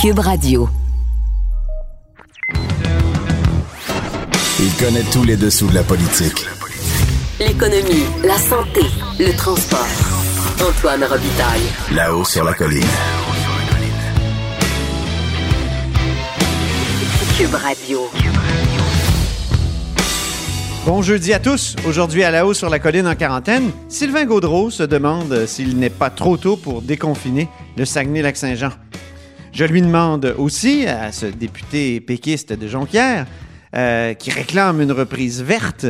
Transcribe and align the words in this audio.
Cube 0.00 0.20
Radio. 0.20 0.68
Il 4.60 4.72
connaît 4.78 5.02
tous 5.12 5.24
les 5.24 5.36
dessous 5.36 5.66
de 5.66 5.74
la 5.74 5.82
politique. 5.82 6.46
L'économie, 7.40 8.04
la 8.22 8.38
santé, 8.38 8.82
le 9.18 9.36
transport. 9.36 9.88
Antoine 10.60 11.02
Robitaille. 11.02 11.62
Là-haut 11.92 12.24
sur 12.24 12.44
la 12.44 12.54
colline. 12.54 12.86
Cube 17.36 17.54
Radio. 17.54 18.02
Bon 20.86 21.02
jeudi 21.02 21.32
à 21.32 21.40
tous. 21.40 21.74
Aujourd'hui 21.88 22.22
à 22.22 22.30
la 22.30 22.46
haut 22.46 22.54
sur 22.54 22.70
la 22.70 22.78
colline 22.78 23.08
en 23.08 23.16
quarantaine, 23.16 23.72
Sylvain 23.88 24.26
Gaudreau 24.26 24.70
se 24.70 24.84
demande 24.84 25.46
s'il 25.46 25.76
n'est 25.76 25.90
pas 25.90 26.10
trop 26.10 26.36
tôt 26.36 26.56
pour 26.56 26.82
déconfiner 26.82 27.48
le 27.76 27.84
Saguenay-Lac-Saint-Jean. 27.84 28.70
Je 29.52 29.64
lui 29.64 29.82
demande 29.82 30.34
aussi 30.38 30.86
à 30.86 31.10
ce 31.10 31.26
député 31.26 32.00
péquiste 32.00 32.52
de 32.52 32.68
Jonquière, 32.68 33.26
euh, 33.74 34.14
qui 34.14 34.30
réclame 34.30 34.80
une 34.80 34.92
reprise 34.92 35.42
verte, 35.42 35.86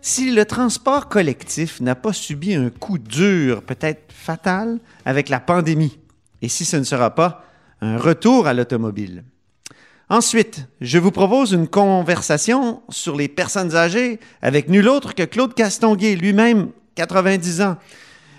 si 0.00 0.30
le 0.30 0.44
transport 0.44 1.08
collectif 1.08 1.80
n'a 1.80 1.94
pas 1.94 2.12
subi 2.12 2.54
un 2.54 2.70
coup 2.70 2.98
dur, 2.98 3.62
peut-être 3.62 4.12
fatal, 4.12 4.78
avec 5.04 5.28
la 5.28 5.40
pandémie, 5.40 5.98
et 6.40 6.48
si 6.48 6.64
ce 6.64 6.76
ne 6.76 6.84
sera 6.84 7.14
pas 7.14 7.44
un 7.80 7.98
retour 7.98 8.46
à 8.46 8.54
l'automobile. 8.54 9.24
Ensuite, 10.08 10.66
je 10.80 10.98
vous 10.98 11.12
propose 11.12 11.52
une 11.52 11.68
conversation 11.68 12.82
sur 12.88 13.16
les 13.16 13.28
personnes 13.28 13.76
âgées 13.76 14.18
avec 14.42 14.68
nul 14.68 14.88
autre 14.88 15.14
que 15.14 15.22
Claude 15.22 15.54
Castonguay, 15.54 16.16
lui-même 16.16 16.70
90 16.96 17.60
ans, 17.62 17.76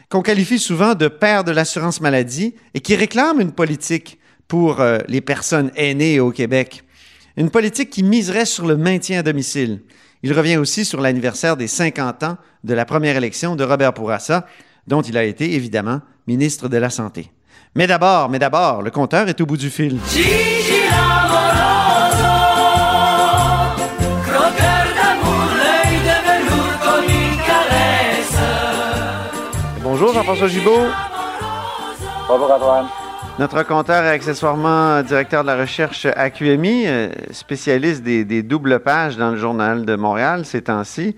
qu'on 0.09 0.21
qualifie 0.21 0.59
souvent 0.59 0.95
de 0.95 1.07
père 1.07 1.43
de 1.43 1.51
l'assurance 1.51 2.01
maladie 2.01 2.55
et 2.73 2.81
qui 2.81 2.95
réclame 2.95 3.39
une 3.39 3.53
politique 3.53 4.19
pour 4.51 4.81
euh, 4.81 4.99
les 5.07 5.21
personnes 5.21 5.71
aînées 5.77 6.19
au 6.19 6.29
Québec. 6.31 6.83
Une 7.37 7.49
politique 7.49 7.89
qui 7.89 8.03
miserait 8.03 8.43
sur 8.43 8.65
le 8.65 8.75
maintien 8.75 9.19
à 9.19 9.23
domicile. 9.23 9.79
Il 10.23 10.33
revient 10.33 10.57
aussi 10.57 10.83
sur 10.83 10.99
l'anniversaire 10.99 11.55
des 11.55 11.67
50 11.67 12.23
ans 12.23 12.37
de 12.65 12.73
la 12.73 12.83
première 12.83 13.15
élection 13.15 13.55
de 13.55 13.63
Robert 13.63 13.93
Bourassa, 13.93 14.45
dont 14.87 15.01
il 15.03 15.17
a 15.17 15.23
été 15.23 15.53
évidemment 15.53 16.01
ministre 16.27 16.67
de 16.67 16.75
la 16.75 16.89
Santé. 16.89 17.31
Mais 17.75 17.87
d'abord, 17.87 18.27
mais 18.27 18.39
d'abord, 18.39 18.81
le 18.81 18.91
compteur 18.91 19.29
est 19.29 19.39
au 19.39 19.45
bout 19.45 19.55
du 19.55 19.69
fil. 19.69 19.97
Bonjour 29.81 30.13
Jean-François 30.13 30.47
Gibault. 30.49 30.87
Bonjour 32.27 32.51
Antoine. 32.51 33.00
Notre 33.39 33.63
compteur 33.63 34.03
est 34.03 34.09
accessoirement 34.09 35.01
directeur 35.01 35.43
de 35.43 35.47
la 35.47 35.57
recherche 35.57 36.05
à 36.05 36.29
QMI, 36.29 36.85
euh, 36.85 37.09
spécialiste 37.31 38.03
des, 38.03 38.43
doubles 38.43 38.81
pages 38.81 39.17
dans 39.17 39.31
le 39.31 39.37
journal 39.37 39.85
de 39.85 39.95
Montréal 39.95 40.45
ces 40.45 40.63
temps-ci. 40.63 41.15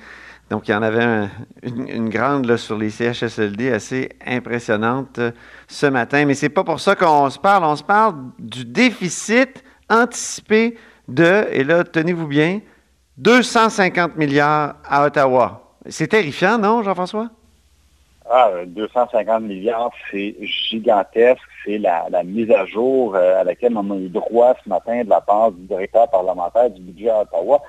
Donc, 0.49 0.67
il 0.67 0.71
y 0.71 0.75
en 0.75 0.83
avait 0.83 1.27
une, 1.63 2.09
grande 2.09 2.55
sur 2.57 2.77
les 2.77 2.91
CHSLD 2.91 3.71
assez 3.71 4.09
impressionnante 4.25 5.17
euh, 5.17 5.31
ce 5.67 5.87
matin. 5.87 6.25
Mais 6.25 6.35
c'est 6.35 6.49
pas 6.49 6.63
pour 6.63 6.79
ça 6.79 6.95
qu'on 6.95 7.29
se 7.29 7.39
parle. 7.39 7.63
On 7.63 7.75
se 7.75 7.83
parle 7.83 8.15
du 8.37 8.63
déficit 8.63 9.63
anticipé 9.89 10.77
de, 11.07 11.47
et 11.51 11.63
là, 11.63 11.83
tenez-vous 11.83 12.27
bien, 12.27 12.61
250 13.17 14.15
milliards 14.15 14.75
à 14.87 15.05
Ottawa. 15.05 15.75
C'est 15.89 16.07
terrifiant, 16.07 16.57
non, 16.57 16.83
Jean-François? 16.83 17.29
Ah, 18.29 18.51
250 18.65 19.43
milliards, 19.43 19.91
c'est 20.09 20.35
gigantesque. 20.41 21.41
C'est 21.65 21.77
la, 21.77 22.07
mise 22.23 22.51
à 22.51 22.65
jour 22.65 23.15
euh, 23.15 23.41
à 23.41 23.43
laquelle 23.43 23.77
on 23.77 23.91
a 23.91 23.95
eu 23.95 24.09
droit 24.09 24.55
ce 24.63 24.69
matin 24.69 25.03
de 25.03 25.09
la 25.09 25.21
part 25.21 25.51
du 25.51 25.61
directeur 25.63 26.09
parlementaire 26.09 26.69
du 26.69 26.81
budget 26.81 27.09
à 27.09 27.21
Ottawa. 27.21 27.61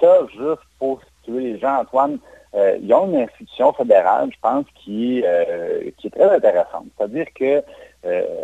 Ça, 0.00 0.26
juste 0.36 0.62
pour 0.78 1.00
situer 1.18 1.52
les 1.52 1.58
gens, 1.58 1.80
Antoine, 1.80 2.18
euh, 2.54 2.76
ils 2.82 2.92
ont 2.92 3.06
une 3.06 3.22
institution 3.22 3.72
fédérale, 3.72 4.28
je 4.32 4.38
pense, 4.42 4.66
qui, 4.84 5.22
euh, 5.24 5.90
est 6.04 6.10
très 6.10 6.30
intéressante. 6.30 6.86
C'est-à-dire 6.96 7.26
que 7.34 7.62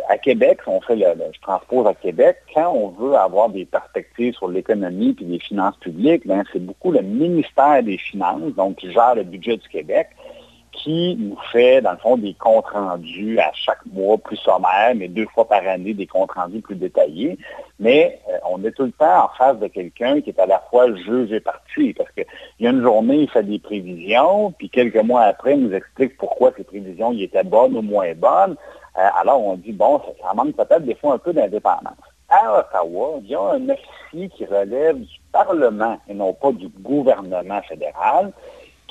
à 0.07 0.17
Québec, 0.17 0.59
on 0.67 0.79
fait 0.79 0.95
le, 0.95 1.05
je 1.33 1.41
transpose 1.41 1.85
à 1.85 1.93
Québec, 1.93 2.37
quand 2.53 2.71
on 2.71 2.87
veut 2.87 3.15
avoir 3.15 3.49
des 3.49 3.65
perspectives 3.65 4.33
sur 4.33 4.47
l'économie 4.47 5.17
et 5.19 5.25
les 5.25 5.39
finances 5.39 5.75
publiques, 5.81 6.25
ben, 6.25 6.45
c'est 6.53 6.63
beaucoup 6.63 6.93
le 6.93 7.01
ministère 7.01 7.83
des 7.83 7.97
Finances, 7.97 8.53
donc 8.55 8.77
qui 8.77 8.89
gère 8.93 9.15
le 9.15 9.23
budget 9.23 9.57
du 9.57 9.67
Québec 9.67 10.07
qui 10.71 11.15
nous 11.19 11.37
fait, 11.51 11.81
dans 11.81 11.91
le 11.91 11.97
fond, 11.97 12.17
des 12.17 12.33
comptes 12.33 12.67
rendus 12.67 13.39
à 13.39 13.51
chaque 13.53 13.85
mois 13.91 14.17
plus 14.17 14.37
sommaires, 14.37 14.93
mais 14.95 15.07
deux 15.07 15.25
fois 15.27 15.47
par 15.47 15.65
année, 15.67 15.93
des 15.93 16.07
comptes 16.07 16.31
rendus 16.31 16.61
plus 16.61 16.75
détaillés. 16.75 17.37
Mais 17.79 18.19
euh, 18.29 18.37
on 18.49 18.63
est 18.63 18.71
tout 18.71 18.83
le 18.83 18.91
temps 18.91 19.25
en 19.25 19.29
face 19.37 19.57
de 19.59 19.67
quelqu'un 19.67 20.21
qui 20.21 20.29
est 20.29 20.39
à 20.39 20.45
la 20.45 20.59
fois 20.69 20.93
juge 20.95 21.31
et 21.31 21.39
parti, 21.39 21.93
parce 21.93 22.11
qu'il 22.11 22.25
y 22.59 22.67
a 22.67 22.71
une 22.71 22.81
journée, 22.81 23.21
il 23.21 23.29
fait 23.29 23.43
des 23.43 23.59
prévisions, 23.59 24.51
puis 24.51 24.69
quelques 24.69 25.03
mois 25.03 25.23
après, 25.23 25.55
il 25.55 25.67
nous 25.67 25.73
explique 25.73 26.17
pourquoi 26.17 26.51
ces 26.55 26.63
prévisions 26.63 27.11
y 27.11 27.23
étaient 27.23 27.43
bonnes 27.43 27.75
ou 27.75 27.81
moins 27.81 28.13
bonnes. 28.13 28.55
Euh, 28.97 29.09
alors 29.19 29.43
on 29.43 29.55
dit, 29.55 29.71
bon, 29.71 29.99
ça, 29.99 30.27
ça 30.27 30.33
manque 30.33 30.55
peut-être 30.55 30.83
des 30.83 30.95
fois 30.95 31.15
un 31.15 31.17
peu 31.17 31.33
d'indépendance. 31.33 31.93
À 32.29 32.59
Ottawa, 32.59 33.19
il 33.23 33.29
y 33.29 33.35
a 33.35 33.41
un 33.41 33.69
officier 33.69 34.29
qui 34.29 34.45
relève 34.45 34.97
du 34.97 35.19
Parlement 35.31 35.97
et 36.07 36.13
non 36.13 36.33
pas 36.33 36.51
du 36.51 36.67
gouvernement 36.67 37.61
fédéral 37.63 38.31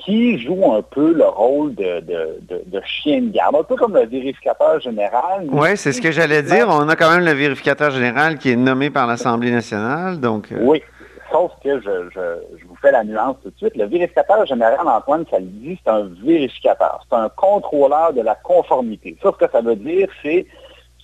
qui 0.05 0.39
joue 0.39 0.73
un 0.73 0.83
peu 0.83 1.13
le 1.13 1.25
rôle 1.25 1.75
de, 1.75 2.81
chien 2.85 3.23
de 3.23 3.31
garde, 3.31 3.57
un 3.57 3.63
peu 3.63 3.77
comme 3.77 3.95
le 3.95 4.07
vérificateur 4.07 4.81
général. 4.81 5.47
Oui, 5.51 5.77
c'est 5.77 5.93
ce 5.93 6.01
que 6.01 6.13
j'allais 6.13 6.43
dire. 6.43 6.67
On 6.69 6.89
a 6.89 6.97
quand 6.97 7.11
même 7.11 7.25
le 7.25 7.33
vérificateur 7.33 7.91
général 7.91 8.39
qui 8.39 8.51
est 8.51 8.57
nommé 8.57 8.91
par 8.91 9.07
l'Assemblée 9.07 9.51
nationale. 9.51 10.21
Donc, 10.21 10.53
euh, 10.53 10.59
Oui, 10.63 10.83
sauf 11.31 11.53
que 11.63 11.81
je, 11.81 12.67
vous 12.67 12.77
fais 12.81 12.93
la 12.93 13.05
nuance 13.05 13.37
tout 13.43 13.51
de 13.51 13.57
suite. 13.57 13.77
Le 13.77 13.87
vérificateur 13.87 14.47
général, 14.47 14.87
Antoine, 14.87 15.25
ça 15.31 15.39
le 15.39 15.47
dit, 15.47 15.79
c'est 15.85 15.91
un 15.91 16.11
vérificateur. 16.25 17.05
C'est 17.09 17.17
un 17.17 17.29
contrôleur 17.31 18.13
de 18.13 18.23
la 18.23 18.35
conformité. 18.35 19.17
Ça, 19.23 19.31
ce 19.33 19.45
que 19.45 19.51
ça 19.51 19.61
veut 19.61 19.77
dire, 19.77 20.09
c'est 20.23 20.47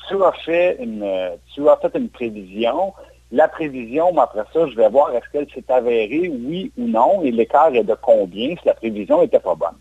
tu 0.09 0.23
as 0.23 0.33
fait 0.45 0.77
une, 0.81 1.07
tu 1.55 1.69
as 1.69 1.77
fait 1.77 1.97
une 1.99 2.09
prévision, 2.09 2.93
la 3.35 3.49
prévision, 3.49 4.17
après 4.17 4.45
ça, 4.53 4.67
je 4.69 4.77
vais 4.77 4.89
voir 4.89 5.13
est-ce 5.15 5.29
qu'elle 5.33 5.49
s'est 5.53 5.73
avérée, 5.73 6.29
oui 6.29 6.71
ou 6.79 6.87
non, 6.87 7.21
et 7.23 7.33
l'écart 7.33 7.75
est 7.75 7.83
de 7.83 7.97
combien 8.01 8.51
si 8.51 8.65
la 8.65 8.75
prévision 8.75 9.21
n'était 9.21 9.41
pas 9.41 9.57
bonne. 9.57 9.77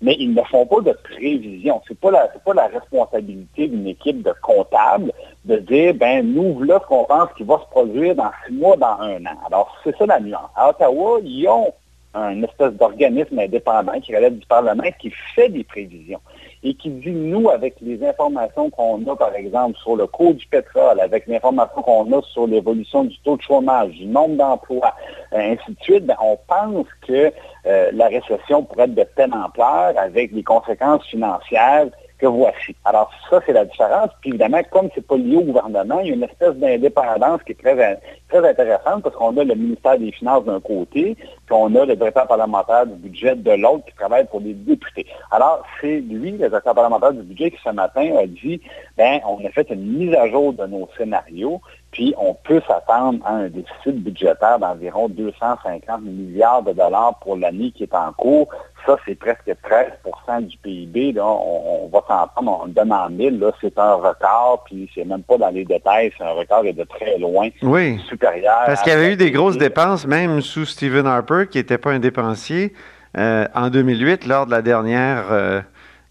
Mais 0.00 0.16
ils 0.18 0.32
ne 0.32 0.42
font 0.42 0.66
pas 0.66 0.80
de 0.80 0.92
prévision. 0.92 1.80
Ce 1.86 1.92
n'est 1.92 1.96
pas, 1.96 2.10
la, 2.12 2.28
pas 2.28 2.54
la 2.54 2.68
responsabilité 2.68 3.66
d'une 3.66 3.88
équipe 3.88 4.22
de 4.22 4.32
comptables 4.40 5.12
de 5.44 5.56
dire, 5.56 5.94
ben 5.94 6.32
nous, 6.32 6.62
là, 6.62 6.78
ce 6.80 6.86
qu'on 6.86 7.04
pense 7.04 7.28
qu'il 7.36 7.46
va 7.46 7.58
se 7.58 7.70
produire 7.70 8.14
dans 8.14 8.30
six 8.46 8.52
mois, 8.52 8.76
dans 8.76 9.00
un 9.00 9.24
an. 9.26 9.38
Alors, 9.46 9.76
c'est 9.82 9.96
ça 9.96 10.06
la 10.06 10.20
nuance. 10.20 10.50
À 10.54 10.70
Ottawa, 10.70 11.18
ils 11.24 11.48
ont 11.48 11.72
un 12.14 12.40
espèce 12.42 12.72
d'organisme 12.74 13.38
indépendant 13.38 13.98
qui 14.00 14.14
relève 14.14 14.38
du 14.38 14.46
Parlement 14.46 14.84
qui 15.00 15.12
fait 15.34 15.48
des 15.48 15.64
prévisions 15.64 16.20
et 16.62 16.74
qui 16.74 16.90
dit, 16.90 17.10
nous, 17.10 17.50
avec 17.50 17.74
les 17.80 18.04
informations 18.06 18.70
qu'on 18.70 19.04
a, 19.06 19.16
par 19.16 19.34
exemple, 19.34 19.76
sur 19.78 19.96
le 19.96 20.06
coût 20.06 20.32
du 20.32 20.46
pétrole, 20.46 21.00
avec 21.00 21.26
l'information 21.26 21.82
qu'on 21.82 22.12
a 22.12 22.22
sur 22.22 22.46
l'évolution 22.46 23.04
du 23.04 23.18
taux 23.20 23.36
de 23.36 23.42
chômage, 23.42 23.90
du 23.90 24.06
nombre 24.06 24.36
d'emplois, 24.36 24.94
euh, 25.32 25.38
ainsi 25.38 25.72
de 25.72 25.82
suite, 25.82 26.06
ben, 26.06 26.16
on 26.22 26.38
pense 26.46 26.86
que 27.06 27.32
euh, 27.66 27.90
la 27.92 28.06
récession 28.08 28.62
pourrait 28.62 28.84
être 28.84 28.94
de 28.94 29.06
telle 29.16 29.34
ampleur 29.34 29.94
avec 29.96 30.32
des 30.32 30.42
conséquences 30.42 31.04
financières 31.06 31.88
voici. 32.26 32.74
Alors 32.84 33.10
ça, 33.28 33.40
c'est 33.44 33.52
la 33.52 33.64
différence. 33.64 34.10
Puis 34.20 34.30
évidemment, 34.30 34.60
comme 34.70 34.88
ce 34.90 35.00
n'est 35.00 35.06
pas 35.06 35.16
lié 35.16 35.36
au 35.36 35.42
gouvernement, 35.42 36.00
il 36.00 36.08
y 36.08 36.10
a 36.10 36.14
une 36.14 36.22
espèce 36.22 36.54
d'indépendance 36.54 37.42
qui 37.44 37.52
est 37.52 37.60
très, 37.60 38.00
très 38.28 38.48
intéressante 38.48 39.02
parce 39.02 39.16
qu'on 39.16 39.36
a 39.36 39.44
le 39.44 39.54
ministère 39.54 39.98
des 39.98 40.12
Finances 40.12 40.44
d'un 40.44 40.60
côté, 40.60 41.16
puis 41.16 41.54
on 41.54 41.74
a 41.74 41.84
le 41.84 41.96
directeur 41.96 42.26
parlementaire 42.26 42.86
du 42.86 42.94
budget 42.94 43.36
de 43.36 43.52
l'autre 43.52 43.84
qui 43.86 43.94
travaille 43.94 44.26
pour 44.26 44.40
les 44.40 44.54
députés. 44.54 45.06
Alors, 45.30 45.64
c'est 45.80 46.00
lui, 46.00 46.32
le 46.32 46.48
directeur 46.48 46.74
parlementaire 46.74 47.12
du 47.12 47.22
budget, 47.22 47.50
qui 47.50 47.58
ce 47.62 47.70
matin 47.70 48.14
a 48.16 48.26
dit, 48.26 48.60
ben, 48.96 49.20
on 49.26 49.44
a 49.44 49.50
fait 49.50 49.68
une 49.70 49.98
mise 49.98 50.14
à 50.14 50.28
jour 50.28 50.52
de 50.52 50.66
nos 50.66 50.88
scénarios, 50.96 51.60
puis 51.92 52.14
on 52.18 52.34
peut 52.34 52.62
s'attendre 52.66 53.24
à 53.24 53.34
un 53.34 53.48
déficit 53.48 54.02
budgétaire 54.02 54.58
d'environ 54.58 55.08
250 55.08 56.02
milliards 56.02 56.62
de 56.62 56.72
dollars 56.72 57.18
pour 57.20 57.36
l'année 57.36 57.70
qui 57.70 57.82
est 57.82 57.94
en 57.94 58.12
cours 58.12 58.48
Ça, 58.86 58.96
c'est 59.06 59.14
presque 59.14 59.46
13% 59.46 60.46
du 60.46 60.56
PIB. 60.58 61.12
Là. 61.12 61.24
On, 61.24 61.88
va 61.92 62.02
s'entendre, 62.08 62.60
on 62.62 62.66
le 62.66 62.72
donne 62.72 62.92
en 62.92 63.08
mille. 63.10 63.44
C'est 63.60 63.78
un 63.78 63.94
record, 63.94 64.64
puis 64.66 64.90
c'est 64.94 65.04
même 65.04 65.22
pas 65.22 65.38
dans 65.38 65.50
les 65.50 65.64
détails, 65.64 66.12
c'est 66.16 66.24
un 66.24 66.32
record 66.32 66.64
de 66.64 66.84
très 66.84 67.18
loin 67.18 67.48
oui. 67.62 68.00
supérieur. 68.08 68.62
Parce 68.66 68.82
qu'il 68.82 68.92
y 68.92 68.96
avait 68.96 69.12
eu 69.12 69.16
des 69.16 69.30
grosses 69.30 69.58
dépenses, 69.58 70.06
même 70.06 70.40
sous 70.40 70.64
Stephen 70.64 71.06
Harper, 71.06 71.46
qui 71.50 71.58
n'était 71.58 71.78
pas 71.78 71.92
un 71.92 71.98
dépensier, 71.98 72.72
euh, 73.16 73.46
en 73.54 73.70
2008, 73.70 74.26
lors 74.26 74.46
de 74.46 74.50
la 74.50 74.62
dernière 74.62 75.26
euh, 75.30 75.60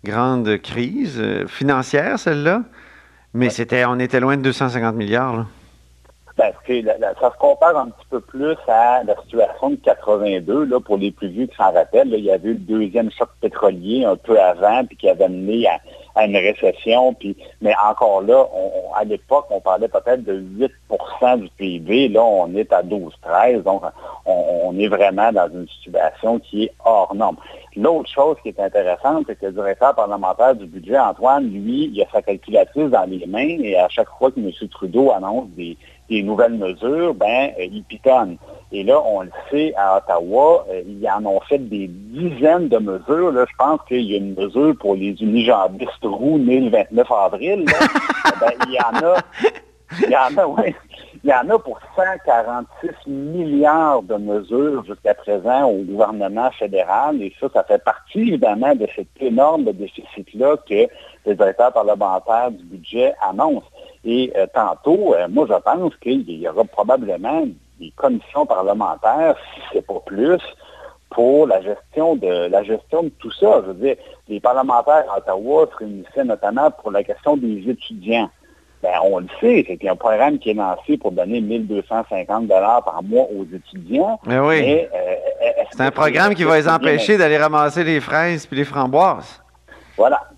grande 0.03 0.57
crise 0.57 1.19
euh, 1.19 1.47
financière, 1.47 2.19
celle-là. 2.19 2.63
Mais 3.33 3.49
c'était, 3.49 3.85
on 3.85 3.97
était 3.99 4.19
loin 4.19 4.37
de 4.37 4.41
250 4.41 4.95
milliards. 4.95 5.35
Là. 5.35 5.45
Ça 6.41 7.31
se 7.31 7.37
compare 7.37 7.77
un 7.77 7.89
petit 7.89 8.05
peu 8.09 8.19
plus 8.19 8.55
à 8.67 9.03
la 9.03 9.15
situation 9.21 9.71
de 9.71 9.75
82, 9.75 10.65
là, 10.65 10.79
pour 10.79 10.97
les 10.97 11.11
plus 11.11 11.27
vieux 11.27 11.45
qui 11.45 11.55
s'en 11.55 11.71
rappellent. 11.71 12.13
il 12.13 12.25
y 12.25 12.31
avait 12.31 12.49
eu 12.49 12.53
le 12.53 12.59
deuxième 12.59 13.11
choc 13.11 13.29
pétrolier 13.39 14.05
un 14.05 14.15
peu 14.15 14.39
avant, 14.39 14.83
puis 14.85 14.97
qui 14.97 15.09
avait 15.09 15.29
mené 15.29 15.67
à, 15.67 16.25
une 16.25 16.35
récession. 16.35 17.13
Puis, 17.13 17.37
mais 17.61 17.73
encore 17.87 18.21
là, 18.21 18.45
à 18.95 19.03
l'époque, 19.03 19.45
on 19.49 19.61
parlait 19.61 19.87
peut-être 19.87 20.23
de 20.23 20.43
8% 21.21 21.39
du 21.39 21.49
PIB. 21.57 22.09
Là, 22.09 22.23
on 22.23 22.53
est 22.55 22.71
à 22.73 22.81
12-13. 22.83 23.63
Donc, 23.63 23.83
on, 24.25 24.77
est 24.77 24.87
vraiment 24.87 25.31
dans 25.31 25.49
une 25.49 25.67
situation 25.67 26.39
qui 26.39 26.65
est 26.65 26.73
hors 26.85 27.13
norme. 27.13 27.37
L'autre 27.75 28.09
chose 28.09 28.37
qui 28.41 28.49
est 28.49 28.59
intéressante, 28.59 29.25
c'est 29.27 29.37
que 29.37 29.45
le 29.45 29.51
directeur 29.53 29.95
parlementaire 29.95 30.55
du 30.55 30.65
budget, 30.65 30.97
Antoine, 30.97 31.49
lui, 31.49 31.91
il 31.93 32.01
a 32.01 32.05
sa 32.11 32.21
calculatrice 32.21 32.89
dans 32.89 33.09
les 33.09 33.25
mains 33.25 33.59
et 33.61 33.77
à 33.77 33.87
chaque 33.89 34.09
fois 34.17 34.31
que 34.31 34.39
M. 34.39 34.51
Trudeau 34.69 35.11
annonce 35.11 35.47
des, 35.49 35.77
des 36.11 36.23
nouvelles 36.23 36.57
mesures, 36.57 37.13
ben, 37.13 37.51
euh, 37.57 37.67
ils 37.71 37.83
pitonnent. 37.85 38.37
Et 38.73 38.83
là, 38.83 39.01
on 39.05 39.21
le 39.21 39.31
sait, 39.49 39.73
à 39.77 39.97
Ottawa, 39.97 40.65
euh, 40.69 40.81
ils 40.85 41.09
en 41.09 41.25
ont 41.25 41.39
fait 41.41 41.57
des 41.57 41.87
dizaines 41.87 42.67
de 42.67 42.77
mesures. 42.77 43.31
Là, 43.31 43.45
je 43.49 43.55
pense 43.57 43.79
qu'il 43.87 44.01
y 44.01 44.15
a 44.15 44.17
une 44.17 44.35
mesure 44.35 44.75
pour 44.77 44.95
les 44.95 45.15
unijambistes 45.21 46.03
roux 46.03 46.37
nés 46.37 46.59
le 46.59 46.69
29 46.69 47.11
avril. 47.11 47.65
ben, 48.41 48.51
il 48.67 48.73
y 48.73 48.79
en 48.79 49.07
a, 49.07 49.17
il 50.01 50.09
y 50.09 50.17
en 50.17 50.37
a, 50.37 50.47
oui. 50.47 50.75
Il 51.23 51.29
y 51.29 51.33
en 51.33 51.47
a 51.49 51.59
pour 51.59 51.79
146 51.95 53.09
milliards 53.09 54.01
de 54.01 54.15
mesures 54.15 54.83
jusqu'à 54.85 55.13
présent 55.13 55.65
au 55.65 55.83
gouvernement 55.83 56.49
fédéral. 56.51 57.21
Et 57.21 57.31
ça, 57.39 57.47
ça 57.53 57.63
fait 57.63 57.83
partie 57.83 58.21
évidemment 58.21 58.73
de 58.73 58.87
cet 58.95 59.07
énorme 59.19 59.65
déficit-là 59.65 60.57
que 60.67 60.87
le 61.25 61.35
directeur 61.35 61.71
parlementaire 61.71 62.51
du 62.51 62.63
budget 62.63 63.13
annonce. 63.21 63.63
Et 64.03 64.31
euh, 64.35 64.47
tantôt, 64.53 65.13
euh, 65.13 65.27
moi, 65.29 65.45
je 65.47 65.53
pense 65.53 65.95
qu'il 65.97 66.29
y 66.29 66.47
aura 66.47 66.63
probablement 66.65 67.43
des 67.79 67.91
commissions 67.95 68.45
parlementaires, 68.45 69.35
si 69.53 69.61
ce 69.69 69.75
n'est 69.75 69.81
pas 69.81 70.01
plus, 70.05 70.39
pour 71.09 71.45
la 71.45 71.61
gestion 71.61 72.15
de 72.15 72.47
la 72.49 72.63
gestion 72.63 73.03
de 73.03 73.09
tout 73.19 73.31
ça. 73.31 73.61
Je 73.61 73.71
veux 73.71 73.73
dire, 73.73 73.95
les 74.27 74.39
parlementaires 74.39 75.05
à 75.13 75.17
Ottawa 75.17 75.67
se 75.71 75.77
réunissaient 75.77 76.23
notamment 76.23 76.71
pour 76.71 76.91
la 76.91 77.03
question 77.03 77.37
des 77.37 77.69
étudiants. 77.69 78.29
Ben, 78.81 78.93
on 79.03 79.19
le 79.19 79.27
sait, 79.39 79.63
c'est 79.67 79.87
un 79.87 79.95
programme 79.95 80.39
qui 80.39 80.49
est 80.49 80.55
lancé 80.55 80.97
pour 80.97 81.11
donner 81.11 81.39
1250 81.39 82.47
dollars 82.47 82.83
par 82.83 83.03
mois 83.03 83.27
aux 83.37 83.45
étudiants. 83.55 84.19
Mais 84.25 84.39
oui. 84.39 84.87
Euh, 84.91 85.15
c'est 85.71 85.81
un 85.81 85.91
programme 85.91 86.33
qui 86.33 86.43
va 86.43 86.57
les 86.57 86.67
empêcher 86.67 87.17
d'aller 87.17 87.37
ramasser 87.37 87.83
les 87.83 87.99
fraises 87.99 88.47
puis 88.47 88.57
les 88.57 88.65
framboises. 88.65 89.43
Voilà 89.95 90.30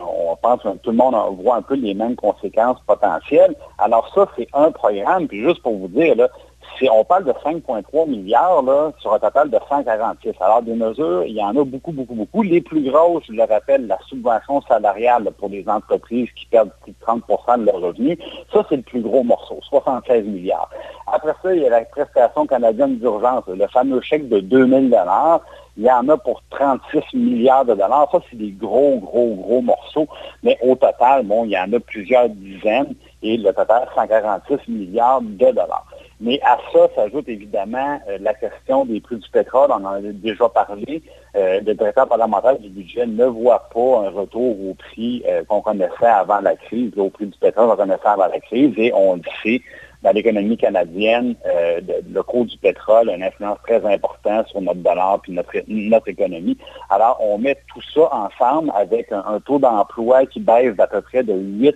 on 0.00 0.36
pense 0.36 0.62
que 0.62 0.68
tout 0.78 0.90
le 0.90 0.96
monde 0.96 1.14
voit 1.40 1.56
un 1.56 1.62
peu 1.62 1.74
les 1.74 1.94
mêmes 1.94 2.16
conséquences 2.16 2.78
potentielles. 2.86 3.54
Alors 3.78 4.10
ça, 4.14 4.28
c'est 4.36 4.48
un 4.52 4.70
programme. 4.70 5.28
Puis 5.28 5.42
juste 5.42 5.62
pour 5.62 5.76
vous 5.76 5.88
dire, 5.88 6.16
là, 6.16 6.28
si 6.76 6.88
on 6.90 7.04
parle 7.04 7.24
de 7.24 7.32
5,3 7.32 8.08
milliards 8.08 8.62
là, 8.62 8.92
sur 8.98 9.12
un 9.12 9.18
total 9.18 9.50
de 9.50 9.58
146. 9.68 10.32
Alors, 10.40 10.62
des 10.62 10.74
mesures, 10.74 11.24
il 11.24 11.34
y 11.34 11.42
en 11.42 11.56
a 11.56 11.64
beaucoup, 11.64 11.92
beaucoup, 11.92 12.14
beaucoup. 12.14 12.42
Les 12.42 12.60
plus 12.60 12.82
grosses, 12.82 13.24
je 13.26 13.32
le 13.32 13.44
rappelle, 13.44 13.86
la 13.86 13.98
subvention 14.06 14.60
salariale 14.62 15.28
pour 15.38 15.48
les 15.48 15.68
entreprises 15.68 16.28
qui 16.36 16.46
perdent 16.46 16.70
plus 16.82 16.92
de 16.92 16.98
30% 17.04 17.60
de 17.60 17.66
leurs 17.66 17.80
revenus. 17.80 18.18
Ça, 18.52 18.64
c'est 18.68 18.76
le 18.76 18.82
plus 18.82 19.00
gros 19.00 19.22
morceau, 19.22 19.58
76 19.62 20.24
milliards. 20.24 20.70
Après 21.12 21.34
ça, 21.42 21.54
il 21.54 21.62
y 21.62 21.66
a 21.66 21.70
la 21.70 21.84
prestation 21.84 22.46
canadienne 22.46 22.98
d'urgence, 22.98 23.44
le 23.48 23.66
fameux 23.68 24.00
chèque 24.00 24.28
de 24.28 24.40
2000 24.40 24.90
dollars. 24.90 25.40
Il 25.78 25.84
y 25.84 25.90
en 25.92 26.08
a 26.08 26.18
pour 26.18 26.42
36 26.50 27.16
milliards 27.16 27.64
de 27.64 27.72
dollars. 27.72 28.08
Ça, 28.10 28.18
c'est 28.28 28.36
des 28.36 28.50
gros, 28.50 28.98
gros, 28.98 29.36
gros 29.36 29.62
morceaux. 29.62 30.08
Mais 30.42 30.58
au 30.60 30.74
total, 30.74 31.24
bon, 31.24 31.44
il 31.44 31.52
y 31.52 31.58
en 31.58 31.72
a 31.72 31.78
plusieurs 31.78 32.28
dizaines 32.28 32.94
et 33.22 33.36
le 33.36 33.52
total, 33.52 33.88
146 33.94 34.68
milliards 34.68 35.20
de 35.22 35.52
dollars. 35.52 35.86
Mais 36.20 36.40
à 36.42 36.58
ça 36.72 36.88
s'ajoute 36.96 37.28
évidemment 37.28 38.00
euh, 38.08 38.18
la 38.20 38.34
question 38.34 38.84
des 38.86 39.00
prix 39.00 39.16
du 39.16 39.28
pétrole. 39.30 39.70
On 39.70 39.84
en 39.84 39.92
a 39.92 40.00
déjà 40.00 40.48
parlé. 40.48 41.00
Euh, 41.36 41.60
le 41.64 41.74
directeur 41.74 42.08
parlementaire 42.08 42.58
du 42.58 42.70
budget 42.70 43.06
ne 43.06 43.26
voit 43.26 43.68
pas 43.72 44.00
un 44.06 44.10
retour 44.10 44.56
au 44.68 44.74
prix 44.74 45.22
euh, 45.28 45.44
qu'on 45.44 45.60
connaissait 45.60 46.06
avant 46.06 46.40
la 46.40 46.56
crise, 46.56 46.90
au 46.96 47.08
prix 47.08 47.26
du 47.26 47.38
pétrole 47.38 47.68
qu'on 47.68 47.76
connaissait 47.76 48.06
avant 48.06 48.26
la 48.26 48.40
crise, 48.40 48.72
et 48.76 48.92
on 48.92 49.14
le 49.14 49.22
sait, 49.44 49.62
dans 50.02 50.12
l'économie 50.12 50.56
canadienne, 50.56 51.34
euh, 51.46 51.80
le 52.08 52.22
cours 52.22 52.44
du 52.44 52.56
pétrole 52.58 53.10
a 53.10 53.16
une 53.16 53.22
influence 53.22 53.58
très 53.64 53.84
importante 53.84 54.46
sur 54.48 54.60
notre 54.60 54.80
dollar 54.80 55.20
puis 55.20 55.32
notre, 55.32 55.52
notre 55.66 56.08
économie. 56.08 56.56
Alors, 56.88 57.18
on 57.20 57.38
met 57.38 57.56
tout 57.72 57.82
ça 57.94 58.08
ensemble 58.12 58.70
avec 58.76 59.10
un, 59.10 59.40
taux 59.44 59.58
d'emploi 59.58 60.26
qui 60.26 60.40
baisse 60.40 60.74
d'à 60.76 60.86
peu 60.86 61.00
près 61.00 61.22
de 61.22 61.32
8% 61.32 61.72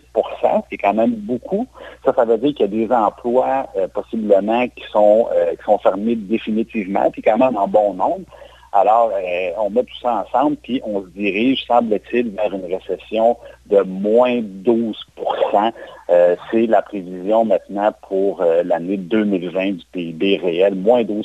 c'est 0.71 0.77
quand 0.77 0.95
même 0.95 1.15
beaucoup. 1.15 1.67
Ça, 2.05 2.13
ça 2.15 2.25
veut 2.25 2.39
dire 2.39 2.55
qu'il 2.55 2.61
y 2.61 2.83
a 2.83 2.87
des 2.87 2.93
emplois 2.93 3.67
euh, 3.77 3.89
possiblement 3.89 4.69
qui 4.69 4.85
sont, 4.91 5.29
euh, 5.33 5.51
qui 5.57 5.65
sont 5.65 5.79
fermés 5.79 6.17
définitivement, 6.17 7.11
puis 7.11 7.23
quand 7.23 7.39
même 7.39 7.57
en 7.57 7.69
bon 7.69 7.95
nombre. 7.95 8.25
Alors, 8.75 9.13
on 9.59 9.69
met 9.69 9.83
tout 9.83 9.99
ça 10.01 10.25
ensemble, 10.27 10.57
puis 10.57 10.81
on 10.85 11.03
se 11.03 11.09
dirige, 11.09 11.67
semble-t-il, 11.67 12.31
vers 12.31 12.55
une 12.55 12.65
récession 12.65 13.37
de 13.67 13.83
moins 13.83 14.41
12% 14.41 14.95
euh, 16.09 16.37
C'est 16.51 16.67
la 16.67 16.81
prévision 16.81 17.45
maintenant 17.45 17.93
pour 18.09 18.41
euh, 18.41 18.63
l'année 18.65 18.97
2020 18.97 19.73
du 19.73 19.85
PIB 19.93 20.39
réel, 20.39 20.75
moins 20.75 21.03
12% 21.03 21.23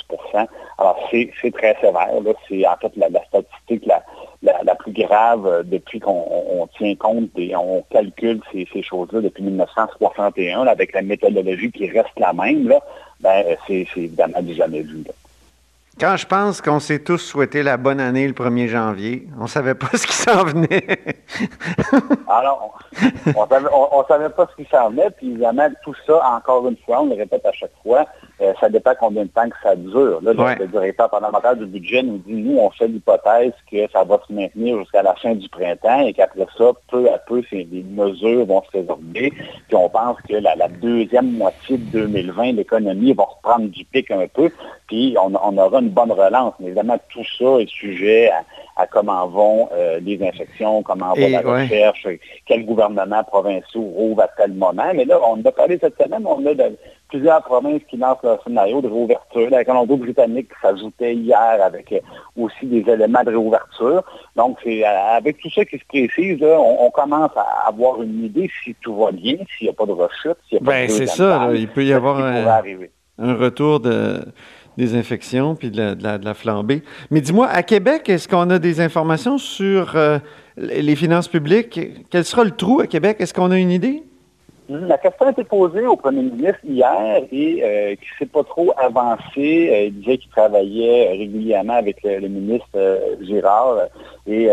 Alors, 0.78 1.00
c'est 1.10 1.52
très 1.54 1.76
sévère. 1.80 2.10
C'est 2.50 2.68
en 2.68 2.76
fait 2.76 2.92
la, 2.98 3.08
statistique 3.28 3.86
la, 3.86 4.76
plus 4.76 4.92
grave 4.92 5.48
euh, 5.48 5.64
depuis 5.64 6.02
qu'on 6.02 6.68
tient 6.78 6.96
compte 6.96 7.30
et 7.38 7.56
on 7.56 7.82
calcule 7.90 8.42
ces, 8.52 8.68
choses-là 8.84 9.22
depuis 9.22 9.44
1961, 9.44 10.68
avec 10.68 10.94
la 10.94 11.02
méthodologie 11.02 11.72
qui 11.72 11.90
reste 11.90 12.18
la 12.18 12.34
même. 12.34 12.68
Là, 12.68 12.80
ben, 13.22 13.44
c'est 13.66 13.88
évidemment 13.96 14.42
du 14.42 14.54
jamais 14.54 14.82
vu. 14.82 15.04
Quand 16.00 16.16
je 16.16 16.28
pense 16.28 16.62
qu'on 16.62 16.80
s'est 16.80 17.00
tous 17.00 17.18
souhaité 17.18 17.64
la 17.64 17.76
bonne 17.76 18.00
année 18.00 18.28
le 18.28 18.34
1er 18.34 18.68
janvier, 18.68 19.28
on 19.40 19.44
ne 19.44 19.48
savait 19.48 19.74
pas 19.74 19.88
ce 19.94 20.06
qui 20.06 20.14
s'en 20.14 20.44
venait. 20.44 21.00
Alors, 22.28 22.78
on 23.36 24.02
ne 24.02 24.08
savait, 24.08 24.30
pas 24.30 24.48
ce 24.52 24.62
qui 24.62 24.70
s'en 24.70 24.92
venait, 24.92 25.10
puis 25.10 25.32
évidemment, 25.32 25.68
tout 25.84 25.96
ça, 26.06 26.21
encore 26.36 26.68
une 26.68 26.78
fois, 26.86 27.02
on 27.02 27.07
le 27.07 27.16
répète 27.16 27.44
à 27.45 27.52
chaque 27.52 27.71
fois, 27.81 28.06
euh, 28.40 28.54
ça 28.60 28.69
dépend 28.69 28.94
combien 29.00 29.24
de 29.24 29.30
temps 29.30 29.50
que 29.50 29.56
ça 29.64 29.76
dure. 29.76 30.19
Là, 30.21 30.33
Le 30.33 30.68
directeur 30.68 31.10
parlementaire 31.10 31.56
du 31.56 31.66
budget 31.66 32.04
nous 32.04 32.19
dit, 32.19 32.33
nous, 32.33 32.60
on 32.60 32.69
fait 32.69 32.88
l'hypothèse 32.88 33.54
que 33.71 33.90
ça 33.92 34.04
va 34.04 34.19
se 34.28 34.31
maintenir 34.31 34.78
jusqu'à 34.80 35.02
la 35.02 35.16
fin 35.16 35.33
du 35.33 35.50
printemps 35.50 36.02
et 36.02 36.14
qu'après 36.14 36.45
ça, 36.56 36.71
peu 36.92 37.12
à 37.12 37.18
peu, 37.18 37.42
les 37.52 37.86
mesures 37.90 38.45
vont 38.45 38.62
se 38.71 38.78
résorber. 38.78 39.33
Puis 39.68 39.76
on 39.76 39.90
pense 39.90 40.18
que 40.30 40.36
la, 40.36 40.68
deuxième 40.68 41.31
moitié 41.31 41.78
de 41.78 42.06
2020, 42.06 42.52
l'économie 42.54 43.14
va 43.14 43.24
reprendre 43.24 43.69
du 43.69 43.83
pic 43.86 44.12
un 44.12 44.28
peu, 44.28 44.52
puis 44.88 45.16
on, 45.19 45.33
aura 45.33 45.80
une 45.80 45.87
bonne 45.90 46.12
relance. 46.12 46.54
Mais 46.60 46.68
évidemment, 46.68 46.98
tout 47.10 47.24
ça 47.38 47.60
est 47.60 47.70
sujet 47.70 48.32
à, 48.76 48.88
comment 48.88 49.28
vont 49.28 49.70
euh, 49.74 50.00
les 50.00 50.22
infections, 50.24 50.84
comment 50.84 51.14
va 51.14 51.30
la 51.30 51.42
recherche, 51.42 52.08
quel 52.46 52.66
gouvernement 52.66 53.24
provincial 53.24 53.84
rouvre 53.84 54.22
à 54.22 54.28
tel 54.28 54.54
moment. 54.54 54.92
Mais 54.94 55.06
là, 55.06 55.20
on 55.28 55.44
a 55.44 55.52
parlé 55.52 55.78
cette 55.82 56.02
semaine, 56.02 56.24
on 56.26 56.46
a 56.46 56.54
de, 56.54 56.78
plusieurs 57.10 57.42
provinces 57.44 57.82
qui 57.90 57.98
lancent 57.98 58.24
leur 58.24 58.44
scénario 58.44 58.82
de 58.82 58.88
réouverture. 58.88 59.50
La 59.50 59.64
Colombie-Britannique 59.64 60.50
s'ajoutait 60.62 61.16
hier 61.16 61.58
avec 61.64 61.92
euh, 61.92 62.00
aussi 62.36 62.66
des 62.66 62.90
éléments 62.92 63.24
de 63.24 63.30
réouverture. 63.30 64.04
Donc, 64.36 64.58
c'est 64.64 64.86
euh, 64.86 65.16
avec 65.16 65.38
tout 65.40 65.50
ça 65.50 65.66
qui 65.66 65.78
se 65.78 65.86
précise, 65.86 66.44
on, 66.44 66.90
commence 66.92 67.32
à 67.36 67.68
avoir 67.68 68.02
une 68.02 68.26
idée 68.26 68.50
si 68.64 68.76
tout 68.82 68.96
va 68.96 69.12
bien, 69.12 69.36
s'il 69.58 69.68
n'y 69.68 69.70
a 69.70 69.74
pas 69.74 69.86
de 69.86 69.92
rechute, 69.92 70.38
s'il 70.48 70.58
n'y 70.58 70.64
a 70.64 70.66
pas 70.66 70.72
ben, 70.72 70.90
c'est 70.90 71.06
ça, 71.06 71.52
il 71.54 71.68
peut 71.68 71.86
y 71.86 71.94
avoir 71.94 72.18
un, 72.20 73.36
retour 73.36 73.80
de, 73.80 74.26
des 74.78 74.96
infections 74.96 75.56
puis 75.56 75.72
de 75.72 75.98
la, 76.02 76.34
flambée. 76.34 76.84
Mais 77.12 77.22
dis-moi, 77.22 77.48
à 77.48 77.64
Québec, 77.64 78.10
est-ce 78.10 78.28
qu'on 78.28 78.50
a 78.50 78.60
des 78.60 78.80
informations 78.80 79.38
sur 79.38 79.96
euh, 79.96 80.19
les 80.57 80.96
finances 80.96 81.28
publiques? 81.28 81.80
Quel 82.10 82.24
sera 82.24 82.44
le 82.44 82.52
trou 82.52 82.81
à 82.81 82.88
Québec? 82.88 83.18
Est-ce 83.19 83.34
qu'on 83.34 83.52
a 83.52 83.57
une 83.57 83.72
idée? 83.72 84.04
La 84.69 84.97
question 84.97 85.28
a 85.28 85.31
été 85.31 85.45
posée 85.45 85.86
au 85.86 85.95
premier 85.95 86.24
ministre 86.24 86.59
hier 86.66 87.24
et 87.31 87.64
euh, 87.64 87.95
qui 87.95 88.02
ne 88.02 88.18
s'est 88.19 88.26
pas 88.26 88.44
trop 88.44 88.74
avancé. 88.78 89.69
Euh, 89.71 89.86
il 89.86 90.00
disait 90.00 90.18
qu'il 90.18 90.30
travaillait 90.30 91.09
régulièrement 91.09 91.76
avec 91.76 92.04
le, 92.04 92.28
ministre 92.28 92.68
euh, 92.76 93.16
Girard 93.21 93.78
et 94.30 94.50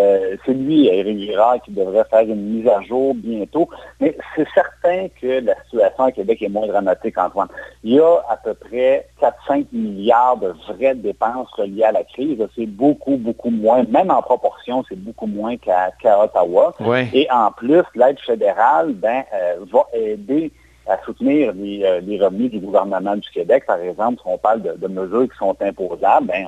c'est 0.47 0.53
lui, 0.53 0.87
Éric 0.87 1.19
Girard, 1.19 1.61
qui 1.63 1.73
devrait 1.73 2.05
faire 2.09 2.21
une 2.21 2.41
mise 2.41 2.69
à 2.69 2.81
jour 2.83 3.13
bientôt. 3.13 3.69
Mais 4.01 4.17
c'est 4.37 4.47
certain 4.55 5.09
que 5.21 5.45
la 5.45 5.55
situation 5.65 6.05
à 6.05 6.13
Québec 6.13 6.41
est 6.43 6.49
moins 6.49 6.69
dramatique, 6.69 7.19
Antoine. 7.19 7.49
il 7.83 7.95
y 7.95 7.99
a 7.99 8.23
à 8.29 8.37
peu 8.37 8.55
près 8.55 9.09
4-5 9.21 9.67
milliards 9.73 10.37
de 10.37 10.55
vraies 10.69 10.95
dépenses 10.95 11.51
reliées 11.55 11.83
à 11.83 11.91
la 11.91 12.05
crise. 12.05 12.39
C'est 12.55 12.67
beaucoup, 12.67 13.17
beaucoup 13.17 13.51
moins, 13.51 13.83
même 13.89 14.13
en 14.13 14.23
proportion, 14.23 14.85
c'est 14.89 14.99
beaucoup 14.99 15.27
moins 15.27 15.57
qu'à 15.57 15.91
Ottawa. 16.23 16.73
Et 17.13 17.27
en 17.33 17.51
plus, 17.51 17.83
l'aide 17.97 18.21
fédérale 18.21 18.93
ben, 18.93 19.25
euh, 19.35 19.57
va 19.73 19.87
aider 20.13 20.53
à 20.87 20.99
soutenir 21.05 21.51
euh, 21.57 22.01
les, 22.01 22.21
revenus 22.21 22.51
du 22.51 22.59
gouvernement 22.59 23.17
du 23.17 23.29
Québec. 23.31 23.65
Par 23.67 23.79
exemple, 23.81 24.21
si 24.21 24.27
on 24.27 24.39
parle 24.39 24.63
de, 24.63 24.89
mesures 24.89 25.29
qui 25.31 25.39
sont 25.39 25.57
imposables, 25.61 26.27
ben, 26.27 26.47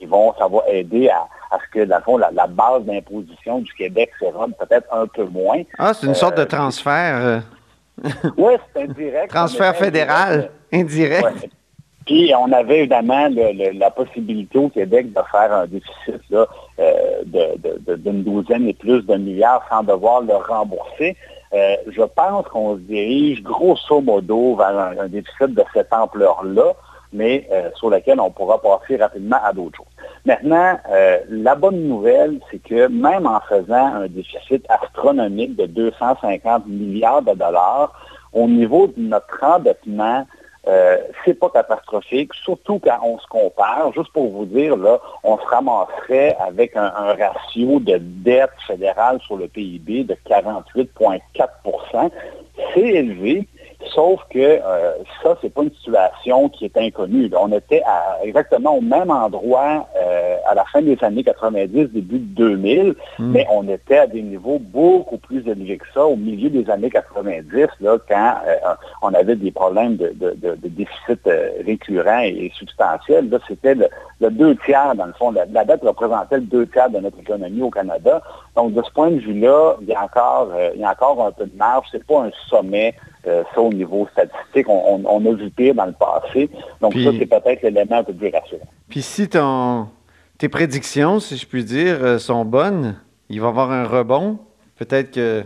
ils 0.00 0.08
vont, 0.08 0.34
ça 0.38 0.48
va 0.48 0.60
aider 0.68 1.08
à, 1.08 1.58
ce 1.58 1.70
que, 1.70 1.84
dans 1.84 1.96
le 1.96 2.02
fond, 2.02 2.16
la, 2.16 2.46
base 2.46 2.84
d'imposition 2.84 3.60
du 3.60 3.72
Québec 3.74 4.10
sera 4.18 4.46
peut-être 4.46 4.86
un 4.92 5.06
peu 5.06 5.24
moins. 5.24 5.62
Ah, 5.78 5.92
c'est 5.92 6.06
une 6.06 6.14
sorte 6.14 6.36
de 6.36 6.42
euh, 6.42 6.46
transfert. 6.46 7.42
oui, 8.38 8.54
c'est 8.72 8.82
indirect. 8.82 9.28
transfert 9.34 9.76
fédéral. 9.76 10.50
Indirect. 10.72 11.48
Puis 12.06 12.32
on 12.38 12.52
avait 12.52 12.80
évidemment 12.80 13.28
la 13.30 13.90
possibilité 13.90 14.58
au 14.58 14.68
Québec 14.68 15.12
de 15.12 15.20
faire 15.30 15.52
un 15.52 15.66
déficit 15.66 16.34
euh, 16.78 17.24
d'une 17.96 18.22
douzaine 18.22 18.68
et 18.68 18.74
plus 18.74 19.02
de 19.02 19.14
milliards 19.16 19.64
sans 19.70 19.82
devoir 19.82 20.20
le 20.20 20.34
rembourser. 20.34 21.16
Euh, 21.54 21.76
je 21.86 22.02
pense 22.02 22.46
qu'on 22.48 22.74
se 22.74 22.80
dirige 22.80 23.42
grosso 23.42 24.00
modo 24.00 24.56
vers 24.56 24.78
un, 25.00 25.08
déficit 25.08 25.54
de 25.54 25.62
cette 25.72 25.92
ampleur-là, 25.92 26.74
mais 27.12 27.48
euh, 27.52 27.70
sur 27.76 27.88
lequel 27.88 28.20
on 28.20 28.30
pourra 28.30 28.60
passer 28.60 28.96
rapidement 28.96 29.38
à 29.42 29.52
d'autres 29.52 29.78
choses. 29.78 29.86
Maintenant, 30.26 30.78
la 31.28 31.54
bonne 31.54 31.86
nouvelle, 31.86 32.40
c'est 32.50 32.62
que 32.62 32.88
même 32.88 33.26
en 33.26 33.40
faisant 33.40 33.94
un 33.94 34.08
déficit 34.08 34.64
astronomique 34.68 35.54
de 35.56 35.66
250 35.66 36.66
milliards 36.66 37.22
de 37.22 37.34
dollars, 37.34 37.92
au 38.32 38.48
niveau 38.48 38.88
de 38.88 38.94
notre 39.00 39.38
endettement, 39.42 40.26
euh, 40.66 40.98
c'est 41.24 41.34
pas 41.34 41.50
catastrophique, 41.50 42.32
surtout 42.34 42.78
quand 42.78 42.98
on 43.02 43.18
se 43.18 43.26
compare. 43.26 43.92
Juste 43.92 44.12
pour 44.12 44.30
vous 44.30 44.46
dire, 44.46 44.76
là, 44.76 44.98
on 45.22 45.36
se 45.36 45.44
ramasserait 45.44 46.36
avec 46.40 46.74
un, 46.76 46.86
un 46.96 47.14
ratio 47.14 47.80
de 47.80 47.98
dette 47.98 48.50
fédérale 48.66 49.20
sur 49.20 49.36
le 49.36 49.48
PIB 49.48 50.04
de 50.04 50.16
48,4% 50.26 52.10
C'est 52.72 52.80
élevé, 52.80 53.46
Sauf 53.92 54.20
que 54.30 54.38
euh, 54.38 54.92
ça, 55.22 55.36
c'est 55.40 55.52
pas 55.52 55.62
une 55.62 55.72
situation 55.72 56.48
qui 56.48 56.64
est 56.64 56.76
inconnue. 56.76 57.30
On 57.38 57.52
était 57.52 57.82
à, 57.86 58.18
exactement 58.22 58.76
au 58.76 58.80
même 58.80 59.10
endroit 59.10 59.86
euh, 59.96 60.36
à 60.46 60.54
la 60.54 60.64
fin 60.64 60.80
des 60.80 60.96
années 61.02 61.24
90, 61.24 61.88
début 61.90 62.18
de 62.18 62.34
2000, 62.34 62.94
hmm. 63.18 63.32
mais 63.32 63.46
on 63.50 63.68
était 63.68 63.98
à 63.98 64.06
des 64.06 64.22
niveaux 64.22 64.58
beaucoup 64.58 65.18
plus 65.18 65.46
élevés 65.46 65.78
que 65.78 65.86
ça 65.92 66.04
au 66.04 66.16
milieu 66.16 66.50
des 66.50 66.68
années 66.70 66.90
90, 66.90 67.66
là, 67.80 67.98
quand 68.08 68.34
euh, 68.46 68.74
on 69.02 69.12
avait 69.12 69.36
des 69.36 69.50
problèmes 69.50 69.96
de, 69.96 70.14
déficit 70.64 71.20
récurrent 71.66 72.20
et, 72.22 72.50
substantiel. 72.56 73.28
Là, 73.28 73.38
c'était 73.48 73.74
le, 73.74 74.30
deux 74.30 74.56
tiers, 74.64 74.94
dans 74.94 75.06
le 75.06 75.12
fond. 75.12 75.32
La, 75.32 75.64
dette 75.64 75.82
représentait 75.82 76.36
le 76.36 76.42
deux 76.42 76.66
tiers 76.68 76.90
de 76.90 76.98
notre 76.98 77.18
économie 77.18 77.62
au 77.62 77.70
Canada. 77.70 78.22
Donc, 78.56 78.72
de 78.72 78.82
ce 78.82 78.90
point 78.92 79.10
de 79.10 79.18
vue-là, 79.18 79.76
il 79.82 79.88
y 79.88 79.94
a 79.94 80.02
encore, 80.02 80.50
il 80.74 80.80
y 80.80 80.84
a 80.84 80.90
encore 80.90 81.26
un 81.26 81.32
peu 81.32 81.46
de 81.46 81.56
marge. 81.56 81.86
C'est 81.90 82.04
pas 82.04 82.22
un 82.22 82.30
sommet 82.48 82.94
euh, 83.26 83.42
ça, 83.54 83.60
au 83.60 83.72
niveau 83.72 84.06
statistique, 84.12 84.66
on, 84.68 85.26
a 85.26 85.32
vu 85.34 85.50
pire 85.50 85.74
dans 85.74 85.86
le 85.86 85.92
passé. 85.92 86.50
Donc, 86.80 86.94
ça, 86.94 87.10
c'est 87.18 87.26
peut-être 87.26 87.62
l'élément 87.62 87.98
un 87.98 88.04
peu 88.04 88.12
plus 88.12 88.30
rassurant. 88.30 88.66
Puis 88.88 89.02
si 89.02 89.28
ton, 89.28 89.88
tes 90.38 90.48
prédictions, 90.48 91.20
si 91.20 91.36
je 91.36 91.46
puis 91.46 91.64
dire, 91.64 91.98
euh, 92.02 92.18
sont 92.18 92.44
bonnes, 92.44 92.96
il 93.28 93.40
va 93.40 93.46
y 93.46 93.50
avoir 93.50 93.70
un 93.70 93.84
rebond. 93.84 94.38
Peut-être 94.76 95.12
que 95.12 95.42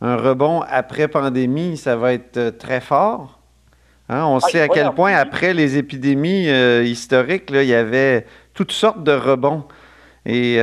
un 0.00 0.16
rebond 0.16 0.62
après 0.68 1.08
pandémie, 1.08 1.76
ça 1.76 1.96
va 1.96 2.12
être 2.12 2.36
euh, 2.36 2.50
très 2.50 2.80
fort. 2.80 3.40
Hein? 4.08 4.24
On 4.26 4.40
sait 4.40 4.60
à 4.60 4.68
quel 4.68 4.90
point, 4.92 5.14
après 5.14 5.54
les 5.54 5.78
épidémies 5.78 6.48
historiques, 6.84 7.50
là, 7.50 7.62
il 7.62 7.68
y 7.68 7.74
avait 7.74 8.26
toutes 8.54 8.72
sortes 8.72 9.02
de 9.02 9.12
rebonds. 9.12 9.64
Et 10.24 10.58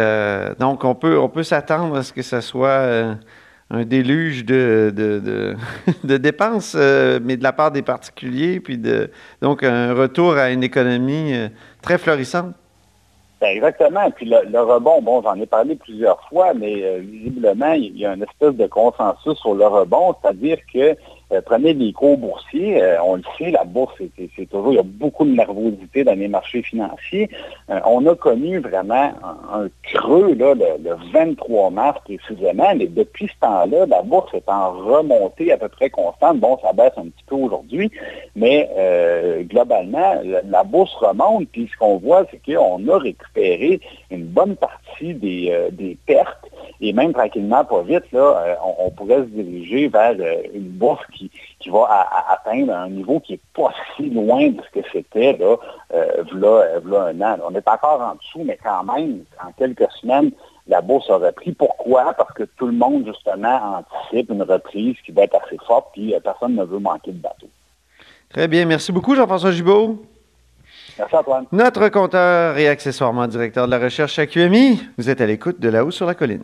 donc, 0.59 0.85
on 0.85 0.95
peut, 0.95 1.19
on 1.19 1.27
peut 1.27 1.43
s'attendre 1.43 1.97
à 1.97 2.03
ce 2.03 2.13
que 2.13 2.21
ça 2.21 2.39
soit 2.39 3.17
un 3.73 3.85
déluge 3.85 4.45
de, 4.45 4.93
de, 6.03 6.17
dépenses, 6.17 6.75
euh, 6.77 7.19
mais 7.21 7.37
de 7.37 7.43
la 7.43 7.51
part 7.51 7.71
des 7.71 7.81
particuliers, 7.81 8.59
puis 8.59 8.77
de, 8.77 9.09
donc 9.41 9.63
un 9.63 9.93
retour 9.93 10.37
à 10.37 10.51
une 10.51 10.63
économie 10.63 11.33
euh, 11.33 11.47
très 11.81 11.97
florissante. 11.97 12.53
Ben, 13.41 13.57
exactement. 13.57 14.09
Puis 14.11 14.25
le, 14.27 14.59
rebond, 14.61 15.01
bon, 15.01 15.21
j'en 15.23 15.35
ai 15.35 15.47
parlé 15.47 15.75
plusieurs 15.75 16.21
fois, 16.29 16.53
mais 16.53 16.83
euh, 16.83 16.99
visiblement, 16.99 17.73
il 17.73 17.97
y 17.97 18.05
a 18.05 18.13
une 18.13 18.23
espèce 18.23 18.55
de 18.55 18.67
consensus 18.67 19.37
sur 19.39 19.55
le 19.55 19.65
rebond, 19.65 20.15
c'est-à-dire 20.21 20.59
que 20.71 20.95
prenez 21.41 21.73
les 21.73 21.93
cours 21.93 22.17
boursiers, 22.17 22.81
euh, 22.81 23.01
on 23.03 23.15
le 23.15 23.23
sait, 23.37 23.51
la 23.51 23.63
bourse, 23.63 23.95
c'est 24.17 24.45
toujours, 24.49 24.73
il 24.73 24.75
y 24.75 24.79
a 24.79 24.83
beaucoup 24.83 25.25
de 25.25 25.31
nervosité 25.31 26.03
dans 26.03 26.17
les 26.17 26.27
marchés 26.27 26.61
financiers. 26.61 27.29
Euh, 27.69 27.79
on 27.85 28.05
a 28.05 28.15
connu 28.15 28.59
vraiment 28.59 29.11
un, 29.53 29.67
creux 29.83 30.33
là, 30.35 30.53
le, 30.53 30.95
23 31.13 31.69
mars 31.71 31.99
précisément, 32.03 32.73
mais 32.75 32.87
depuis 32.87 33.27
ce 33.27 33.39
temps-là, 33.41 33.85
la 33.85 34.01
bourse 34.01 34.33
est 34.33 34.47
en 34.47 34.71
remontée 34.71 35.51
à 35.51 35.57
peu 35.57 35.69
près 35.69 35.89
constante. 35.89 36.39
Bon, 36.39 36.57
ça 36.61 36.73
baisse 36.73 36.93
un 36.97 37.03
petit 37.03 37.23
peu 37.27 37.35
aujourd'hui, 37.35 37.91
mais 38.35 38.69
globalement, 39.49 40.15
la, 40.49 40.63
bourse 40.63 40.93
remonte, 40.95 41.47
puis 41.49 41.69
ce 41.71 41.77
qu'on 41.77 41.97
voit, 41.97 42.25
c'est 42.31 42.41
qu'on 42.43 42.87
a 42.87 42.97
récupéré 42.97 43.79
une 44.11 44.25
bonne 44.25 44.55
partie 44.55 45.13
des, 45.13 45.69
des 45.71 45.97
pertes 46.05 46.49
et 46.83 46.91
même 46.91 47.13
tranquillement, 47.13 47.63
pas 47.63 47.81
vite, 47.81 48.11
là, 48.11 48.43
euh, 48.45 48.55
on, 48.79 48.91
pourrait 48.91 49.19
se 49.19 49.41
diriger 49.41 49.87
vers 49.87 50.15
euh, 50.19 50.43
une 50.53 50.67
bourse 50.67 51.05
qui, 51.13 51.22
qui 51.59 51.69
va 51.69 52.07
atteindre 52.29 52.73
un 52.73 52.89
niveau 52.89 53.19
qui 53.19 53.33
n'est 53.33 53.39
pas 53.55 53.71
si 53.97 54.09
loin 54.09 54.49
de 54.49 54.61
ce 54.61 54.79
que 54.79 54.87
c'était 54.91 55.33
là, 55.33 55.55
euh, 55.93 56.23
là, 56.33 57.03
un 57.07 57.21
an. 57.21 57.37
On 57.47 57.55
est 57.55 57.67
encore 57.67 58.01
en 58.01 58.15
dessous, 58.15 58.43
mais 58.43 58.57
quand 58.61 58.83
même, 58.83 59.23
en 59.43 59.51
quelques 59.51 59.89
semaines, 60.01 60.31
la 60.67 60.81
bourse 60.81 61.09
a 61.09 61.17
repris. 61.17 61.51
Pourquoi? 61.51 62.13
Parce 62.13 62.33
que 62.33 62.43
tout 62.43 62.67
le 62.67 62.73
monde, 62.73 63.05
justement, 63.05 63.83
anticipe 63.83 64.29
une 64.29 64.43
reprise 64.43 64.95
qui 65.05 65.11
va 65.11 65.23
être 65.23 65.35
assez 65.35 65.57
forte, 65.67 65.87
puis 65.93 66.13
personne 66.23 66.55
ne 66.55 66.63
veut 66.63 66.79
manquer 66.79 67.11
de 67.11 67.19
bateau. 67.19 67.47
Très 68.29 68.47
bien. 68.47 68.65
Merci 68.65 68.91
beaucoup, 68.91 69.15
Jean-François 69.15 69.51
Gibault. 69.51 70.03
Merci, 70.97 71.15
Antoine. 71.15 71.45
Notre 71.51 71.89
compteur 71.89 72.57
et 72.57 72.67
accessoirement 72.67 73.27
directeur 73.27 73.65
de 73.65 73.71
la 73.71 73.79
recherche 73.79 74.17
à 74.19 74.27
QMI, 74.27 74.81
vous 74.97 75.09
êtes 75.09 75.21
à 75.21 75.25
l'écoute 75.25 75.59
de 75.59 75.69
là-haut 75.69 75.91
sur 75.91 76.05
la 76.05 76.15
colline. 76.15 76.43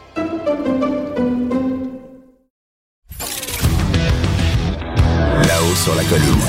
Sur 5.75 5.95
la 5.95 6.03
colline. 6.03 6.41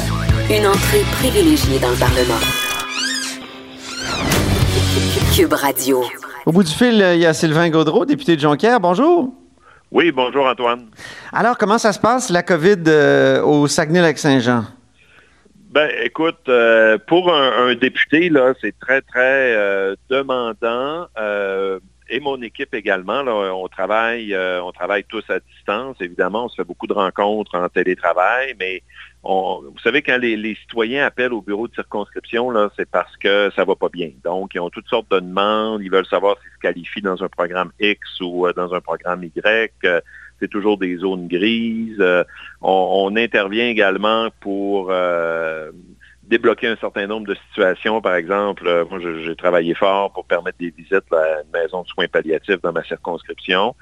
Une 0.50 0.67
entrée 0.67 1.02
privilégiée 1.12 1.79
dans 1.79 1.91
le 1.91 1.97
Parlement. 1.97 2.41
Cube 5.35 5.52
Radio. 5.52 6.02
Au 6.45 6.52
bout 6.52 6.64
du 6.64 6.73
fil, 6.73 6.95
il 7.14 7.21
y 7.21 7.26
a 7.26 7.33
Sylvain 7.33 7.71
Gaudreau, 7.71 8.05
député 8.05 8.35
de 8.35 8.41
Jonquière. 8.41 8.81
Bonjour. 8.81 9.33
Oui, 9.93 10.11
bonjour 10.11 10.47
Antoine. 10.47 10.88
Alors, 11.33 11.57
comment 11.57 11.79
ça 11.79 11.93
se 11.93 12.00
passe, 12.00 12.31
la 12.31 12.43
COVID 12.43 12.83
euh, 12.88 13.43
au 13.43 13.69
Saguenay-Lac-Saint-Jean? 13.69 14.64
Ben, 15.71 15.91
écoute, 16.02 16.49
euh, 16.49 16.99
pour 17.07 17.33
un, 17.33 17.75
député, 17.75 18.29
là, 18.29 18.55
c'est 18.61 18.75
très, 18.81 19.02
très 19.02 19.55
euh, 19.55 19.95
demandant 20.11 21.07
et 22.11 22.21
mon 22.21 22.43
équipe 22.43 22.75
également. 22.75 23.23
on 23.26 23.69
travaille, 23.69 24.37
on 24.37 24.71
travaille 24.73 25.05
tous 25.05 25.25
à 25.31 25.38
distance. 25.38 25.97
Évidemment, 26.00 26.45
on 26.45 26.49
se 26.49 26.57
fait 26.57 26.64
beaucoup 26.64 26.87
de 26.87 26.93
rencontres 26.93 27.55
en 27.55 27.69
télétravail, 27.69 28.55
mais 28.61 28.83
vous 29.23 29.79
savez, 29.83 30.02
quand 30.02 30.19
les, 30.19 30.55
citoyens 30.57 31.07
appellent 31.07 31.33
au 31.33 31.43
bureau 31.43 31.69
de 31.69 31.75
circonscription, 31.75 32.52
c'est 32.76 32.91
parce 32.91 33.17
que 33.17 33.50
ça 33.55 33.64
va 33.64 33.76
pas 33.76 33.88
bien. 33.88 34.11
Donc, 34.25 34.55
ils 34.55 34.61
ont 34.61 34.71
toutes 34.71 34.88
sortes 34.88 35.11
de 35.11 35.21
demandes. 35.21 35.83
Ils 35.83 35.91
veulent 35.91 36.07
savoir 36.07 36.37
s'ils 36.41 36.50
se 36.52 36.59
qualifient 36.59 37.02
dans 37.02 37.23
un 37.23 37.29
programme 37.29 37.71
X 37.79 38.21
ou 38.21 38.47
euh, 38.47 38.52
dans 38.52 38.75
un 38.75 38.81
programme 38.81 39.23
Y. 39.23 39.73
Euh, 39.85 40.00
c'est 40.41 40.49
toujours 40.49 40.76
des 40.76 40.97
zones 40.97 41.29
grises. 41.29 42.00
Euh, 42.00 42.25
on, 42.61 43.14
intervient 43.17 43.69
également 43.69 44.31
pour 44.41 44.93
débloquer 46.25 46.69
un 46.69 46.76
certain 46.76 47.07
nombre 47.07 47.29
de 47.29 47.37
situations. 47.49 48.00
Par 48.00 48.17
exemple, 48.17 48.64
moi, 48.91 48.99
j'ai 48.99 49.37
travaillé 49.37 49.75
fort 49.75 50.12
pour 50.12 50.25
permettre 50.25 50.59
des 50.59 50.71
visites 50.71 51.12
à 51.12 51.43
une 51.43 51.50
maison 51.52 51.83
de 51.83 51.88
soins 51.88 52.09
palliatifs 52.09 52.61
dans 52.61 52.73
ma 52.73 52.83
circonscription. 52.83 53.76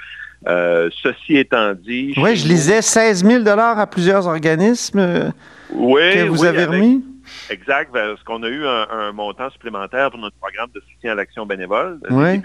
Euh, 0.47 0.89
ceci 1.03 1.37
étant 1.37 1.75
dit... 1.75 2.15
Oui, 2.17 2.35
je 2.37 2.49
lisais 2.49 2.81
16 2.83 3.25
000 3.25 3.47
à 3.47 3.87
plusieurs 3.87 4.27
organismes 4.27 4.99
euh, 4.99 5.31
que 5.71 6.29
vous 6.29 6.45
avez 6.45 6.65
remis. 6.65 7.05
Exact, 7.51 7.93
parce 7.93 8.23
qu'on 8.23 8.43
a 8.43 8.49
eu 8.49 8.67
un, 8.67 9.13
montant 9.13 9.51
supplémentaire 9.51 10.11
pour 10.11 10.19
notre 10.19 10.37
programme 10.37 10.71
de 10.75 10.81
soutien 10.81 11.13
à 11.13 11.15
l'action 11.15 11.47
bénévole 11.47 12.01
oui. 12.11 12.41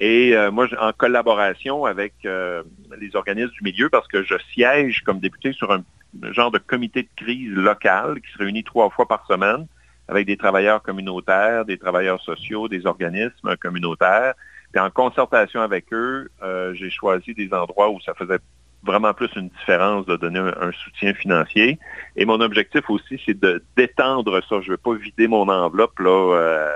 Et 0.00 0.34
euh, 0.34 0.50
moi, 0.50 0.66
en 0.80 0.92
collaboration 0.92 1.84
avec 1.84 2.14
euh, 2.24 2.62
les 2.98 3.14
organismes 3.14 3.52
du 3.52 3.62
milieu, 3.62 3.90
parce 3.90 4.08
que 4.08 4.22
je 4.22 4.34
siège 4.52 5.02
comme 5.04 5.20
député 5.20 5.52
sur 5.52 5.70
un, 5.70 5.84
genre 6.32 6.50
de 6.50 6.58
comité 6.58 7.02
de 7.02 7.08
crise 7.16 7.52
local 7.52 8.20
qui 8.20 8.32
se 8.32 8.38
réunit 8.38 8.64
trois 8.64 8.88
fois 8.88 9.06
par 9.06 9.26
semaine 9.26 9.66
avec 10.08 10.26
des 10.26 10.36
travailleurs 10.36 10.82
communautaires, 10.82 11.64
des 11.66 11.78
travailleurs 11.78 12.20
sociaux, 12.22 12.66
des 12.66 12.86
organismes 12.86 13.56
communautaires. 13.58 14.34
En 14.76 14.90
concertation 14.90 15.60
avec 15.60 15.92
eux, 15.92 16.30
euh, 16.42 16.74
j'ai 16.74 16.90
choisi 16.90 17.34
des 17.34 17.52
endroits 17.52 17.90
où 17.90 18.00
ça 18.00 18.14
faisait 18.14 18.38
vraiment 18.82 19.12
plus 19.12 19.28
une 19.36 19.48
différence 19.48 20.06
de 20.06 20.16
donner 20.16 20.38
un, 20.38 20.70
soutien 20.72 21.12
financier. 21.12 21.78
Et 22.16 22.24
mon 22.24 22.40
objectif 22.40 22.88
aussi, 22.88 23.20
c'est 23.26 23.38
de 23.38 23.62
d'étendre 23.76 24.40
ça. 24.48 24.60
Je 24.60 24.66
ne 24.66 24.70
veux 24.70 24.76
pas 24.76 24.94
vider 24.94 25.28
mon 25.28 25.48
enveloppe 25.48 25.98
là 25.98 26.70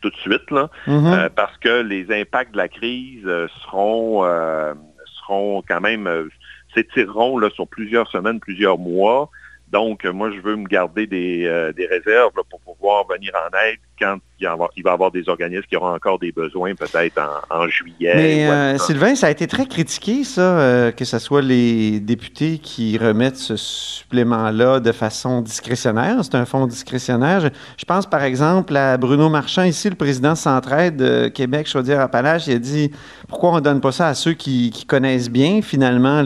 tout 0.00 0.10
de 0.10 0.16
suite, 0.16 0.50
là, 0.50 0.70
mm-hmm. 0.86 1.12
euh, 1.12 1.28
parce 1.34 1.56
que 1.58 1.82
les 1.82 2.06
impacts 2.12 2.52
de 2.52 2.56
la 2.56 2.68
crise 2.68 3.24
euh, 3.26 3.48
seront, 3.62 4.24
euh, 4.24 4.74
seront 5.20 5.62
quand 5.66 5.80
même, 5.80 6.28
s'étireront 6.74 7.40
sur 7.50 7.66
plusieurs 7.66 8.08
semaines, 8.10 8.40
plusieurs 8.40 8.78
mois. 8.78 9.30
Donc, 9.72 10.04
moi, 10.04 10.30
je 10.30 10.40
veux 10.40 10.56
me 10.56 10.66
garder 10.66 11.06
des, 11.06 11.72
des 11.76 11.86
réserves 11.86 12.32
pour 12.48 12.60
pouvoir 12.60 13.06
venir 13.06 13.32
en 13.34 13.56
aide 13.66 13.78
quand 13.98 14.18
il, 14.40 14.46
va 14.46 14.68
y 14.76 14.88
avoir 14.88 15.10
des 15.10 15.28
organismes 15.28 15.64
qui 15.68 15.76
auront 15.76 15.94
encore 15.94 16.18
des 16.18 16.32
besoins, 16.32 16.74
peut-être 16.74 17.20
en, 17.50 17.68
juillet. 17.68 18.12
Mais 18.14 18.48
euh, 18.48 18.78
Sylvain, 18.78 19.14
ça 19.14 19.26
a 19.26 19.30
été 19.30 19.46
très 19.46 19.66
critiqué, 19.66 20.24
ça, 20.24 20.58
euh, 20.58 20.92
que 20.92 21.04
ce 21.04 21.18
soit 21.18 21.42
les 21.42 22.00
députés 22.00 22.58
qui 22.58 22.96
remettent 22.98 23.36
ce 23.36 23.56
supplément-là 23.56 24.80
de 24.80 24.92
façon 24.92 25.42
discrétionnaire. 25.42 26.16
C'est 26.22 26.36
un 26.36 26.44
fonds 26.44 26.66
discrétionnaire. 26.66 27.50
Je, 27.76 27.84
pense, 27.84 28.06
par 28.06 28.22
exemple, 28.22 28.76
à 28.76 28.96
Bruno 28.96 29.28
Marchand, 29.28 29.64
ici, 29.64 29.90
le 29.90 29.96
président 29.96 30.34
Centraide 30.34 30.96
de 30.96 31.28
Québec, 31.28 31.66
Chaudière-Appalaches, 31.66 32.46
il 32.46 32.54
a 32.54 32.58
dit 32.58 32.92
pourquoi 33.28 33.50
on 33.50 33.56
ne 33.56 33.60
donne 33.60 33.80
pas 33.80 33.92
ça 33.92 34.08
à 34.08 34.14
ceux 34.14 34.34
qui, 34.34 34.72
connaissent 34.86 35.30
bien, 35.30 35.60
finalement, 35.62 36.22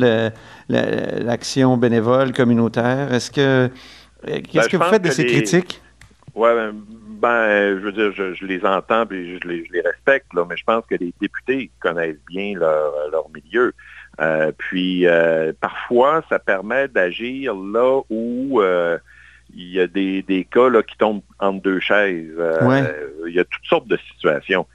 l'action 0.72 1.76
bénévole 1.76 2.32
communautaire. 2.32 3.12
Est-ce 3.12 3.30
que. 3.30 3.70
Qu'est-ce 4.24 4.54
ben, 4.54 4.68
que 4.68 4.76
vous 4.76 4.84
faites 4.84 5.02
de 5.02 5.10
ces 5.10 5.26
critiques? 5.26 5.82
Oui, 6.34 6.48
ben, 6.54 6.72
ben, 7.22 7.78
je 7.78 7.84
veux 7.84 7.92
dire, 7.92 8.12
je, 8.12 8.44
les 8.44 8.64
entends 8.64 9.04
et 9.10 9.38
je 9.38 9.48
les, 9.48 9.80
respecte, 9.80 10.32
là, 10.34 10.44
mais 10.48 10.56
je 10.56 10.64
pense 10.64 10.84
que 10.86 10.94
les 10.94 11.12
députés 11.20 11.70
connaissent 11.80 12.20
bien 12.28 12.54
leur, 12.58 12.92
leur 13.12 13.28
milieu. 13.30 13.72
Euh, 14.20 14.52
puis 14.56 15.06
euh, 15.06 15.52
parfois, 15.60 16.22
ça 16.28 16.38
permet 16.38 16.88
d'agir 16.88 17.54
là 17.54 18.00
où 18.10 18.60
euh, 18.60 18.98
il 19.54 19.72
y 19.72 19.80
a 19.80 19.86
des, 19.86 20.22
des 20.22 20.44
cas 20.44 20.68
là, 20.68 20.82
qui 20.82 20.96
tombent 20.96 21.22
entre 21.38 21.62
deux 21.62 21.80
chaises. 21.80 22.32
Il 23.26 23.34
y 23.34 23.38
a 23.38 23.44
toutes 23.44 23.66
sortes 23.66 23.88
de 23.88 23.98
situations. 24.12 24.66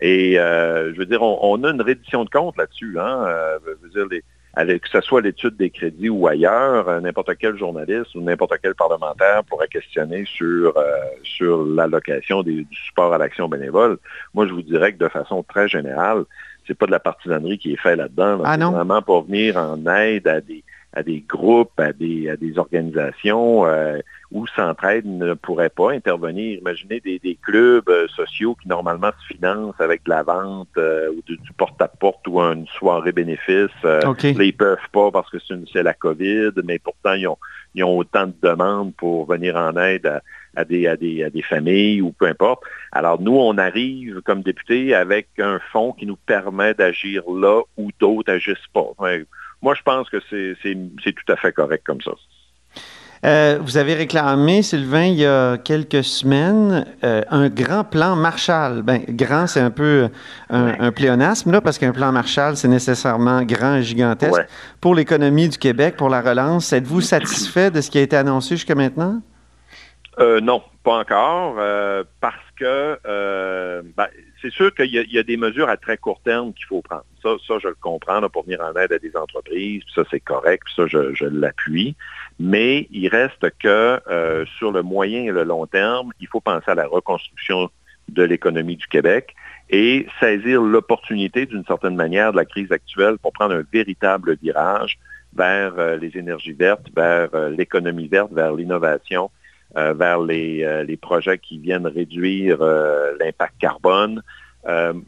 Et 0.00 0.34
je 0.34 0.96
veux 0.96 1.06
dire, 1.06 1.22
on, 1.22 1.64
a 1.64 1.70
une 1.70 1.82
reddition 1.82 2.24
de 2.24 2.30
compte 2.30 2.56
là-dessus. 2.56 2.98
Hein? 2.98 3.26
je 3.66 3.82
veux 3.82 3.90
dire, 3.90 4.06
les, 4.10 4.22
avec 4.56 4.82
que 4.82 4.88
ce 4.88 5.02
soit 5.02 5.20
l'étude 5.20 5.56
des 5.56 5.68
crédits 5.68 6.08
ou 6.08 6.26
ailleurs, 6.26 6.88
euh, 6.88 7.00
n'importe 7.00 7.36
quel 7.38 7.56
journaliste 7.56 8.14
ou 8.14 8.22
n'importe 8.22 8.54
quel 8.62 8.74
parlementaire 8.74 9.44
pourrait 9.44 9.68
questionner 9.68 10.24
sur, 10.24 10.76
euh, 10.76 10.82
sur 11.22 11.64
l'allocation 11.64 12.42
du 12.42 12.66
support 12.86 13.12
à 13.12 13.18
l'action 13.18 13.48
bénévole. 13.48 13.98
Moi, 14.32 14.46
je 14.46 14.54
vous 14.54 14.62
dirais 14.62 14.94
que 14.94 14.98
de 14.98 15.08
façon 15.08 15.42
très 15.42 15.68
générale, 15.68 16.24
c'est 16.66 16.76
pas 16.76 16.86
de 16.86 16.90
la 16.90 17.00
partisanerie 17.00 17.58
qui 17.58 17.74
est 17.74 17.80
faite 17.80 17.98
là-dedans. 17.98 18.40
Ah 18.44 18.56
c'est 18.58 18.64
vraiment 18.64 19.02
pour 19.02 19.24
venir 19.24 19.58
en 19.58 19.86
aide 19.86 20.26
à 20.26 20.40
des, 20.40 20.64
à 20.96 21.02
des 21.02 21.20
groupes, 21.20 21.78
à 21.78 21.92
des, 21.92 22.30
à 22.30 22.36
des 22.36 22.56
organisations 22.58 23.66
euh, 23.66 23.98
où 24.32 24.46
Centraide 24.46 25.04
ne 25.04 25.34
pourrait 25.34 25.68
pas 25.68 25.92
intervenir. 25.92 26.58
Imaginez 26.58 27.00
des, 27.00 27.38
clubs 27.42 27.88
euh, 27.90 28.08
sociaux 28.08 28.56
qui 28.60 28.66
normalement 28.66 29.10
se 29.20 29.34
financent 29.34 29.78
avec 29.78 30.04
de 30.04 30.10
la 30.10 30.22
vente 30.22 30.70
euh, 30.78 31.10
ou 31.10 31.20
du 31.26 31.52
porte-à-porte 31.58 32.26
ou 32.28 32.40
une 32.40 32.66
soirée 32.66 33.12
bénéfice. 33.12 33.68
Okay. 33.84 34.32
Là, 34.32 34.44
ils 34.44 34.56
peuvent 34.56 34.78
pas 34.90 35.10
parce 35.10 35.30
que 35.30 35.36
c'est 35.70 35.82
la 35.82 35.92
COVID, 35.92 36.52
mais 36.64 36.78
pourtant, 36.78 37.12
ils 37.12 37.28
ont, 37.28 37.38
ils 37.74 37.84
ont 37.84 37.98
autant 37.98 38.26
de 38.26 38.34
demandes 38.42 38.94
pour 38.94 39.26
venir 39.26 39.54
en 39.56 39.76
aide 39.76 40.22
à, 40.56 40.64
des, 40.64 40.86
à, 40.86 40.96
des, 40.96 41.24
à 41.24 41.28
des 41.28 41.42
familles 41.42 42.00
ou 42.00 42.10
peu 42.10 42.24
importe. 42.24 42.62
Alors, 42.90 43.20
nous, 43.20 43.36
on 43.36 43.58
arrive 43.58 44.22
comme 44.22 44.40
députés 44.40 44.94
avec 44.94 45.28
un 45.38 45.60
fonds 45.72 45.92
qui 45.92 46.06
nous 46.06 46.16
permet 46.16 46.72
d'agir 46.72 47.22
là 47.28 47.60
où 47.76 47.90
d'autres 48.00 48.32
agissent 48.32 48.56
pas 48.72 48.92
moi, 49.62 49.74
je 49.74 49.82
pense 49.82 50.08
que 50.10 50.18
c'est 50.30 51.12
tout 51.12 51.32
à 51.32 51.36
fait 51.36 51.52
correct 51.52 51.84
comme 51.84 52.00
ça. 52.00 52.12
Euh, 53.24 53.58
vous 53.60 53.76
avez 53.76 53.94
réclamé, 53.94 54.62
Sylvain, 54.62 55.06
il 55.06 55.18
y 55.18 55.26
a 55.26 55.56
quelques 55.58 56.04
semaines, 56.04 56.86
euh, 57.02 57.22
un 57.30 57.48
grand 57.48 57.82
plan 57.82 58.14
Marshall. 58.14 58.82
Ben, 58.82 59.02
grand, 59.08 59.46
c'est 59.46 59.60
un 59.60 59.70
peu 59.70 60.08
un, 60.50 60.92
pléonasme, 60.92 61.50
là, 61.50 61.60
parce 61.60 61.78
qu'un 61.78 61.92
plan 61.92 62.12
Marshall, 62.12 62.56
c'est 62.56 62.68
nécessairement 62.68 63.42
grand 63.42 63.76
et 63.76 63.82
gigantesque. 63.82 64.46
Pour 64.80 64.94
l'économie 64.94 65.48
du 65.48 65.58
Québec, 65.58 65.96
pour 65.96 66.08
la 66.08 66.20
relance, 66.20 66.72
êtes-vous 66.72 67.00
satisfait 67.00 67.70
de 67.70 67.80
ce 67.80 67.90
qui 67.90 67.98
a 67.98 68.02
été 68.02 68.16
annoncé 68.16 68.56
jusqu'à 68.56 68.74
maintenant? 68.74 69.20
Euh, 70.18 70.40
non, 70.40 70.62
pas 70.84 71.00
encore, 71.00 71.56
parce 72.20 72.36
que 72.56 72.98
ben, 73.96 74.06
c'est 74.42 74.52
sûr 74.52 74.74
qu'il 74.74 74.90
y, 74.90 75.18
a 75.18 75.22
des 75.22 75.36
mesures 75.36 75.68
à 75.68 75.76
très 75.76 75.96
court 75.96 76.20
terme 76.22 76.52
qu'il 76.52 76.66
faut 76.66 76.82
prendre. 76.82 77.04
Ça, 77.22 77.58
je 77.60 77.68
le 77.68 77.76
comprends 77.80 78.20
pour 78.28 78.44
venir 78.44 78.60
en 78.60 78.78
aide 78.78 78.92
à 78.92 78.98
des 78.98 79.16
entreprises, 79.16 79.82
ça 79.94 80.02
c'est 80.10 80.20
correct, 80.20 80.64
ça 80.74 80.86
je, 80.86 81.24
l'appuie. 81.24 81.96
Mais 82.38 82.86
il 82.90 83.08
reste 83.08 83.50
que 83.58 84.00
euh, 84.08 84.44
sur 84.58 84.72
le 84.72 84.82
moyen 84.82 85.24
et 85.24 85.30
le 85.30 85.44
long 85.44 85.66
terme, 85.66 86.12
il 86.20 86.28
faut 86.28 86.40
penser 86.40 86.70
à 86.70 86.74
la 86.74 86.86
reconstruction 86.86 87.70
de 88.08 88.22
l'économie 88.22 88.76
du 88.76 88.86
Québec 88.86 89.34
et 89.70 90.06
saisir 90.20 90.62
l'opportunité 90.62 91.46
d'une 91.46 91.64
certaine 91.64 91.96
manière 91.96 92.32
de 92.32 92.36
la 92.36 92.44
crise 92.44 92.70
actuelle 92.70 93.18
pour 93.18 93.32
prendre 93.32 93.54
un 93.54 93.64
véritable 93.72 94.36
virage 94.40 94.98
vers 95.34 95.74
euh, 95.78 95.96
les 95.96 96.16
énergies 96.16 96.52
vertes, 96.52 96.86
vers 96.94 97.28
euh, 97.34 97.50
l'économie 97.50 98.08
verte, 98.08 98.32
vers 98.32 98.54
l'innovation 98.54 99.30
vers 99.76 100.20
euh, 100.20 100.84
les, 100.84 100.96
projets 100.96 101.38
qui 101.38 101.58
viennent 101.58 101.86
réduire 101.86 102.58
euh, 102.60 103.12
l'impact 103.20 103.54
carbone. 103.58 104.22
le 104.66 105.02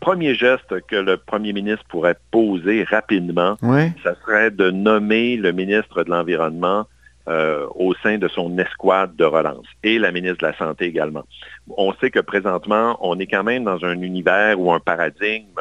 premier 0.00 0.34
geste 0.34 0.80
que 0.88 0.96
le 0.96 1.16
premier 1.16 1.52
ministre 1.52 1.84
pourrait 1.88 2.18
poser 2.30 2.82
rapidement, 2.84 3.56
ça 4.02 4.14
serait 4.24 4.50
de 4.50 4.70
nommer 4.70 5.36
le 5.36 5.52
ministre 5.52 6.02
de 6.02 6.10
l'Environnement 6.10 6.86
euh, 7.28 7.66
au 7.74 7.94
sein 7.96 8.16
de 8.16 8.26
son 8.26 8.56
escouade 8.56 9.14
de 9.16 9.24
relance 9.24 9.66
et 9.82 9.98
la 9.98 10.12
ministre 10.12 10.38
de 10.38 10.46
la 10.46 10.56
Santé 10.56 10.86
également. 10.86 11.24
On 11.76 11.92
sait 11.92 12.10
que 12.10 12.20
présentement, 12.20 12.96
on 13.02 13.18
est 13.18 13.26
quand 13.26 13.44
même 13.44 13.64
dans 13.64 13.84
un 13.84 14.00
univers 14.00 14.58
ou 14.58 14.72
un 14.72 14.80
paradigme 14.80 15.60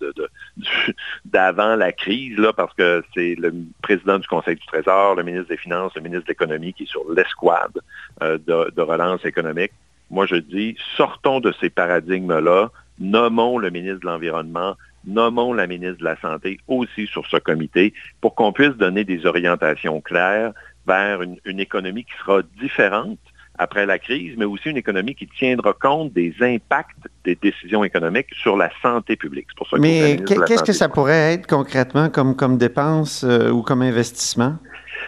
d'avant 1.24 1.76
la 1.76 1.92
crise, 1.92 2.36
parce 2.56 2.74
que 2.74 3.02
c'est 3.14 3.34
le 3.36 3.52
président 3.82 4.18
du 4.18 4.26
Conseil 4.26 4.56
du 4.56 4.66
Trésor, 4.66 5.14
le 5.14 5.22
ministre 5.22 5.48
des 5.48 5.56
Finances, 5.56 5.94
le 5.94 6.02
ministre 6.02 6.24
de 6.24 6.30
l'Économie 6.30 6.72
qui 6.72 6.84
est 6.84 6.90
sur 6.90 7.02
l'escouade 7.12 7.80
euh, 8.22 8.38
de, 8.38 8.70
de 8.70 8.82
relance 8.82 9.24
économique. 9.24 9.72
Moi, 10.10 10.26
je 10.26 10.36
dis, 10.36 10.76
sortons 10.96 11.40
de 11.40 11.52
ces 11.60 11.70
paradigmes-là, 11.70 12.70
nommons 12.98 13.58
le 13.58 13.70
ministre 13.70 14.00
de 14.00 14.06
l'Environnement, 14.06 14.76
nommons 15.04 15.52
la 15.52 15.66
ministre 15.66 15.98
de 15.98 16.04
la 16.04 16.16
Santé 16.20 16.58
aussi 16.68 17.06
sur 17.06 17.26
ce 17.26 17.36
comité 17.36 17.94
pour 18.20 18.34
qu'on 18.34 18.52
puisse 18.52 18.76
donner 18.76 19.04
des 19.04 19.26
orientations 19.26 20.00
claires 20.00 20.52
vers 20.86 21.22
une, 21.22 21.60
économie 21.60 22.04
qui 22.04 22.12
sera 22.18 22.42
différente 22.60 23.18
après 23.60 23.84
la 23.84 23.98
crise, 23.98 24.34
mais 24.38 24.46
aussi 24.46 24.70
une 24.70 24.78
économie 24.78 25.14
qui 25.14 25.26
tiendra 25.26 25.74
compte 25.74 26.14
des 26.14 26.34
impacts 26.40 26.96
des 27.24 27.36
décisions 27.36 27.84
économiques 27.84 28.28
sur 28.42 28.56
la 28.56 28.70
santé 28.80 29.16
publique. 29.16 29.48
Pour 29.54 29.68
ça 29.68 29.76
mais 29.78 30.16
qu'est-ce 30.26 30.64
que 30.64 30.72
ça 30.72 30.88
pourrait 30.88 31.34
être 31.34 31.46
concrètement 31.46 32.08
comme, 32.08 32.34
comme 32.34 32.56
dépense 32.56 33.22
euh, 33.22 33.50
ou 33.50 33.62
comme 33.62 33.82
investissement? 33.82 34.56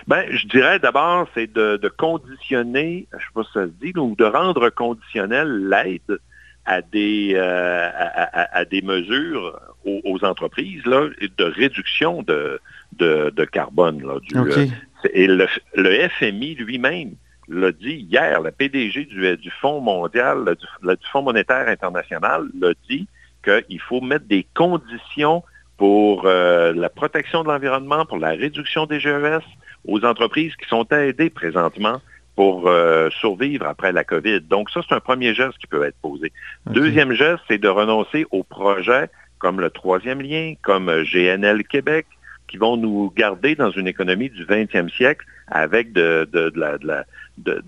Ben, 0.06 0.24
je 0.30 0.46
dirais 0.48 0.78
d'abord, 0.78 1.28
c'est 1.34 1.50
de, 1.50 1.92
conditionner, 1.96 3.06
je 3.12 3.16
ne 3.16 3.20
sais 3.20 3.26
pas 3.34 3.42
si 3.44 3.52
ça 3.54 3.64
se 3.64 3.72
dit, 3.80 3.98
ou 3.98 4.14
de 4.14 4.24
rendre 4.24 4.68
conditionnel 4.68 5.68
l'aide 5.70 6.18
à 6.66 6.82
des, 6.82 7.32
euh, 7.34 7.88
à, 8.52 8.64
des 8.66 8.82
mesures 8.82 9.58
aux, 9.84 10.24
entreprises 10.24 10.84
là, 10.84 11.08
de 11.38 11.44
réduction 11.44 12.22
de, 12.22 12.60
de, 12.98 13.44
carbone. 13.46 14.02
Là, 14.06 14.18
du, 14.20 14.36
euh, 14.36 14.66
et 15.14 15.26
le, 15.26 15.48
FMI 16.08 16.54
lui-même 16.56 17.14
l'a 17.48 17.72
dit 17.72 18.06
hier, 18.10 18.40
le 18.40 18.50
PDG 18.50 19.04
du, 19.06 19.50
Fonds 19.60 19.80
mondial, 19.80 20.56
du, 20.58 20.96
Fonds 21.10 21.22
monétaire 21.22 21.68
international 21.68 22.46
l'a 22.58 22.72
dit 22.88 23.06
qu'il 23.44 23.80
faut 23.80 24.00
mettre 24.00 24.26
des 24.26 24.46
conditions 24.54 25.42
pour 25.76 26.26
euh, 26.26 26.72
la 26.72 26.88
protection 26.88 27.42
de 27.42 27.48
l'environnement, 27.48 28.06
pour 28.06 28.18
la 28.18 28.30
réduction 28.30 28.86
des 28.86 29.00
GES 29.00 29.42
aux 29.86 30.04
entreprises 30.04 30.54
qui 30.56 30.68
sont 30.68 30.86
aidées 30.90 31.30
présentement 31.30 32.00
pour 32.36 32.68
euh, 32.68 33.10
survivre 33.10 33.66
après 33.66 33.92
la 33.92 34.04
COVID. 34.04 34.40
Donc 34.42 34.70
ça, 34.70 34.80
c'est 34.88 34.94
un 34.94 35.00
premier 35.00 35.34
geste 35.34 35.58
qui 35.58 35.66
peut 35.66 35.84
être 35.84 35.96
posé. 36.00 36.32
Deuxième 36.66 37.12
geste, 37.12 37.42
c'est 37.48 37.58
de 37.58 37.68
renoncer 37.68 38.26
aux 38.30 38.42
projets 38.42 39.10
comme 39.38 39.60
le 39.60 39.70
troisième 39.70 40.22
lien, 40.22 40.54
comme 40.62 40.86
GNL 41.02 41.64
Québec, 41.64 42.06
qui 42.52 42.58
vont 42.58 42.76
nous 42.76 43.10
garder 43.16 43.54
dans 43.54 43.70
une 43.70 43.88
économie 43.88 44.28
du 44.28 44.44
20e 44.44 44.94
siècle 44.94 45.24
avec 45.50 45.94
de, 45.94 46.28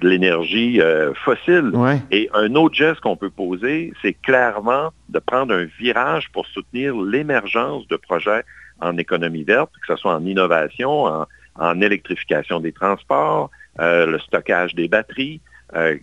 l'énergie 0.02 0.78
euh, 0.78 1.14
fossile. 1.24 1.72
Et 2.10 2.28
un 2.34 2.54
autre 2.54 2.74
geste 2.74 3.00
qu'on 3.00 3.16
peut 3.16 3.30
poser, 3.30 3.94
c'est 4.02 4.12
clairement 4.12 4.92
de 5.08 5.18
prendre 5.20 5.54
un 5.54 5.66
virage 5.80 6.28
pour 6.34 6.46
soutenir 6.46 6.94
l'émergence 7.00 7.88
de 7.88 7.96
projets 7.96 8.44
en 8.82 8.98
économie 8.98 9.44
verte, 9.44 9.70
que 9.80 9.94
ce 9.94 9.96
soit 9.98 10.14
en 10.14 10.26
innovation, 10.26 11.24
en, 11.58 11.80
électrification 11.80 12.60
des 12.60 12.72
transports, 12.72 13.50
euh, 13.80 14.04
le 14.04 14.18
stockage 14.18 14.74
des 14.74 14.88
batteries. 14.88 15.40
Euh, 15.76 15.96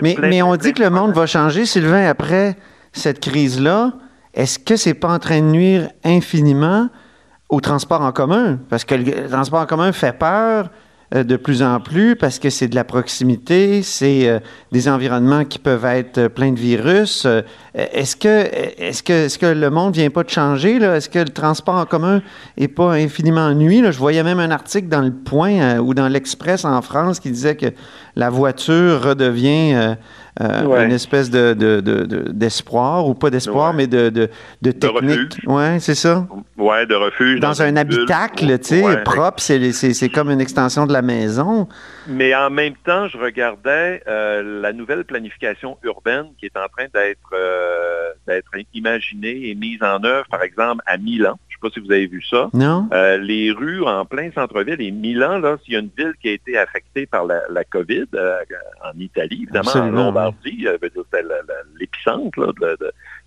mais, 0.00 0.16
mais 0.20 0.42
on 0.42 0.54
dit 0.54 0.72
que 0.72 0.82
le 0.82 0.90
monde 0.90 1.12
va 1.12 1.26
changer, 1.26 1.66
Sylvain, 1.66 2.06
après 2.06 2.56
cette 2.92 3.18
crise-là. 3.18 3.94
Est-ce 4.32 4.60
que 4.60 4.76
c'est 4.76 4.94
pas 4.94 5.08
en 5.08 5.18
train 5.18 5.40
de 5.40 5.46
nuire 5.46 5.88
infiniment 6.04 6.88
au 7.48 7.60
transport 7.60 8.02
en 8.02 8.12
commun? 8.12 8.58
Parce 8.68 8.84
que 8.84 8.94
le 8.94 9.28
transport 9.28 9.60
en 9.60 9.66
commun 9.66 9.92
fait 9.92 10.12
peur 10.12 10.70
euh, 11.14 11.24
de 11.24 11.36
plus 11.36 11.62
en 11.62 11.80
plus 11.80 12.16
parce 12.16 12.38
que 12.38 12.50
c'est 12.50 12.68
de 12.68 12.74
la 12.74 12.84
proximité, 12.84 13.82
c'est 13.82 14.28
euh, 14.28 14.40
des 14.72 14.90
environnements 14.90 15.46
qui 15.46 15.58
peuvent 15.58 15.86
être 15.86 16.18
euh, 16.18 16.28
pleins 16.28 16.52
de 16.52 16.58
virus. 16.58 17.26
Est-ce 17.74 18.14
que, 18.14 18.28
est-ce 18.28 19.02
que, 19.02 19.12
est-ce 19.24 19.38
que 19.38 19.46
le 19.46 19.70
monde 19.70 19.94
vient 19.94 20.10
pas 20.10 20.22
de 20.22 20.28
changer? 20.28 20.76
Est-ce 20.76 21.08
que 21.08 21.20
le 21.20 21.30
transport 21.30 21.76
en 21.76 21.86
commun 21.86 22.20
est 22.58 22.68
pas 22.68 22.92
infiniment 22.92 23.46
ennuyé? 23.46 23.90
Je 23.90 23.98
voyais 23.98 24.22
même 24.22 24.38
un 24.38 24.50
article 24.50 24.88
dans 24.88 25.00
Le 25.00 25.12
Point 25.12 25.78
ou 25.78 25.94
dans 25.94 26.08
l'Express 26.08 26.66
en 26.66 26.82
France 26.82 27.20
qui 27.20 27.30
disait 27.30 27.56
que 27.56 27.72
la 28.14 28.28
voiture 28.28 29.02
redevient 29.02 29.96
euh, 30.40 30.84
une 30.84 30.92
espèce 30.92 31.30
de, 31.30 31.52
d'espoir, 32.30 33.06
ou 33.06 33.14
pas 33.14 33.30
d'espoir, 33.30 33.74
mais 33.74 33.86
de, 33.86 34.08
de, 34.08 34.70
technique. 34.70 35.36
Oui, 35.46 35.80
c'est 35.80 35.94
ça. 35.94 36.26
Oui, 36.56 36.86
de 36.86 36.94
refuge. 36.94 37.40
Dans, 37.40 37.60
un 37.60 37.76
habitacle, 37.76 38.58
tu 38.58 38.80
sais, 38.80 39.02
propre, 39.04 39.40
c'est, 39.40 40.08
comme 40.10 40.30
une 40.30 40.40
extension 40.40 40.86
de 40.86 40.92
la 40.92 41.02
maison. 41.02 41.68
Mais 42.06 42.34
en 42.34 42.50
même 42.50 42.74
temps, 42.84 43.08
je 43.08 43.18
regardais 43.18 44.02
euh, 44.06 44.60
la 44.62 44.72
nouvelle 44.72 45.04
planification 45.04 45.76
urbaine 45.82 46.26
qui 46.38 46.46
est 46.46 46.56
en 46.56 46.68
train 46.68 46.86
d'être, 46.94 47.32
euh, 47.32 48.10
d'être 48.26 48.50
imaginée 48.74 49.48
et 49.48 49.54
mise 49.54 49.82
en 49.82 50.02
œuvre, 50.04 50.26
par 50.30 50.42
exemple, 50.42 50.82
à 50.86 50.96
Milan 50.98 51.38
sais 51.58 51.68
pas 51.68 51.74
si 51.74 51.80
vous 51.80 51.92
avez 51.92 52.06
vu 52.06 52.22
ça. 52.22 52.48
Non. 52.52 52.88
Euh, 52.92 53.18
les 53.18 53.50
rues 53.50 53.82
en 53.84 54.04
plein 54.04 54.30
centre-ville, 54.32 54.80
et 54.80 54.90
Milan, 54.90 55.38
là, 55.38 55.56
s'il 55.64 55.74
y 55.74 55.76
a 55.76 55.80
une 55.80 55.90
ville 55.96 56.12
qui 56.20 56.28
a 56.28 56.32
été 56.32 56.56
affectée 56.56 57.06
par 57.06 57.26
la, 57.26 57.64
COVID, 57.64 58.06
euh, 58.14 58.40
en 58.84 58.98
Italie, 58.98 59.40
évidemment, 59.42 59.70
en 59.74 59.90
Lombardie, 59.90 60.66
euh, 60.66 60.78
c'était 60.80 61.24
l'épicentre 61.78 62.54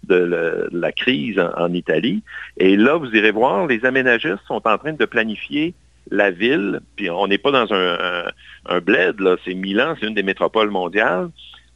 de, 0.04 0.70
la 0.72 0.92
crise 0.92 1.40
en, 1.40 1.74
Italie. 1.74 2.24
Et 2.58 2.76
là, 2.76 2.98
vous 2.98 3.14
irez 3.14 3.32
voir, 3.32 3.68
les 3.68 3.86
aménagistes 3.86 4.44
sont 4.48 4.68
en 4.68 4.78
train 4.78 4.94
de 4.94 5.06
planifier 5.06 5.74
la 6.10 6.32
ville, 6.32 6.82
puis 6.96 7.10
on 7.10 7.28
n'est 7.28 7.38
pas 7.38 7.52
dans 7.52 7.74
un, 7.74 8.26
un, 8.66 8.80
bled, 8.80 9.20
là, 9.20 9.38
c'est 9.46 9.54
Milan, 9.54 9.96
c'est 10.00 10.08
une 10.08 10.16
des 10.16 10.24
métropoles 10.24 10.70
mondiales. 10.70 11.30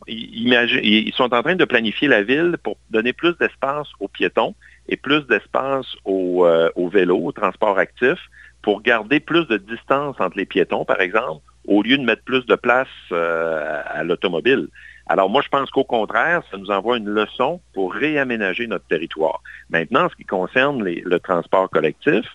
Ils, 0.08 0.54
ils 0.84 1.14
sont 1.14 1.34
en 1.34 1.42
train 1.42 1.56
de 1.56 1.66
planifier 1.66 2.08
la 2.08 2.22
ville 2.22 2.58
pour 2.62 2.78
donner 2.92 3.14
plus 3.14 3.36
d'espace 3.40 3.88
aux 4.00 4.08
piétons 4.08 4.54
et 4.88 4.98
plus 4.98 5.26
d'espace 5.28 5.88
au, 6.06 6.46
euh, 6.46 6.70
au, 6.76 6.90
vélo, 6.90 7.18
au 7.18 7.32
transport 7.32 7.78
actif, 7.78 8.20
pour 8.62 8.82
garder 8.82 9.20
plus 9.20 9.46
de 9.48 9.58
distance 9.58 10.16
entre 10.20 10.38
les 10.38 10.46
piétons, 10.46 10.86
par 10.86 11.02
exemple, 11.02 11.42
au 11.68 11.84
lieu 11.84 11.98
de 11.98 12.04
mettre 12.04 12.24
plus 12.24 12.46
de 12.46 12.56
place 12.56 12.88
euh, 13.12 13.82
à 13.86 14.04
l'automobile. 14.04 14.68
Alors 15.08 15.30
moi, 15.30 15.42
je 15.44 15.50
pense 15.50 15.70
qu'au 15.70 15.84
contraire, 15.84 16.42
ça 16.50 16.58
nous 16.58 16.72
envoie 16.72 16.98
une 16.98 17.10
leçon 17.10 17.62
pour 17.74 17.94
réaménager 17.94 18.66
notre 18.66 18.86
territoire. 18.86 19.42
Maintenant, 19.70 20.10
ce 20.10 20.16
qui 20.16 20.26
concerne 20.26 20.84
le 20.84 21.20
transport 21.20 21.70
collectif, 21.70 22.26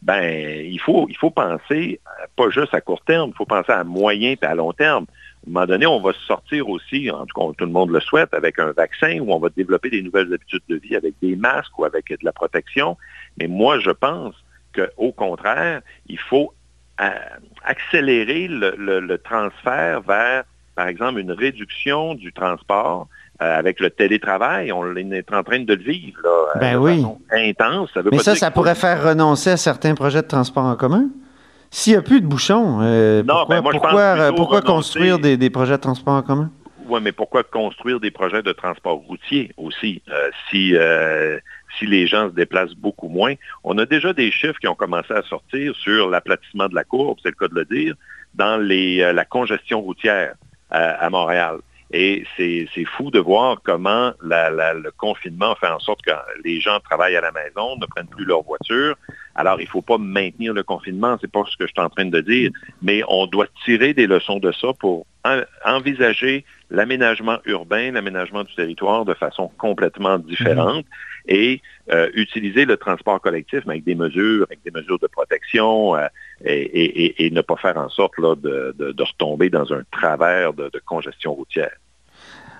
ben 0.00 0.64
il 0.64 0.80
faut, 0.80 1.06
il 1.10 1.16
faut 1.16 1.30
penser 1.30 2.00
euh, 2.06 2.26
pas 2.36 2.48
juste 2.48 2.72
à 2.74 2.80
court 2.80 3.02
terme, 3.02 3.30
il 3.34 3.36
faut 3.36 3.44
penser 3.44 3.72
à 3.72 3.84
moyen 3.84 4.36
et 4.40 4.46
à 4.46 4.54
long 4.54 4.72
terme 4.72 5.06
à 5.44 5.50
un 5.50 5.52
moment 5.52 5.66
donné, 5.66 5.86
on 5.86 6.00
va 6.00 6.12
sortir 6.26 6.70
aussi, 6.70 7.10
en 7.10 7.26
tout 7.26 7.38
cas, 7.38 7.54
tout 7.58 7.66
le 7.66 7.70
monde 7.70 7.90
le 7.90 8.00
souhaite, 8.00 8.32
avec 8.32 8.58
un 8.58 8.72
vaccin 8.72 9.18
où 9.20 9.30
on 9.30 9.38
va 9.38 9.50
développer 9.54 9.90
des 9.90 10.00
nouvelles 10.00 10.32
habitudes 10.32 10.62
de 10.68 10.76
vie 10.76 10.96
avec 10.96 11.14
des 11.20 11.36
masques 11.36 11.78
ou 11.78 11.84
avec 11.84 12.08
de 12.08 12.24
la 12.24 12.32
protection. 12.32 12.96
Mais 13.38 13.46
moi, 13.46 13.78
je 13.78 13.90
pense 13.90 14.34
qu'au 14.74 15.12
contraire, 15.12 15.82
il 16.06 16.18
faut 16.18 16.54
euh, 17.00 17.10
accélérer 17.62 18.48
le, 18.48 19.16
transfert 19.18 20.00
vers, 20.00 20.44
par 20.74 20.88
exemple, 20.88 21.20
une 21.20 21.32
réduction 21.32 22.14
du 22.14 22.32
transport 22.32 23.08
euh, 23.42 23.58
avec 23.58 23.80
le 23.80 23.90
télétravail, 23.90 24.72
on 24.72 24.96
est 24.96 25.32
en 25.34 25.42
train 25.42 25.58
de 25.58 25.74
le 25.74 25.82
vivre 25.82 26.20
là, 26.22 26.60
ben 26.60 26.76
oui. 26.76 27.04
intense. 27.32 27.90
Mais 28.10 28.18
ça, 28.18 28.34
ça 28.34 28.50
pourrait 28.50 28.76
faire 28.76 29.02
renoncer 29.02 29.50
à 29.50 29.56
certains 29.56 29.94
projets 29.94 30.22
de 30.22 30.28
transport 30.28 30.64
en 30.64 30.76
commun? 30.76 31.08
S'il 31.74 31.94
n'y 31.94 31.98
a 31.98 32.02
plus 32.02 32.20
de 32.20 32.26
bouchons, 32.26 32.78
euh, 32.82 33.24
pourquoi, 34.32 34.62
construire 34.62 35.18
des, 35.18 35.50
projets 35.50 35.72
de 35.72 35.80
transport 35.82 36.14
en 36.14 36.22
commun? 36.22 36.52
Oui, 36.86 37.00
mais 37.02 37.10
pourquoi 37.10 37.42
construire 37.42 37.98
des 37.98 38.12
projets 38.12 38.44
de 38.44 38.52
transport 38.52 38.98
routier 38.98 39.50
aussi 39.56 40.00
euh, 40.08 40.30
si, 40.48 40.76
euh, 40.76 41.40
si 41.76 41.86
les 41.86 42.06
gens 42.06 42.28
se 42.28 42.34
déplacent 42.34 42.76
beaucoup 42.76 43.08
moins? 43.08 43.34
On 43.64 43.76
a 43.78 43.86
déjà 43.86 44.12
des 44.12 44.30
chiffres 44.30 44.60
qui 44.60 44.68
ont 44.68 44.76
commencé 44.76 45.12
à 45.14 45.22
sortir 45.22 45.74
sur 45.74 46.08
l'aplatissement 46.08 46.68
de 46.68 46.76
la 46.76 46.84
courbe, 46.84 47.18
c'est 47.24 47.30
le 47.30 47.34
cas 47.34 47.52
de 47.52 47.56
le 47.56 47.64
dire, 47.64 47.96
dans 48.36 48.56
les, 48.56 49.12
la 49.12 49.24
congestion 49.24 49.80
routière 49.80 50.36
à 50.70 51.10
Montréal. 51.10 51.58
Et 51.96 52.24
c'est 52.36 52.84
fou 52.96 53.12
de 53.12 53.20
voir 53.20 53.58
comment 53.62 54.12
le 54.20 54.90
confinement 54.96 55.54
fait 55.54 55.68
en 55.68 55.78
sorte 55.78 56.02
que 56.02 56.10
les 56.44 56.60
gens 56.60 56.80
travaillent 56.80 57.14
à 57.14 57.20
la 57.20 57.30
maison, 57.30 57.76
ne 57.76 57.86
prennent 57.86 58.08
plus 58.08 58.24
leur 58.24 58.42
voiture. 58.42 58.96
Alors, 59.36 59.60
il 59.60 59.64
ne 59.64 59.68
faut 59.68 59.80
pas 59.80 59.96
maintenir 59.96 60.54
le 60.54 60.64
confinement, 60.64 61.16
c'est 61.20 61.30
pas 61.30 61.44
ce 61.48 61.56
que 61.56 61.68
je 61.68 61.72
suis 61.72 61.80
en 61.80 61.88
train 61.88 62.06
de 62.06 62.20
dire, 62.20 62.50
mais 62.82 63.02
on 63.06 63.28
doit 63.28 63.46
tirer 63.64 63.94
des 63.94 64.08
leçons 64.08 64.40
de 64.40 64.50
ça 64.50 64.72
pour 64.76 65.06
envisager 65.64 66.44
l'aménagement 66.68 67.38
urbain, 67.44 67.92
l'aménagement 67.92 68.42
du 68.42 68.52
territoire 68.56 69.04
de 69.04 69.14
façon 69.14 69.52
complètement 69.56 70.18
différente 70.18 70.84
et 71.26 71.62
euh, 71.92 72.10
utiliser 72.14 72.64
le 72.64 72.76
transport 72.76 73.20
collectif 73.20 73.60
mais 73.66 73.74
avec 73.74 73.84
des 73.84 73.94
mesures, 73.94 74.44
avec 74.44 74.62
des 74.64 74.70
mesures 74.70 74.98
de 74.98 75.06
protection 75.06 75.96
euh, 75.96 76.06
et, 76.44 77.30
ne 77.30 77.40
pas 77.40 77.56
faire 77.56 77.78
en 77.78 77.88
sorte 77.88 78.18
là, 78.18 78.34
de, 78.34 78.94
retomber 78.98 79.48
dans 79.48 79.72
un 79.72 79.82
travers 79.90 80.52
de, 80.52 80.70
congestion 80.84 81.34
routière. 81.34 81.74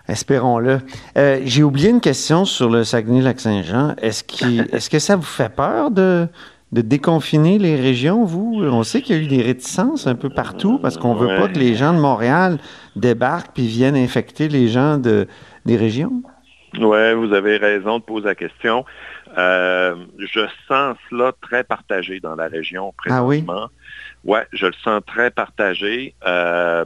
Espérons-le. 0.09 0.81
Euh, 1.17 1.41
j'ai 1.45 1.63
oublié 1.63 1.91
une 1.91 2.01
question 2.01 2.45
sur 2.45 2.69
le 2.69 2.85
Saguenay-Lac-Saint-Jean. 2.85 3.95
Est-ce, 4.03 4.25
est-ce 4.75 4.91
que 4.91 4.99
ça 4.99 5.17
vous 5.17 5.23
fait 5.23 5.55
peur 5.55 5.91
de, 5.91 6.29
de 6.73 6.81
déconfiner 6.83 7.59
les 7.59 7.77
régions, 7.77 8.25
vous? 8.25 8.63
On 8.63 8.83
sait 8.83 9.01
qu'il 9.01 9.17
y 9.17 9.19
a 9.19 9.23
eu 9.23 9.29
des 9.29 9.43
réticences 9.43 10.07
un 10.07 10.15
peu 10.15 10.29
partout 10.29 10.79
parce 10.79 10.99
qu'on 10.99 11.15
ne 11.15 11.21
veut 11.21 11.41
pas 11.41 11.49
que 11.49 11.59
les 11.59 11.75
gens 11.75 11.95
de 11.95 12.01
Montréal 12.01 12.59
débarquent 12.97 13.55
puis 13.55 13.67
viennent 13.67 13.97
infecter 13.97 14.49
les 14.49 14.69
gens 14.69 14.99
de, 14.99 15.27
des 15.65 15.77
régions. 15.77 16.23
Oui, 16.79 17.15
vous 17.15 17.33
avez 17.33 17.57
raison 17.57 17.99
de 17.99 18.05
poser 18.05 18.27
la 18.27 18.35
question. 18.35 18.85
Euh, 19.39 19.95
je 20.19 20.41
sens 20.69 20.97
cela 21.11 21.33
très 21.41 21.65
partagé 21.65 22.21
dans 22.21 22.35
la 22.35 22.49
région 22.49 22.93
présentement. 22.97 23.45
Ah 23.49 23.67
oui? 23.67 24.31
Ouais, 24.31 24.47
je 24.53 24.67
le 24.67 24.73
sens 24.83 25.03
très 25.07 25.31
partagé. 25.31 26.15
Euh, 26.27 26.85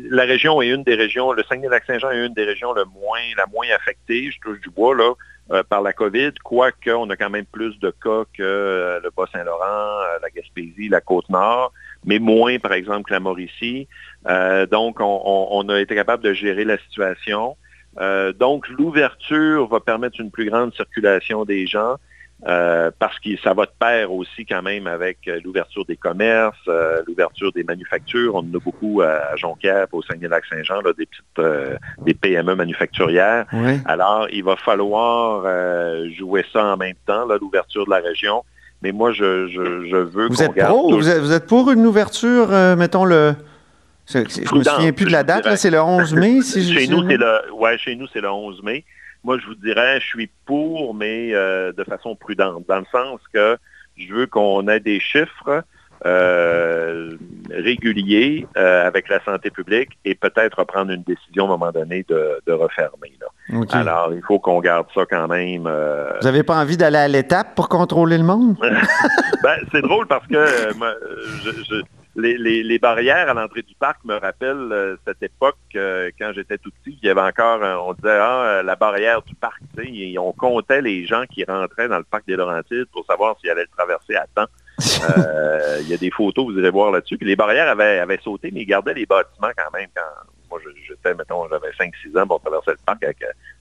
la 0.09 0.23
région 0.23 0.61
est 0.63 0.69
une 0.69 0.83
des 0.83 0.95
régions, 0.95 1.31
le 1.31 1.43
Saguenay-Lac-Saint-Jean 1.43 2.09
est 2.09 2.25
une 2.25 2.33
des 2.33 2.43
régions 2.43 2.73
le 2.73 2.85
moins, 2.85 3.19
la 3.37 3.45
moins 3.45 3.67
affectée, 3.75 4.31
je 4.31 4.39
touche 4.39 4.59
du 4.61 4.71
bois, 4.71 4.95
euh, 5.51 5.61
par 5.69 5.83
la 5.83 5.93
COVID, 5.93 6.31
quoique 6.43 6.89
on 6.89 7.07
a 7.11 7.15
quand 7.15 7.29
même 7.29 7.45
plus 7.45 7.77
de 7.79 7.91
cas 7.91 8.23
que 8.33 8.41
euh, 8.41 8.99
le 9.03 9.11
Bas-Saint-Laurent, 9.15 9.99
la 10.23 10.29
Gaspésie, 10.35 10.89
la 10.89 10.99
Côte-Nord, 10.99 11.71
mais 12.03 12.17
moins, 12.17 12.57
par 12.57 12.73
exemple, 12.73 13.09
que 13.09 13.13
la 13.13 13.19
Mauricie. 13.19 13.87
donc, 14.71 14.97
on, 14.99 15.69
a 15.69 15.79
été 15.79 15.93
capable 15.93 16.23
de 16.23 16.33
gérer 16.33 16.65
la 16.65 16.79
situation. 16.79 17.55
donc, 18.39 18.67
l'ouverture 18.69 19.67
va 19.67 19.79
permettre 19.79 20.19
une 20.19 20.31
plus 20.31 20.49
grande 20.49 20.73
circulation 20.73 21.45
des 21.45 21.67
gens. 21.67 21.97
Euh, 22.45 22.91
parce 22.99 23.17
que 23.19 23.35
ça 23.43 23.55
va 23.55 23.65
de 23.65 23.71
pair 23.79 24.13
aussi 24.13 24.45
quand 24.45 24.61
même 24.61 24.85
avec 24.85 25.27
euh, 25.27 25.39
l'ouverture 25.43 25.85
des 25.85 25.97
commerces, 25.97 26.55
euh, 26.67 27.01
l'ouverture 27.07 27.51
des 27.51 27.63
manufactures. 27.63 28.35
On 28.35 28.39
en 28.39 28.53
a 28.53 28.59
beaucoup 28.63 29.01
à 29.01 29.35
Jonquière, 29.35 29.87
au 29.91 30.03
Saguenay-Lac-Saint-Jean, 30.03 30.81
des 30.83 31.07
petites 31.07 31.77
des 32.05 32.13
PME 32.13 32.55
manufacturières. 32.55 33.45
Alors, 33.85 34.27
il 34.31 34.43
va 34.43 34.55
falloir 34.55 35.43
jouer 36.11 36.45
ça 36.53 36.63
en 36.63 36.77
même 36.77 36.95
temps, 37.07 37.25
l'ouverture 37.41 37.85
de 37.85 37.91
la 37.91 37.99
région. 37.99 38.43
Mais 38.83 38.91
moi, 38.91 39.11
je, 39.11 39.47
je, 39.47 39.59
veux 39.97 40.27
vous 40.27 40.43
êtes 40.43 40.51
vous, 41.19 41.31
êtes, 41.33 41.47
pour 41.47 41.71
une 41.71 41.85
ouverture, 41.85 42.49
mettons 42.77 43.05
le... 43.05 43.33
Je 44.05 44.19
ne 44.19 44.59
me 44.59 44.63
souviens 44.63 44.93
plus 44.93 45.05
de 45.05 45.11
la 45.11 45.23
date, 45.23 45.55
c'est 45.57 45.71
le 45.71 45.81
11 45.81 46.13
mai, 46.13 46.41
si 46.41 46.71
chez, 46.71 46.87
nous, 46.87 47.01
le, 47.01 47.51
ouais, 47.53 47.77
chez 47.77 47.95
nous, 47.95 48.07
c'est 48.13 48.21
le 48.21 48.29
11 48.29 48.61
mai 48.63 48.85
moi, 49.27 49.37
je 49.39 49.45
vous 49.45 49.55
dirais, 49.55 49.99
je 49.99 50.05
suis 50.05 50.29
pour, 50.45 50.95
mais 50.95 51.33
euh, 51.33 51.73
de 51.73 51.83
façon 51.83 52.15
prudente, 52.15 52.63
dans 52.65 52.79
le 52.79 52.85
sens 52.89 53.19
que 53.33 53.57
je 53.97 54.13
veux 54.13 54.25
qu'on 54.25 54.67
ait 54.69 54.79
des 54.79 54.99
chiffres. 54.99 55.63
Euh, 56.05 57.17
régulier 57.49 58.45
avec 58.53 59.09
la 59.09 59.19
santé 59.23 59.49
publique 59.49 59.97
et 60.05 60.13
peut-être 60.13 60.63
prendre 60.63 60.91
une 60.91 61.01
décision 61.01 61.45
à 61.45 61.47
un 61.47 61.57
moment 61.57 61.71
donné 61.71 62.05
de, 62.07 62.51
refermer. 62.51 63.13
Alors, 63.71 64.13
il 64.13 64.21
faut 64.21 64.37
qu'on 64.37 64.59
garde 64.59 64.85
ça 64.93 65.07
quand 65.09 65.27
même. 65.27 65.63
Vous 65.63 66.23
n'avez 66.23 66.43
pas 66.43 66.55
envie 66.61 66.77
d'aller 66.77 66.99
à 66.99 67.07
l'étape 67.07 67.55
pour 67.55 67.67
contrôler 67.67 68.19
le 68.19 68.23
monde? 68.23 68.57
ben, 69.43 69.57
c'est 69.71 69.81
drôle 69.81 70.05
parce 70.05 70.27
que 70.27 70.45
je, 71.43 71.81
les, 72.17 72.79
barrières 72.79 73.29
à 73.29 73.33
l'entrée 73.33 73.61
du 73.61 73.75
parc 73.75 74.03
me 74.03 74.15
rappellent 74.15 74.71
euh, 74.71 74.95
cette 75.05 75.21
époque 75.21 75.57
euh, 75.75 76.09
quand 76.19 76.31
j'étais 76.33 76.57
tout 76.57 76.71
petit. 76.83 76.97
Il 77.01 77.07
y 77.07 77.09
avait 77.09 77.21
encore, 77.21 77.61
on 77.87 77.93
disait, 77.93 78.17
ah, 78.19 78.61
la 78.63 78.75
barrière 78.75 79.21
du 79.21 79.35
parc. 79.35 79.61
Et 79.83 80.17
on 80.17 80.31
comptait 80.31 80.81
les 80.81 81.05
gens 81.05 81.23
qui 81.29 81.43
rentraient 81.43 81.87
dans 81.87 81.97
le 81.97 82.03
parc 82.03 82.25
des 82.27 82.35
Laurentides 82.35 82.87
pour 82.91 83.05
savoir 83.05 83.37
s'ils 83.39 83.49
allaient 83.49 83.61
le 83.61 83.77
traverser 83.77 84.15
à 84.15 84.25
temps. 84.33 84.51
Euh, 85.09 85.79
il 85.81 85.89
y 85.89 85.93
a 85.93 85.97
des 85.97 86.11
photos, 86.11 86.45
vous 86.45 86.57
irez 86.59 86.69
voir 86.69 86.91
là-dessus. 86.91 87.17
les 87.21 87.35
barrières 87.35 87.67
avaient, 87.67 87.99
avaient 87.99 88.19
sauté, 88.23 88.51
mais 88.53 88.61
ils 88.61 88.65
gardaient 88.65 88.93
les 88.93 89.05
bâtiments 89.05 89.49
quand 89.55 89.71
même 89.77 89.87
quand, 89.95 90.03
moi, 90.49 90.59
j'étais, 90.87 91.13
mettons, 91.13 91.47
j'avais 91.49 91.71
5-6 91.79 92.19
ans 92.19 92.27
pour 92.27 92.41
traverser 92.41 92.71
le 92.71 92.77
parc 92.85 93.03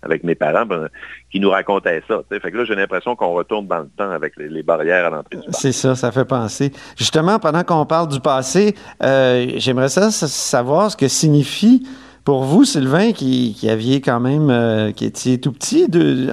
avec, 0.03 0.25
mes 0.25 0.35
parents 0.35 0.67
ben, 0.67 0.89
qui 1.31 1.41
nous 1.41 1.51
racontaient 1.51 2.03
ça. 2.07 2.21
Fait 2.29 2.51
que 2.51 2.57
là, 2.57 2.65
j'ai 2.65 2.75
l'impression 2.75 3.17
qu'on 3.17 3.33
retourne 3.33 3.67
dans 3.67 3.81
le 3.81 3.89
temps 3.97 4.11
avec 4.11 4.35
les, 4.37 4.63
barrières 4.63 5.07
à 5.07 5.11
l'entrée 5.11 5.37
du 5.37 5.43
parc. 5.43 5.55
C'est 5.55 5.73
ça, 5.73 5.95
ça 5.95 6.13
fait 6.13 6.25
penser. 6.25 6.73
Justement, 6.97 7.39
pendant 7.39 7.65
qu'on 7.65 7.87
parle 7.87 8.09
du 8.09 8.21
passé, 8.21 8.75
euh, 9.03 9.47
j'aimerais 9.57 9.89
ça 9.89 10.11
savoir 10.11 10.91
ce 10.91 10.97
que 10.97 11.09
signifie 11.09 11.87
pour 12.25 12.45
vous, 12.45 12.65
Sylvain, 12.65 13.13
qui, 13.13 13.57
aviez 13.69 14.01
quand 14.01 14.21
même, 14.21 14.51
euh, 14.51 14.93
qui 14.93 15.05
étiez 15.05 15.41
tout 15.41 15.53
petit, 15.53 15.87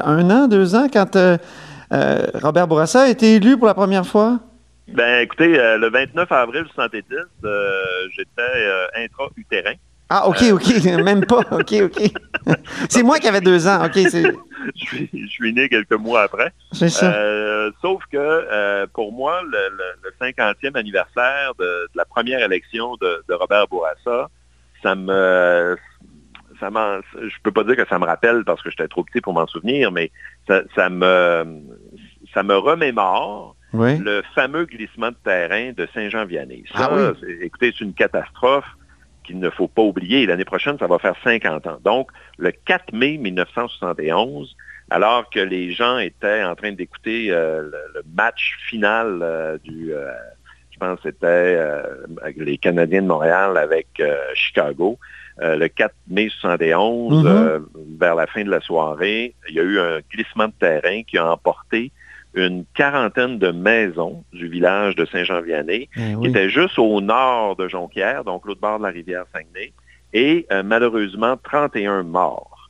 un 0.03 0.29
an, 0.29 0.47
deux 0.47 0.75
ans, 0.75 0.87
quand 0.91 1.15
euh, 1.15 1.37
Robert 2.41 2.67
Bourassa 2.67 3.03
a 3.03 3.07
été 3.07 3.35
élu 3.35 3.57
pour 3.57 3.67
la 3.67 3.75
première 3.75 4.05
fois? 4.05 4.39
Ben, 4.87 5.21
écoutez, 5.21 5.47
le 5.47 5.89
29 5.89 6.31
avril 6.31 6.65
1970, 6.77 7.03
j'étais 8.15 8.41
intra-utérin. 8.95 9.73
Ah, 10.09 10.27
OK, 10.27 10.43
OK, 10.51 10.83
même 11.03 11.25
pas. 11.25 11.41
OK, 11.51 11.73
OK. 11.83 12.11
c'est 12.89 13.03
moi 13.03 13.19
qui 13.19 13.27
avais 13.27 13.41
deux 13.41 13.67
ans. 13.67 13.85
OK, 13.85 13.99
c'est. 14.09 14.23
Je 14.75 15.27
suis, 15.27 15.53
né 15.53 15.67
quelques 15.67 15.91
mois 15.91 16.21
après. 16.21 16.53
C'est 16.71 16.87
ça. 16.87 17.13
Euh, 17.13 17.69
sauf 17.81 18.01
que 18.09 18.17
euh, 18.17 18.87
pour 18.93 19.11
moi, 19.11 19.41
le, 19.43 20.11
50e 20.21 20.77
anniversaire 20.77 21.53
de, 21.59 21.89
la 21.95 22.05
première 22.05 22.39
élection 22.39 22.95
de, 22.95 23.33
Robert 23.33 23.67
Bourassa, 23.67 24.29
ça 24.81 24.95
me. 24.95 25.75
Ça 26.59 26.69
je 26.69 27.35
peux 27.43 27.51
pas 27.51 27.65
dire 27.65 27.75
que 27.75 27.85
ça 27.89 27.99
me 27.99 28.05
rappelle 28.05 28.45
parce 28.45 28.61
que 28.61 28.69
j'étais 28.69 28.87
trop 28.87 29.03
petit 29.03 29.19
pour 29.19 29.33
m'en 29.33 29.47
souvenir, 29.47 29.91
mais 29.91 30.11
ça, 30.47 30.89
me, 30.89 31.61
ça 32.33 32.43
me 32.43 32.55
remémore 32.55 33.57
le 33.73 34.21
fameux 34.33 34.63
glissement 34.65 35.09
de 35.09 35.17
terrain 35.25 35.73
de 35.73 35.87
Saint-Jean-Vianney. 35.93 36.63
Ça, 36.73 36.89
ah 36.89 37.11
écoutez, 37.41 37.73
c'est 37.77 37.83
une 37.83 37.93
catastrophe 37.93 38.65
qu'il 39.23 39.39
ne 39.39 39.49
faut 39.49 39.67
pas 39.67 39.81
oublier. 39.81 40.25
L'année 40.25 40.45
prochaine, 40.45 40.77
ça 40.77 40.87
va 40.87 40.99
faire 40.99 41.15
50 41.23 41.67
ans. 41.67 41.77
Donc, 41.83 42.11
le 42.37 42.51
4 42.51 42.93
mai 42.93 43.17
1971, 43.17 44.55
alors 44.89 45.29
que 45.29 45.39
les 45.39 45.71
gens 45.71 45.97
étaient 45.97 46.43
en 46.43 46.55
train 46.55 46.71
d'écouter 46.71 47.27
euh, 47.31 47.63
le, 47.63 48.01
match 48.15 48.57
final 48.69 49.19
euh, 49.21 49.57
du, 49.63 49.93
euh, 49.93 50.11
je 50.71 50.77
pense 50.77 50.99
que 50.99 51.09
c'était 51.09 51.59
les 52.37 52.57
Canadiens 52.57 53.01
de 53.01 53.07
Montréal 53.07 53.57
avec 53.57 54.01
Chicago, 54.33 54.99
le 55.39 55.67
4 55.67 55.93
mai 56.09 56.29
71, 56.29 57.23
mm-hmm. 57.23 57.61
vers 57.99 58.15
la 58.15 58.27
fin 58.27 58.43
de 58.43 58.49
la 58.49 58.59
soirée, 58.59 59.35
il 59.49 59.55
y 59.55 59.59
a 59.59 59.63
eu 59.63 59.79
un 59.79 59.99
glissement 60.11 60.47
de 60.47 60.53
terrain 60.59 61.03
qui 61.03 61.17
a 61.17 61.31
emporté 61.31 61.91
une 62.33 62.65
quarantaine 62.73 63.37
de 63.37 63.51
maisons 63.51 64.23
du 64.33 64.47
village 64.47 64.95
de 64.95 65.05
Saint-Jean-Vianney, 65.05 65.89
eh 65.95 66.15
qui 66.21 66.27
était 66.27 66.49
juste 66.49 66.79
au 66.79 66.99
nord 67.01 67.55
de 67.55 67.67
Jonquière, 67.67 68.23
donc 68.23 68.45
l'autre 68.45 68.61
bord 68.61 68.79
de 68.79 68.83
la 68.83 68.89
rivière 68.89 69.25
Saguenay, 69.31 69.73
et 70.13 70.45
euh, 70.51 70.63
malheureusement 70.63 71.37
31 71.43 72.03
morts. 72.03 72.62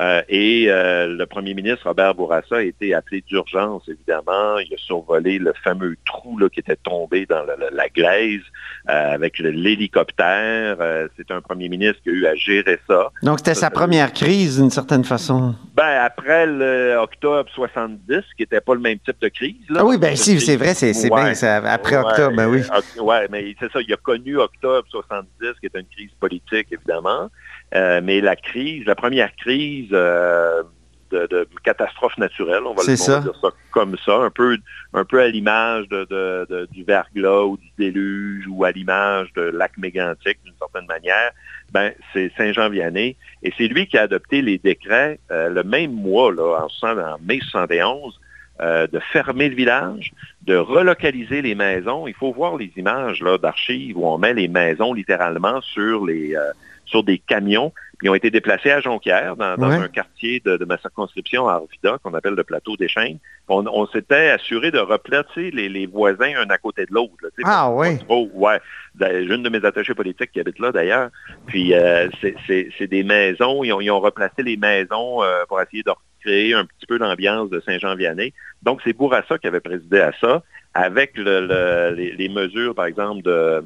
Euh, 0.00 0.22
et 0.30 0.66
euh, 0.68 1.08
le 1.08 1.26
premier 1.26 1.52
ministre 1.52 1.86
Robert 1.86 2.14
Bourassa 2.14 2.56
a 2.56 2.62
été 2.62 2.94
appelé 2.94 3.22
d'urgence, 3.26 3.82
évidemment. 3.86 4.58
Il 4.58 4.72
a 4.72 4.78
survolé 4.78 5.38
le 5.38 5.52
fameux 5.62 5.96
trou 6.06 6.38
là, 6.38 6.48
qui 6.48 6.60
était 6.60 6.76
tombé 6.76 7.26
dans 7.26 7.44
la, 7.44 7.88
glaise 7.88 8.40
avec 8.86 9.38
l'hélicoptère. 9.38 10.76
c'est 11.16 11.30
un 11.30 11.40
premier 11.40 11.68
ministre 11.68 12.00
qui 12.02 12.10
a 12.10 12.12
eu 12.12 12.26
à 12.26 12.34
gérer 12.34 12.78
ça. 12.88 13.10
Donc, 13.22 13.38
c'était 13.38 13.54
sa 13.54 13.68
première 13.70 14.12
crise, 14.12 14.58
d'une 14.58 14.70
certaine 14.70 15.04
façon. 15.04 15.54
Ben, 15.74 16.00
après 16.02 16.46
l'octobre 16.46 17.50
70, 17.54 18.22
qui 18.36 18.42
n'était 18.42 18.60
pas 18.60 18.74
le 18.74 18.80
même 18.80 18.98
type 19.00 19.20
de 19.20 19.28
crise. 19.28 19.56
ah 19.74 19.84
oui, 19.84 19.98
ben 19.98 20.16
si, 20.16 20.40
c'est 20.40 20.56
vrai, 20.56 20.74
c'est 20.74 20.92
bien. 21.10 21.32
Après 21.66 21.96
octobre, 21.96 22.36
ben 22.36 22.48
oui. 22.48 22.62
Oui, 23.00 23.16
mais 23.30 23.54
c'est 23.58 23.70
ça, 23.72 23.80
il 23.80 23.92
a 23.92 23.96
connu 23.96 24.38
octobre 24.38 24.86
70, 24.88 25.26
qui 25.60 25.66
est 25.66 25.78
une 25.78 25.86
crise 25.86 26.10
politique, 26.18 26.68
évidemment. 26.70 27.28
Euh, 27.74 28.00
mais 28.02 28.20
la 28.20 28.36
crise, 28.36 28.84
la 28.86 28.94
première 28.94 29.34
crise 29.36 29.90
euh, 29.92 30.62
de, 31.10 31.48
catastrophe 31.62 32.16
naturelle, 32.18 32.62
on 32.64 32.74
va, 32.74 32.82
le, 32.82 32.94
dire 32.94 33.34
ça 33.40 33.50
comme 33.70 33.96
ça, 34.04 34.16
un 34.16 34.30
peu, 34.30 34.56
un 34.92 35.04
peu 35.04 35.20
à 35.20 35.28
l'image 35.28 35.88
de, 35.88 36.68
du 36.72 36.84
verglas 36.84 37.44
ou 37.44 37.56
du 37.56 37.70
déluge 37.78 38.46
ou 38.48 38.64
à 38.64 38.72
l'image 38.72 39.32
de 39.34 39.42
lac 39.42 39.76
mégantique 39.78 40.38
d'une 40.44 40.54
certaine 40.58 40.86
manière, 40.86 41.30
ben, 41.72 41.92
c'est 42.12 42.32
Saint-Jean-Vianney. 42.36 43.16
Et 43.42 43.52
c'est 43.56 43.68
lui 43.68 43.86
qui 43.86 43.98
a 43.98 44.02
adopté 44.02 44.42
les 44.42 44.58
décrets 44.58 45.20
euh, 45.30 45.48
le 45.48 45.62
même 45.62 45.92
mois, 45.92 46.32
là, 46.32 46.66
en, 46.82 46.86
en 46.86 47.18
mai 47.22 47.40
71, 47.40 48.20
de 48.60 48.98
fermer 49.12 49.48
le 49.48 49.54
village, 49.54 50.12
de 50.42 50.56
relocaliser 50.56 51.40
les 51.42 51.54
maisons. 51.54 52.06
Il 52.06 52.14
faut 52.14 52.32
voir 52.32 52.56
les 52.56 52.70
images 52.76 53.24
d'archives 53.42 53.96
où 53.96 54.06
on 54.06 54.18
met 54.18 54.34
les 54.34 54.48
maisons 54.48 54.92
littéralement 54.92 55.60
sur 55.62 56.04
les, 56.04 56.36
sur 56.84 57.02
des 57.02 57.18
camions 57.18 57.72
qui 58.00 58.08
ont 58.08 58.14
été 58.14 58.30
déplacés 58.30 58.70
à 58.70 58.80
Jonquière, 58.80 59.36
dans, 59.36 59.62
un 59.62 59.88
quartier 59.88 60.40
de, 60.44 60.64
ma 60.64 60.78
circonscription 60.78 61.48
à 61.48 61.54
Arvida, 61.54 61.98
qu'on 62.02 62.14
appelle 62.14 62.34
le 62.34 62.44
plateau 62.44 62.76
des 62.76 62.88
Chênes. 62.88 63.18
On, 63.48 63.86
s'était 63.86 64.30
assuré 64.30 64.70
de 64.70 64.78
replacer 64.78 65.50
les, 65.50 65.86
voisins 65.86 66.32
un 66.38 66.48
à 66.48 66.56
côté 66.56 66.86
de 66.86 66.94
l'autre. 66.94 67.12
Ah 67.44 67.70
oui? 67.70 67.98
ouais. 68.08 68.60
J'ai 68.98 69.34
une 69.34 69.42
de 69.42 69.48
mes 69.50 69.64
attachés 69.64 69.94
politiques 69.94 70.32
qui 70.32 70.40
habite 70.40 70.58
là 70.58 70.72
d'ailleurs. 70.72 71.10
Puis 71.46 71.74
euh, 71.74 72.08
c'est 72.46 72.86
des 72.86 73.02
maisons, 73.02 73.62
ils 73.64 73.90
ont, 73.90 74.00
replacé 74.00 74.42
les 74.42 74.56
maisons 74.56 75.22
euh, 75.22 75.44
pour 75.46 75.60
essayer 75.60 75.82
de 75.82 75.90
créer 76.20 76.54
un 76.54 76.64
petit 76.64 76.86
peu 76.86 76.98
l'ambiance 76.98 77.50
de 77.50 77.60
Saint-Jean-Vianney. 77.60 78.32
Donc 78.62 78.80
c'est 78.84 78.92
Bourassa 78.92 79.38
qui 79.38 79.46
avait 79.46 79.60
présidé 79.60 80.00
à 80.00 80.12
ça 80.20 80.42
avec 80.74 81.16
les, 81.16 82.28
mesures, 82.28 82.74
par 82.76 82.86
exemple, 82.86 83.22
de, 83.22 83.64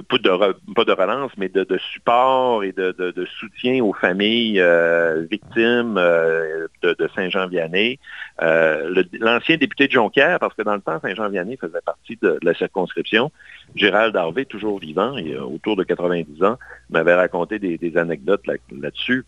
pas, 0.00 0.18
de 0.18 0.92
relance, 0.92 1.30
mais 1.36 1.48
de, 1.48 1.78
support 1.92 2.64
et 2.64 2.72
de, 2.72 3.26
soutien 3.38 3.82
aux 3.84 3.92
familles 3.92 4.60
euh, 4.60 5.26
victimes 5.30 5.96
euh, 5.96 6.66
de, 6.82 7.08
Saint-Jean-Vianney. 7.14 8.00
Euh, 8.42 9.04
l'ancien 9.20 9.56
député 9.58 9.86
de 9.86 9.92
Jonquière, 9.92 10.40
parce 10.40 10.54
que 10.54 10.62
dans 10.62 10.74
le 10.74 10.80
temps, 10.80 10.98
Saint-Jean-Vianney 11.00 11.56
faisait 11.56 11.80
partie 11.84 12.18
de, 12.20 12.38
la 12.42 12.52
circonscription, 12.54 13.30
Gérald 13.76 14.16
Harvey, 14.16 14.44
toujours 14.44 14.80
vivant, 14.80 15.16
il 15.16 15.36
a 15.36 15.46
autour 15.46 15.76
de 15.76 15.84
90 15.84 16.42
ans, 16.42 16.58
m'avait 16.90 17.14
raconté 17.14 17.60
des, 17.60 17.96
anecdotes 17.96 18.46
là-dessus. 18.46 19.24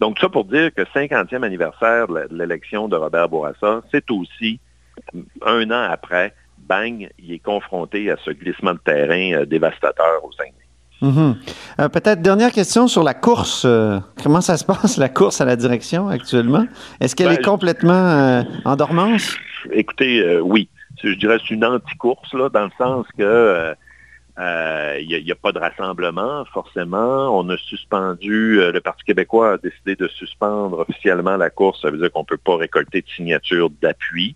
Donc, 0.00 0.18
ça 0.18 0.28
pour 0.28 0.44
dire 0.44 0.74
que 0.74 0.82
50e 0.82 1.42
anniversaire 1.42 2.06
de 2.08 2.28
l'élection 2.32 2.86
de 2.86 2.96
Robert 2.96 3.30
Bourassa, 3.30 3.82
c'est 3.90 4.10
aussi 4.10 4.60
un 5.44 5.70
an 5.70 5.88
après, 5.90 6.34
bang, 6.58 7.08
il 7.18 7.32
est 7.32 7.38
confronté 7.38 8.10
à 8.10 8.16
ce 8.24 8.30
glissement 8.30 8.74
de 8.74 8.78
terrain 8.78 9.40
euh, 9.40 9.46
dévastateur 9.46 10.24
au 10.24 10.32
sein 10.32 10.44
mm 11.00 11.34
Peut-être 11.92 12.20
dernière 12.22 12.50
question 12.50 12.88
sur 12.88 13.04
la 13.04 13.14
course. 13.14 13.64
Euh, 13.64 14.00
comment 14.22 14.40
ça 14.40 14.56
se 14.56 14.64
passe, 14.72 14.96
la 14.96 15.08
course 15.08 15.40
à 15.40 15.44
la 15.44 15.56
direction 15.56 16.08
actuellement? 16.08 16.66
Est-ce 17.00 17.14
qu'elle 17.14 17.32
est 17.32 17.36
ben, 17.36 17.44
complètement 17.44 18.44
en 18.64 18.76
dormance? 18.76 19.36
Écoutez, 19.70 20.40
oui. 20.40 20.68
Je 21.02 21.10
dirais 21.10 21.38
que 21.38 21.44
c'est 21.46 21.54
une 21.54 21.64
anti-course, 21.64 22.34
là, 22.34 22.48
dans 22.48 22.64
le 22.64 22.70
sens 22.76 23.06
que 23.16 23.74
il 25.00 25.22
n'y 25.24 25.30
a, 25.30 25.36
pas 25.36 25.52
de 25.52 25.60
rassemblement, 25.60 26.44
forcément. 26.52 27.38
On 27.38 27.48
a 27.48 27.56
suspendu, 27.56 28.56
le 28.56 28.80
Parti 28.80 29.04
québécois 29.04 29.52
a 29.52 29.58
décidé 29.58 29.94
de 29.94 30.08
suspendre 30.08 30.80
officiellement 30.80 31.36
la 31.36 31.50
course. 31.50 31.80
Ça 31.82 31.90
veut 31.90 31.98
dire 31.98 32.10
qu'on 32.10 32.22
ne 32.22 32.24
peut 32.26 32.38
pas 32.44 32.56
récolter 32.56 33.02
de 33.02 33.08
signatures 33.08 33.70
d'appui. 33.80 34.34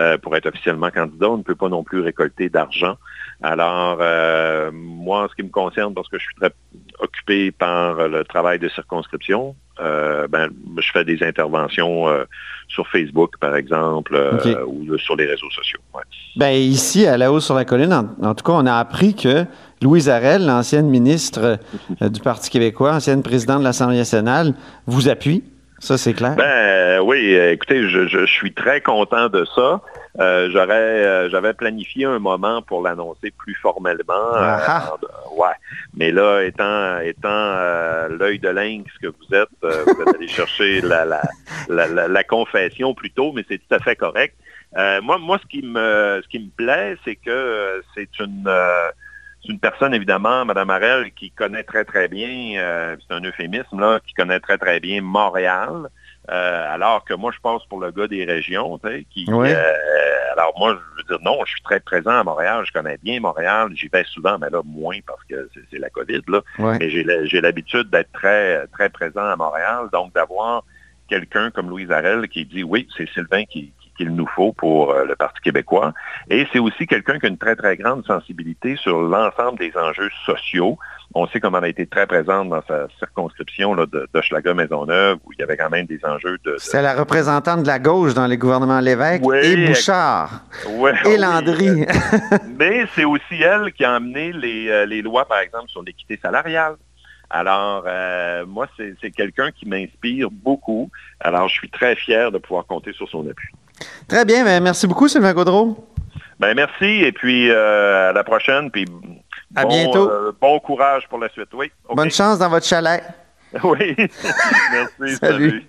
Euh, 0.00 0.16
pour 0.16 0.34
être 0.34 0.46
officiellement 0.46 0.90
candidat. 0.90 1.28
On 1.28 1.36
ne 1.36 1.42
peut 1.42 1.54
pas 1.54 1.68
non 1.68 1.84
plus 1.84 2.00
récolter 2.00 2.48
d'argent. 2.48 2.96
Alors, 3.42 3.98
euh, 4.00 4.70
moi, 4.72 5.24
en 5.24 5.28
ce 5.28 5.34
qui 5.34 5.42
me 5.42 5.50
concerne, 5.50 5.92
parce 5.92 6.08
que 6.08 6.18
je 6.18 6.24
suis 6.24 6.34
très 6.36 6.50
occupé 6.98 7.50
par 7.50 8.08
le 8.08 8.24
travail 8.24 8.58
de 8.58 8.70
circonscription, 8.70 9.54
euh, 9.80 10.26
ben, 10.28 10.48
je 10.78 10.90
fais 10.90 11.04
des 11.04 11.22
interventions 11.22 12.06
sur 12.68 12.88
Facebook, 12.88 13.36
par 13.38 13.54
exemple, 13.54 14.18
ou 14.66 14.96
sur 14.96 15.14
les 15.14 15.26
réseaux 15.26 15.50
sociaux. 15.50 15.80
Ben, 16.36 16.52
ici, 16.52 17.06
à 17.06 17.18
la 17.18 17.30
hausse 17.30 17.44
sur 17.44 17.54
la 17.54 17.66
colline, 17.66 17.92
en, 17.92 18.34
tout 18.34 18.44
cas, 18.44 18.52
on 18.52 18.64
a 18.64 18.76
appris 18.76 19.14
que 19.14 19.44
Louise 19.82 20.08
Arel, 20.08 20.46
l'ancienne 20.46 20.88
ministre 20.88 21.58
du 22.00 22.20
Parti 22.22 22.48
québécois, 22.48 22.94
ancienne 22.94 23.22
présidente 23.22 23.58
de 23.58 23.64
l'Assemblée 23.64 23.98
nationale, 23.98 24.54
vous 24.86 25.10
appuie. 25.10 25.44
Ça, 25.82 25.98
c'est 25.98 26.14
clair? 26.14 26.36
Ben 26.36 27.00
oui, 27.00 27.34
écoutez, 27.34 27.88
je, 27.88 28.24
suis 28.24 28.54
très 28.54 28.80
content 28.80 29.28
de 29.28 29.44
ça. 29.52 29.80
euh, 30.20 30.48
j'aurais, 30.52 31.28
j'avais 31.28 31.54
planifié 31.54 32.04
un 32.04 32.20
moment 32.20 32.62
pour 32.62 32.82
l'annoncer 32.82 33.32
plus 33.32 33.56
formellement. 33.56 34.30
Ah 34.32 34.94
ouais. 35.36 35.56
Mais 35.96 36.12
là, 36.12 36.42
étant, 36.42 37.00
étant 37.00 38.06
l'œil 38.16 38.38
de 38.38 38.48
lynx 38.48 38.84
que 39.02 39.08
vous 39.08 39.34
êtes, 39.34 39.48
vous 39.60 40.02
êtes 40.02 40.14
allé 40.14 40.28
chercher 40.28 40.82
la, 40.82 41.04
la, 41.04 41.20
la, 41.68 42.06
la, 42.06 42.24
confession 42.24 42.94
plutôt, 42.94 43.32
mais 43.32 43.44
c'est 43.48 43.58
tout 43.58 43.74
à 43.74 43.80
fait 43.80 43.96
correct. 43.96 44.36
moi, 44.76 45.18
moi, 45.18 45.40
ce 45.42 45.48
qui 45.48 45.66
me, 45.66 46.20
ce 46.22 46.28
qui 46.28 46.38
me 46.38 46.50
plaît, 46.56 46.96
c'est 47.04 47.16
que 47.16 47.82
c'est 47.96 48.20
une 48.20 48.48
c'est 49.42 49.52
une 49.52 49.58
personne, 49.58 49.92
évidemment, 49.92 50.44
Mme 50.44 50.70
Arel, 50.70 51.12
qui 51.12 51.30
connaît 51.32 51.64
très, 51.64 51.84
très 51.84 52.06
bien, 52.08 52.60
euh, 52.60 52.96
c'est 53.00 53.14
un 53.14 53.20
euphémisme, 53.20 53.80
là, 53.80 53.98
qui 54.06 54.14
connaît 54.14 54.40
très, 54.40 54.56
très 54.56 54.78
bien 54.78 55.02
Montréal. 55.02 55.88
Euh, 56.30 56.74
alors 56.74 57.04
que 57.04 57.14
moi, 57.14 57.32
je 57.34 57.40
passe 57.40 57.64
pour 57.68 57.80
le 57.80 57.90
gars 57.90 58.06
des 58.06 58.24
régions, 58.24 58.78
qui. 59.10 59.26
Euh, 59.28 59.72
alors 60.32 60.54
moi, 60.56 60.78
je 60.78 61.02
veux 61.02 61.08
dire, 61.08 61.24
non, 61.24 61.44
je 61.44 61.50
suis 61.50 61.62
très 61.62 61.80
présent 61.80 62.12
à 62.12 62.22
Montréal, 62.22 62.64
je 62.64 62.72
connais 62.72 62.96
bien 63.02 63.18
Montréal, 63.18 63.70
j'y 63.74 63.88
vais 63.88 64.04
souvent, 64.04 64.38
mais 64.38 64.48
là, 64.48 64.60
moins 64.64 64.98
parce 65.04 65.22
que 65.24 65.48
c'est 65.70 65.78
la 65.78 65.90
COVID, 65.90 66.22
là. 66.28 66.40
Mais 66.78 66.88
j'ai 66.90 67.40
l'habitude 67.40 67.90
d'être 67.90 68.12
très, 68.12 68.64
très 68.68 68.88
présent 68.88 69.24
à 69.24 69.34
Montréal, 69.34 69.88
donc 69.92 70.14
d'avoir 70.14 70.62
quelqu'un 71.08 71.50
comme 71.50 71.68
Louise 71.68 71.90
Arel 71.90 72.28
qui 72.28 72.46
dit 72.46 72.62
oui, 72.62 72.88
c'est 72.96 73.08
Sylvain 73.10 73.44
qui, 73.44 73.72
qu'il 73.96 74.10
nous 74.10 74.26
faut 74.26 74.52
pour 74.52 74.90
euh, 74.90 75.04
le 75.04 75.14
Parti 75.16 75.40
québécois. 75.40 75.92
Et 76.30 76.46
c'est 76.52 76.58
aussi 76.58 76.86
quelqu'un 76.86 77.18
qui 77.18 77.26
a 77.26 77.28
une 77.28 77.38
très, 77.38 77.56
très 77.56 77.76
grande 77.76 78.04
sensibilité 78.06 78.76
sur 78.76 79.00
l'ensemble 79.00 79.58
des 79.58 79.72
enjeux 79.76 80.10
sociaux. 80.24 80.78
On 81.14 81.26
sait 81.26 81.40
comment 81.40 81.58
elle 81.58 81.64
a 81.64 81.68
été 81.68 81.86
très 81.86 82.06
présente 82.06 82.48
dans 82.48 82.62
sa 82.66 82.88
circonscription 82.98 83.74
là, 83.74 83.86
de 83.86 84.52
Maisonneuve, 84.52 85.18
où 85.24 85.32
il 85.32 85.40
y 85.40 85.42
avait 85.42 85.56
quand 85.56 85.68
même 85.68 85.86
des 85.86 86.00
enjeux 86.04 86.38
de... 86.44 86.56
C'est 86.58 86.80
la 86.80 86.94
représentante 86.94 87.62
de 87.62 87.66
la 87.66 87.78
gauche 87.78 88.14
dans 88.14 88.26
les 88.26 88.38
gouvernements 88.38 88.80
Lévesque 88.80 89.22
et 89.42 89.66
Bouchard 89.66 90.44
et 91.04 91.16
Landry. 91.18 91.86
Mais 92.58 92.86
c'est 92.94 93.04
aussi 93.04 93.42
elle 93.42 93.72
qui 93.72 93.84
a 93.84 93.94
amené 93.94 94.32
les, 94.32 94.68
euh, 94.68 94.86
les 94.86 95.02
lois, 95.02 95.26
par 95.26 95.40
exemple, 95.40 95.68
sur 95.68 95.82
l'équité 95.82 96.18
salariale. 96.22 96.76
Alors, 97.32 97.84
euh, 97.86 98.44
moi, 98.44 98.68
c'est 98.76 99.10
quelqu'un 99.10 99.50
qui 99.52 99.66
m'inspire 99.66 100.30
beaucoup. 100.30 100.90
Alors, 101.18 101.48
je 101.48 101.54
suis 101.54 101.70
très 101.70 101.96
fier 101.96 102.30
de 102.30 102.36
pouvoir 102.36 102.66
compter 102.66 102.92
sur 102.92 103.08
son 103.08 103.26
appui. 103.26 103.48
Très 104.08 104.24
bien. 104.24 104.44
Ben, 104.44 104.62
merci 104.62 104.86
beaucoup, 104.86 105.08
Sylvain 105.08 105.32
Gaudreau. 105.32 105.88
Ben, 106.38 106.54
merci. 106.54 106.84
Et 106.84 107.12
puis, 107.12 107.50
euh, 107.50 108.10
à 108.10 108.12
la 108.12 108.24
prochaine. 108.24 108.70
Puis, 108.70 108.84
à 109.54 109.64
bientôt. 109.64 110.10
Euh, 110.10 110.32
bon 110.40 110.58
courage 110.60 111.08
pour 111.08 111.18
la 111.18 111.28
suite. 111.28 111.48
Oui. 111.54 111.70
Bonne 111.94 112.10
chance 112.10 112.38
dans 112.38 112.48
votre 112.48 112.66
chalet. 112.66 113.02
oui. 113.64 113.94
merci. 114.98 115.16
salut. 115.20 115.66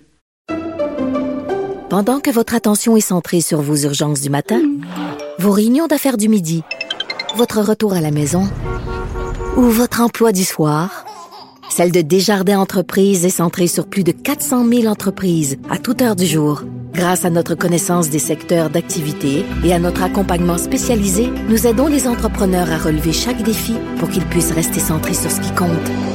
Pendant 1.90 2.18
que 2.18 2.30
votre 2.30 2.54
attention 2.54 2.96
est 2.96 3.00
centrée 3.00 3.40
sur 3.40 3.60
vos 3.60 3.76
urgences 3.76 4.20
du 4.20 4.30
matin, 4.30 4.60
vos 5.38 5.52
réunions 5.52 5.86
d'affaires 5.86 6.16
du 6.16 6.28
midi, 6.28 6.64
votre 7.36 7.60
retour 7.60 7.92
à 7.92 8.00
la 8.00 8.10
maison 8.10 8.48
ou 9.56 9.62
votre 9.62 10.00
emploi 10.00 10.32
du 10.32 10.44
soir, 10.44 11.04
celle 11.68 11.92
de 11.92 12.00
Desjardins 12.00 12.58
Entreprises 12.58 13.24
est 13.24 13.30
centrée 13.30 13.66
sur 13.66 13.86
plus 13.86 14.02
de 14.02 14.12
400 14.12 14.66
000 14.66 14.86
entreprises 14.86 15.58
à 15.70 15.78
toute 15.78 16.02
heure 16.02 16.16
du 16.16 16.26
jour. 16.26 16.62
Grâce 16.94 17.24
à 17.24 17.30
notre 17.30 17.56
connaissance 17.56 18.08
des 18.08 18.20
secteurs 18.20 18.70
d'activité 18.70 19.44
et 19.64 19.74
à 19.74 19.80
notre 19.80 20.04
accompagnement 20.04 20.58
spécialisé, 20.58 21.28
nous 21.48 21.66
aidons 21.66 21.88
les 21.88 22.06
entrepreneurs 22.06 22.70
à 22.70 22.78
relever 22.78 23.12
chaque 23.12 23.42
défi 23.42 23.74
pour 23.98 24.08
qu'ils 24.08 24.24
puissent 24.26 24.52
rester 24.52 24.78
centrés 24.78 25.14
sur 25.14 25.28
ce 25.28 25.40
qui 25.40 25.52
compte, 25.56 25.70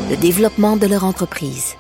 le 0.09 0.15
développement 0.15 0.77
de 0.77 0.87
leur 0.87 1.03
entreprise. 1.03 1.75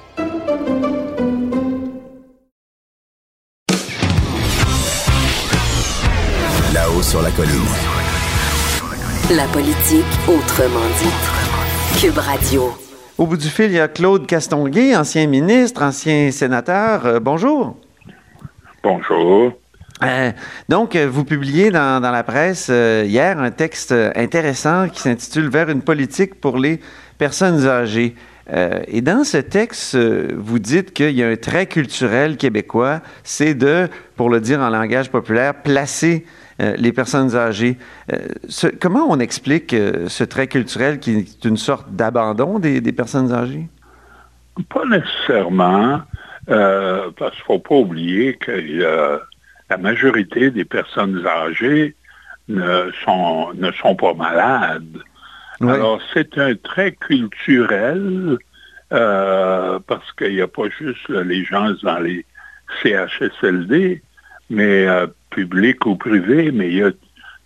Là-haut 6.73 7.01
sur 7.01 7.21
la 7.21 7.31
colline. 7.31 7.53
La 9.31 9.45
politique 9.45 10.03
autrement 10.27 10.87
dit. 11.01 12.01
Cube 12.01 12.17
Radio. 12.17 12.73
Au 13.17 13.25
bout 13.25 13.37
du 13.37 13.47
fil, 13.47 13.67
il 13.67 13.75
y 13.75 13.79
a 13.79 13.87
Claude 13.87 14.27
Castonguay, 14.27 14.93
ancien 14.93 15.25
ministre, 15.27 15.83
ancien 15.83 16.31
sénateur. 16.31 17.05
Euh, 17.05 17.19
bonjour. 17.21 17.77
Bonjour. 18.83 19.53
Euh, 20.01 20.31
donc, 20.69 20.95
euh, 20.95 21.07
vous 21.09 21.25
publiez 21.25 21.71
dans, 21.71 21.99
la 21.99 22.23
presse 22.23 22.69
hier 22.69 23.39
un 23.39 23.51
texte 23.51 23.91
intéressant 24.15 24.87
qui 24.87 25.01
s'intitule 25.01 25.49
Vers 25.49 25.69
une 25.69 25.81
politique 25.81 26.39
pour 26.39 26.57
les 26.57 26.79
personnes 27.17 27.67
âgées. 27.67 28.15
et 28.87 29.01
dans 29.01 29.23
ce 29.23 29.37
texte, 29.37 29.95
vous 29.95 30.57
dites 30.57 30.93
qu'il 30.93 31.11
y 31.11 31.23
a 31.23 31.27
un 31.27 31.35
trait 31.35 31.67
culturel 31.67 32.37
québécois, 32.37 33.01
c'est 33.23 33.53
de, 33.53 33.89
pour 34.15 34.29
le 34.29 34.39
dire 34.39 34.61
en 34.61 34.69
langage 34.69 35.11
populaire, 35.11 35.53
placer 35.53 36.25
euh, 36.61 36.73
les 36.77 36.91
personnes 36.91 37.37
âgées. 37.37 37.77
Euh, 38.11 38.17
comment 38.81 39.05
on 39.09 39.19
explique 39.19 39.73
euh, 39.73 40.09
ce 40.09 40.25
trait 40.25 40.47
culturel 40.47 40.99
qui 40.99 41.11
est 41.19 41.45
une 41.45 41.55
sorte 41.55 41.89
d'abandon 41.91 42.59
des, 42.59 42.81
personnes 42.91 43.31
âgées? 43.31 43.69
Pas 44.67 44.83
nécessairement, 44.85 46.01
parce 46.49 47.35
qu'il 47.35 47.41
ne 47.41 47.45
faut 47.45 47.59
pas 47.59 47.75
oublier 47.75 48.35
que 48.35 49.21
la 49.69 49.77
majorité 49.77 50.49
des 50.51 50.65
personnes 50.65 51.25
âgées 51.25 51.95
ne 52.47 52.91
sont, 53.05 53.53
ne 53.53 53.71
sont 53.71 53.95
pas 53.95 54.13
malades. 54.13 54.97
Alors, 55.61 56.01
c'est 56.13 56.37
un 56.37 56.55
trait 56.55 56.93
culturel 56.93 58.37
parce 58.89 60.11
qu'il 60.17 60.33
n'y 60.33 60.41
a 60.41 60.47
pas 60.47 60.69
juste 60.69 61.09
les 61.09 61.45
gens 61.45 61.71
dans 61.83 61.99
les 61.99 62.25
CHSLD, 62.81 64.01
mais 64.49 64.87
public 65.29 65.85
ou 65.85 65.95
privé, 65.95 66.51
mais 66.51 66.69
il 66.69 66.77
y 66.77 66.83
a 66.83 66.91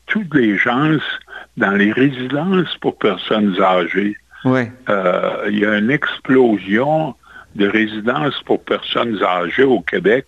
toutes 0.07 0.33
les 0.35 0.57
gens 0.57 0.97
dans 1.57 1.71
les 1.71 1.91
résidences 1.91 2.75
pour 2.81 2.97
personnes 2.97 3.55
âgées. 3.61 4.15
Euh, 4.45 5.47
il 5.49 5.59
y 5.59 5.65
a 5.65 5.77
une 5.77 5.91
explosion 5.91 7.15
de 7.55 7.67
résidences 7.67 8.41
pour 8.45 8.63
personnes 8.63 9.21
âgées 9.23 9.63
au 9.63 9.81
Québec 9.81 10.25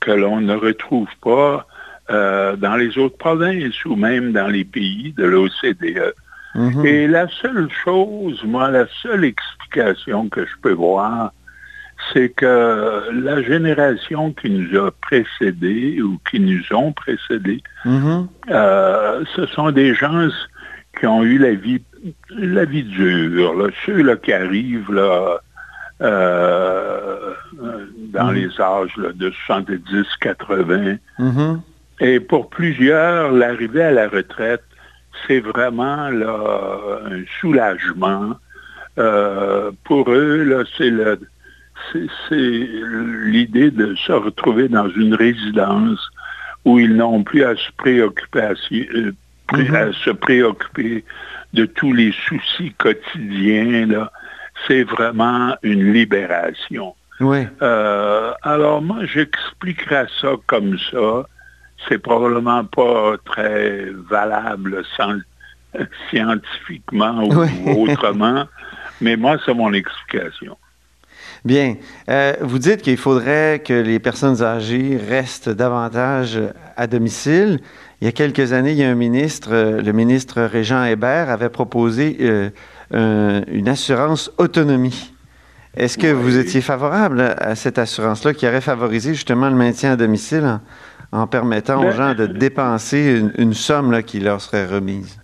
que 0.00 0.10
l'on 0.10 0.40
ne 0.40 0.54
retrouve 0.54 1.08
pas 1.22 1.66
euh, 2.10 2.56
dans 2.56 2.76
les 2.76 2.96
autres 2.98 3.18
provinces 3.18 3.84
ou 3.84 3.96
même 3.96 4.32
dans 4.32 4.48
les 4.48 4.64
pays 4.64 5.12
de 5.16 5.24
l'OCDE. 5.24 6.14
Mm-hmm. 6.54 6.86
Et 6.86 7.06
la 7.06 7.28
seule 7.28 7.68
chose, 7.84 8.42
moi, 8.44 8.70
la 8.70 8.86
seule 9.02 9.24
explication 9.24 10.28
que 10.28 10.44
je 10.46 10.52
peux 10.62 10.72
voir, 10.72 11.32
c'est 12.12 12.30
que 12.30 13.10
la 13.12 13.42
génération 13.42 14.32
qui 14.32 14.50
nous 14.50 14.78
a 14.78 14.90
précédés 14.90 16.00
ou 16.00 16.18
qui 16.30 16.40
nous 16.40 16.62
ont 16.72 16.92
précédés, 16.92 17.62
mm-hmm. 17.84 18.26
euh, 18.50 19.24
ce 19.36 19.46
sont 19.46 19.70
des 19.70 19.94
gens 19.94 20.28
qui 20.98 21.06
ont 21.06 21.22
eu 21.22 21.38
la 21.38 21.54
vie, 21.54 21.82
la 22.30 22.64
vie 22.64 22.84
dure, 22.84 23.68
ceux 23.84 24.02
là, 24.02 24.16
qui 24.16 24.32
arrivent 24.32 24.92
là, 24.92 25.40
euh, 26.00 27.34
dans 28.12 28.30
mm-hmm. 28.30 28.34
les 28.34 28.60
âges 28.60 29.14
de 29.14 29.30
70-80. 29.48 30.98
Mm-hmm. 31.18 31.60
Et 32.00 32.20
pour 32.20 32.48
plusieurs, 32.48 33.32
l'arrivée 33.32 33.82
à 33.82 33.90
la 33.90 34.08
retraite, 34.08 34.62
c'est 35.26 35.40
vraiment 35.40 36.08
là, 36.10 37.00
un 37.06 37.22
soulagement. 37.40 38.36
Euh, 38.98 39.72
pour 39.84 40.10
eux, 40.10 40.64
c'est 40.76 40.90
le 40.90 41.18
c'est 41.92 42.34
l'idée 42.34 43.70
de 43.70 43.94
se 43.94 44.12
retrouver 44.12 44.68
dans 44.68 44.90
une 44.90 45.14
résidence 45.14 46.10
où 46.64 46.78
ils 46.78 46.94
n'ont 46.94 47.22
plus 47.22 47.44
à 47.44 47.54
se 47.54 47.70
préoccuper, 47.76 48.40
euh, 48.72 49.12
mm-hmm. 49.52 49.92
se 49.92 50.10
préoccuper 50.10 51.04
de 51.54 51.64
tous 51.64 51.92
les 51.92 52.12
soucis 52.12 52.74
quotidiens. 52.78 54.08
C'est 54.66 54.84
vraiment 54.84 55.56
une 55.62 55.92
libération. 55.92 56.94
Euh, 57.20 58.32
alors 58.42 58.82
moi, 58.82 59.04
j'expliquerai 59.04 60.06
ça 60.20 60.34
comme 60.46 60.78
ça. 60.90 61.26
C'est 61.88 61.98
probablement 61.98 62.64
pas 62.64 63.16
très 63.24 63.86
valable 64.10 64.84
scientifiquement 66.10 67.24
ou 67.24 67.84
autrement, 67.88 68.44
mais 69.00 69.16
moi, 69.16 69.36
c'est 69.44 69.54
mon 69.54 69.72
explication. 69.72 70.56
Bien. 71.44 71.76
Euh, 72.08 72.34
vous 72.40 72.58
dites 72.58 72.82
qu'il 72.82 72.96
faudrait 72.96 73.60
que 73.64 73.72
les 73.72 73.98
personnes 73.98 74.42
âgées 74.42 74.98
restent 75.08 75.48
davantage 75.48 76.38
à 76.76 76.86
domicile. 76.86 77.60
Il 78.00 78.06
y 78.06 78.08
a 78.08 78.12
quelques 78.12 78.52
années, 78.52 78.72
il 78.72 78.78
y 78.78 78.84
a 78.84 78.90
un 78.90 78.94
ministre, 78.94 79.50
euh, 79.52 79.80
le 79.80 79.92
ministre 79.92 80.42
Régent 80.42 80.84
Hébert, 80.84 81.30
avait 81.30 81.48
proposé 81.48 82.16
euh, 82.20 82.50
une 82.92 83.68
assurance 83.68 84.30
autonomie. 84.38 85.12
Est-ce 85.76 85.96
que 85.96 86.08
vous 86.08 86.38
étiez 86.38 86.60
favorable 86.60 87.20
à 87.20 87.54
cette 87.54 87.78
assurance-là 87.78 88.34
qui 88.34 88.48
aurait 88.48 88.60
favorisé 88.60 89.14
justement 89.14 89.48
le 89.48 89.54
maintien 89.54 89.92
à 89.92 89.96
domicile 89.96 90.58
en, 91.12 91.26
permettant 91.26 91.78
aux 91.78 91.90
ben, 91.90 91.92
gens 91.92 92.14
de 92.14 92.26
dépenser 92.26 93.22
une, 93.36 93.54
somme 93.54 94.02
qui 94.02 94.18
leur 94.18 94.40
serait 94.40 94.66
remise? 94.66 95.20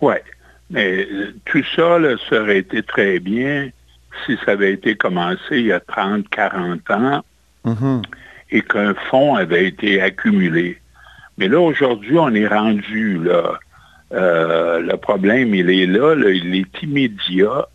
Oui. 0.00 0.14
Mais 0.70 1.08
tout 1.46 1.64
ça, 1.74 1.98
ça 2.28 2.42
aurait 2.42 2.58
été 2.58 2.82
très 2.82 3.18
bien 3.18 3.70
si 4.26 4.38
ça 4.44 4.52
avait 4.52 4.72
été 4.72 4.96
commencé 4.96 5.40
il 5.52 5.66
y 5.66 5.72
a 5.72 5.80
30, 5.80 6.28
40 6.28 6.90
ans 6.90 7.24
mm-hmm. 7.64 8.02
et 8.50 8.62
qu'un 8.62 8.94
fonds 9.10 9.34
avait 9.34 9.66
été 9.66 10.00
accumulé. 10.00 10.78
Mais 11.38 11.48
là, 11.48 11.60
aujourd'hui, 11.60 12.18
on 12.18 12.32
est 12.34 12.46
rendu 12.46 13.18
là. 13.24 13.58
Euh, 14.12 14.80
le 14.80 14.96
problème, 14.96 15.54
il 15.54 15.70
est 15.70 15.86
là, 15.86 16.14
il 16.14 16.54
est 16.54 16.82
immédiat 16.82 17.68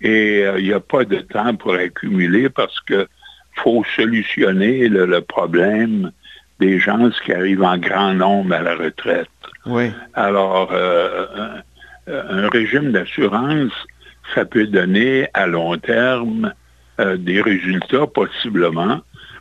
et 0.00 0.44
euh, 0.44 0.58
il 0.58 0.66
n'y 0.66 0.72
a 0.72 0.80
pas 0.80 1.04
de 1.04 1.16
temps 1.16 1.54
pour 1.56 1.74
accumuler 1.74 2.48
parce 2.48 2.80
que 2.80 3.08
faut 3.56 3.84
solutionner 3.96 4.88
le, 4.88 5.20
problème 5.20 6.10
des 6.60 6.78
gens 6.78 7.10
qui 7.24 7.32
arrivent 7.32 7.62
en 7.62 7.78
grand 7.78 8.14
nombre 8.14 8.54
à 8.54 8.62
la 8.62 8.74
retraite. 8.74 9.28
Oui. 9.66 9.90
Alors, 10.14 10.70
euh, 10.72 11.26
un, 12.08 12.48
régime 12.48 12.92
d'assurance, 12.92 13.72
ça 14.34 14.44
peut 14.44 14.66
donner 14.66 15.28
à 15.34 15.46
long 15.46 15.76
terme 15.76 16.52
des 16.98 17.40
résultats 17.40 18.06
possiblement, 18.06 19.00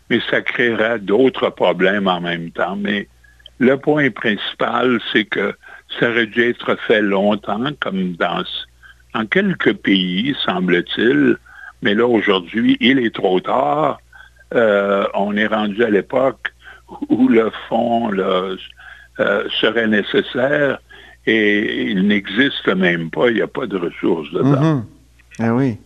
mais 0.09 0.19
ça 0.31 0.41
créera 0.41 0.97
d'autres 0.97 1.49
problèmes 1.49 2.07
en 2.07 2.21
même 2.21 2.49
temps. 2.51 2.75
Mais 2.75 3.07
le 3.59 3.77
point 3.77 4.09
principal, 4.09 4.99
c'est 5.11 5.25
que 5.25 5.55
ça 5.99 6.09
aurait 6.09 6.27
dû 6.27 6.43
être 6.49 6.75
fait 6.87 7.01
longtemps, 7.01 7.65
comme 7.79 8.13
dans, 8.13 8.43
quelques 9.29 9.73
pays, 9.73 10.35
semble-t-il. 10.45 11.37
Mais 11.81 11.93
là, 11.93 12.07
aujourd'hui, 12.07 12.77
il 12.79 12.99
est 12.99 13.13
trop 13.13 13.39
tard. 13.39 13.99
Euh, 14.53 15.05
on 15.13 15.35
est 15.35 15.47
rendu 15.47 15.83
à 15.83 15.89
l'époque 15.89 16.53
où 17.09 17.27
le 17.27 17.51
fonds 17.67 18.11
euh, 18.13 18.55
serait 19.61 19.87
nécessaire 19.87 20.79
et 21.25 21.89
il 21.91 22.07
n'existe 22.07 22.67
même 22.67 23.09
pas, 23.09 23.29
il 23.29 23.35
n'y 23.35 23.41
a 23.41 23.47
pas 23.47 23.65
de 23.65 23.77
ressources 23.77 24.31
dedans. 24.31 24.61
Mhm. 24.61 24.85
Ah 25.39 25.53
oui. 25.53 25.77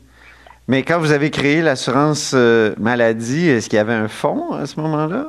Mais 0.67 0.83
quand 0.83 0.99
vous 0.99 1.13
avez 1.13 1.29
créé 1.29 1.61
l'assurance 1.61 2.33
euh, 2.35 2.73
maladie, 2.77 3.47
est-ce 3.47 3.69
qu'il 3.69 3.77
y 3.77 3.79
avait 3.79 3.93
un 3.93 4.09
fonds 4.09 4.53
à 4.53 4.65
ce 4.65 4.79
moment-là? 4.81 5.25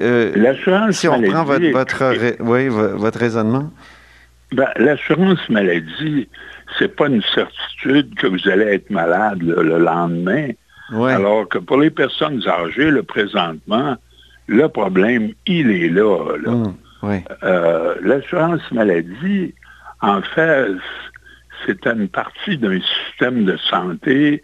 Euh, 0.00 0.32
l'assurance 0.36 0.96
si 0.96 1.08
on 1.08 1.20
prend 1.22 1.44
votre, 1.44 2.96
votre, 2.96 3.18
raisonnement. 3.18 3.70
Ben, 4.52 4.68
l'assurance 4.76 5.48
maladie, 5.48 6.28
c'est 6.78 6.94
pas 6.94 7.08
une 7.08 7.22
certitude 7.34 8.14
que 8.14 8.26
vous 8.26 8.48
allez 8.48 8.64
être 8.64 8.90
malade 8.90 9.42
le, 9.42 9.78
lendemain. 9.78 10.48
Alors 10.90 11.48
que 11.48 11.58
pour 11.58 11.78
les 11.78 11.90
personnes 11.90 12.42
âgées, 12.46 12.90
le 12.90 13.02
présentement, 13.02 13.96
le 14.46 14.68
problème, 14.68 15.32
il 15.46 15.70
est 15.70 15.88
là. 15.88 16.36
Hum, 16.46 16.74
euh, 17.42 17.94
l'assurance 18.02 18.62
maladie, 18.72 19.54
en 20.00 20.22
fait, 20.22 20.68
c'est 21.66 21.86
une 21.86 22.08
partie 22.08 22.56
d'un 22.56 22.78
système 22.80 23.44
de 23.44 23.56
santé. 23.56 24.42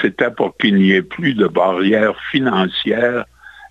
C'était 0.00 0.30
pour 0.30 0.56
qu'il 0.56 0.76
n'y 0.76 0.92
ait 0.92 1.02
plus 1.02 1.34
de 1.34 1.46
barrières 1.46 2.18
financières 2.30 3.24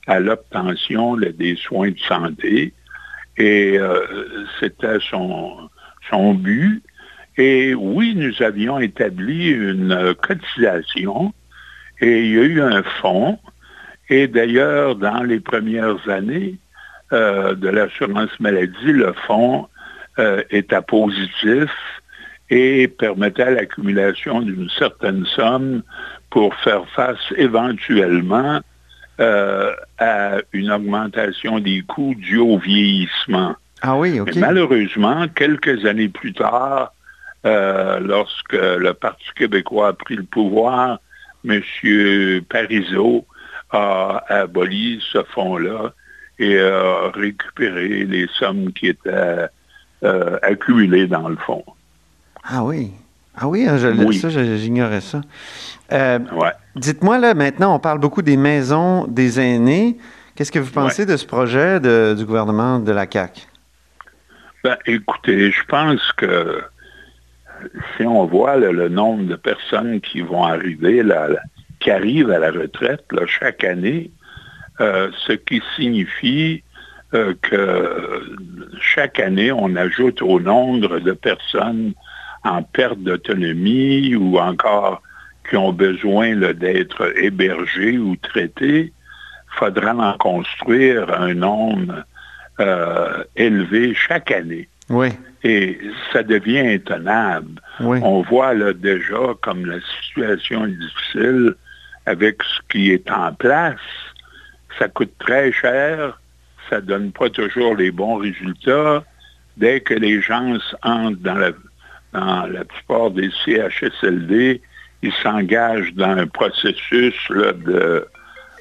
à 0.07 0.19
l'obtention 0.19 1.15
des 1.15 1.55
soins 1.55 1.91
de 1.91 1.99
santé. 1.99 2.73
Et 3.37 3.77
euh, 3.77 3.99
c'était 4.59 4.99
son, 5.09 5.69
son 6.09 6.33
but. 6.33 6.83
Et 7.37 7.73
oui, 7.73 8.13
nous 8.15 8.41
avions 8.43 8.79
établi 8.79 9.49
une 9.49 10.13
cotisation 10.21 11.33
et 12.01 12.25
il 12.25 12.33
y 12.33 12.39
a 12.39 12.43
eu 12.43 12.61
un 12.61 12.83
fonds. 13.01 13.39
Et 14.09 14.27
d'ailleurs, 14.27 14.95
dans 14.95 15.23
les 15.23 15.39
premières 15.39 16.07
années 16.09 16.57
euh, 17.13 17.55
de 17.55 17.69
l'assurance 17.69 18.37
maladie, 18.39 18.91
le 18.91 19.13
fonds 19.25 19.67
euh, 20.19 20.43
était 20.49 20.81
positif 20.81 21.69
et 22.49 22.89
permettait 22.89 23.51
l'accumulation 23.51 24.41
d'une 24.41 24.69
certaine 24.69 25.25
somme 25.25 25.83
pour 26.29 26.53
faire 26.55 26.85
face 26.89 27.33
éventuellement 27.37 28.59
euh, 29.21 29.73
à 29.99 30.37
une 30.51 30.71
augmentation 30.71 31.59
des 31.59 31.83
coûts 31.83 32.15
dû 32.15 32.37
au 32.37 32.57
vieillissement. 32.57 33.55
Ah 33.81 33.95
oui, 33.97 34.19
OK. 34.19 34.35
malheureusement, 34.35 35.27
quelques 35.27 35.85
années 35.85 36.09
plus 36.09 36.33
tard, 36.33 36.93
euh, 37.45 37.99
lorsque 37.99 38.53
le 38.53 38.93
Parti 38.93 39.25
québécois 39.35 39.89
a 39.89 39.93
pris 39.93 40.15
le 40.15 40.23
pouvoir, 40.23 40.99
M. 41.47 41.61
Parizeau 42.49 43.25
a 43.71 44.23
aboli 44.27 45.03
ce 45.11 45.23
fonds-là 45.23 45.93
et 46.39 46.59
a 46.59 47.11
récupéré 47.13 48.05
les 48.05 48.27
sommes 48.39 48.73
qui 48.73 48.87
étaient 48.87 49.47
euh, 50.03 50.39
accumulées 50.41 51.05
dans 51.05 51.29
le 51.29 51.35
fonds. 51.35 51.63
Ah 52.43 52.63
oui. 52.63 52.91
Ah 53.35 53.47
oui, 53.47 53.65
hein, 53.67 53.77
je, 53.77 54.11
ça, 54.13 54.29
j'ignorais 54.29 55.01
ça. 55.01 55.21
Euh, 55.91 56.19
dites-moi, 56.75 57.17
là, 57.17 57.33
maintenant, 57.33 57.75
on 57.75 57.79
parle 57.79 57.99
beaucoup 57.99 58.21
des 58.21 58.37
maisons 58.37 59.07
des 59.07 59.39
aînés. 59.39 59.97
Qu'est-ce 60.35 60.51
que 60.51 60.59
vous 60.59 60.71
pensez 60.71 61.05
de 61.05 61.17
ce 61.17 61.25
projet 61.25 61.79
du 61.79 62.25
gouvernement 62.25 62.79
de 62.79 62.91
la 62.91 63.05
CAQ? 63.09 63.41
Ben, 64.63 64.77
écoutez, 64.85 65.51
je 65.51 65.63
pense 65.67 66.11
que 66.13 66.61
si 67.95 68.05
on 68.05 68.25
voit 68.25 68.57
le 68.57 68.89
nombre 68.89 69.23
de 69.23 69.35
personnes 69.35 70.01
qui 70.01 70.21
vont 70.21 70.43
arriver, 70.43 71.03
qui 71.79 71.91
arrivent 71.91 72.31
à 72.31 72.39
la 72.39 72.51
retraite 72.51 73.05
chaque 73.27 73.63
année, 73.63 74.11
euh, 74.79 75.11
ce 75.27 75.33
qui 75.33 75.61
signifie 75.75 76.63
euh, 77.13 77.33
que 77.41 78.37
chaque 78.79 79.19
année, 79.19 79.51
on 79.51 79.75
ajoute 79.75 80.21
au 80.21 80.39
nombre 80.39 80.99
de 80.99 81.11
personnes 81.11 81.93
en 82.43 82.63
perte 82.63 82.99
d'autonomie 82.99 84.15
ou 84.15 84.37
encore 84.39 85.01
qui 85.49 85.57
ont 85.57 85.73
besoin 85.73 86.35
d'être 86.35 87.17
hébergés 87.17 87.97
ou 87.97 88.15
traités, 88.15 88.93
il 89.53 89.57
faudra 89.57 89.93
en 89.93 90.17
construire 90.17 91.11
un 91.13 91.33
nombre 91.33 92.03
euh, 92.59 93.23
élevé 93.35 93.93
chaque 93.93 94.31
année. 94.31 94.67
Oui. 94.89 95.09
Et 95.43 95.79
ça 96.13 96.23
devient 96.23 96.59
intenable. 96.59 97.61
On 97.79 98.21
voit 98.21 98.53
là 98.53 98.73
déjà 98.73 99.35
comme 99.41 99.65
la 99.65 99.79
situation 100.03 100.65
est 100.65 100.77
difficile 100.77 101.55
avec 102.05 102.43
ce 102.43 102.59
qui 102.69 102.91
est 102.91 103.09
en 103.09 103.33
place. 103.33 103.79
Ça 104.77 104.87
coûte 104.87 105.13
très 105.19 105.51
cher, 105.51 106.19
ça 106.69 106.77
ne 106.77 106.81
donne 106.81 107.11
pas 107.11 107.29
toujours 107.29 107.75
les 107.75 107.91
bons 107.91 108.17
résultats. 108.17 109.03
Dès 109.57 109.81
que 109.81 109.93
les 109.93 110.21
gens 110.21 110.57
entrent 110.83 111.19
dans 111.21 111.35
la 111.35 111.51
dans 112.13 112.45
la 112.45 112.65
plupart 112.65 113.11
des 113.11 113.29
CHSLD, 113.45 114.61
ils 115.01 115.13
s'engagent 115.23 115.93
dans 115.93 116.09
un 116.09 116.27
processus 116.27 117.15
de, 117.29 118.07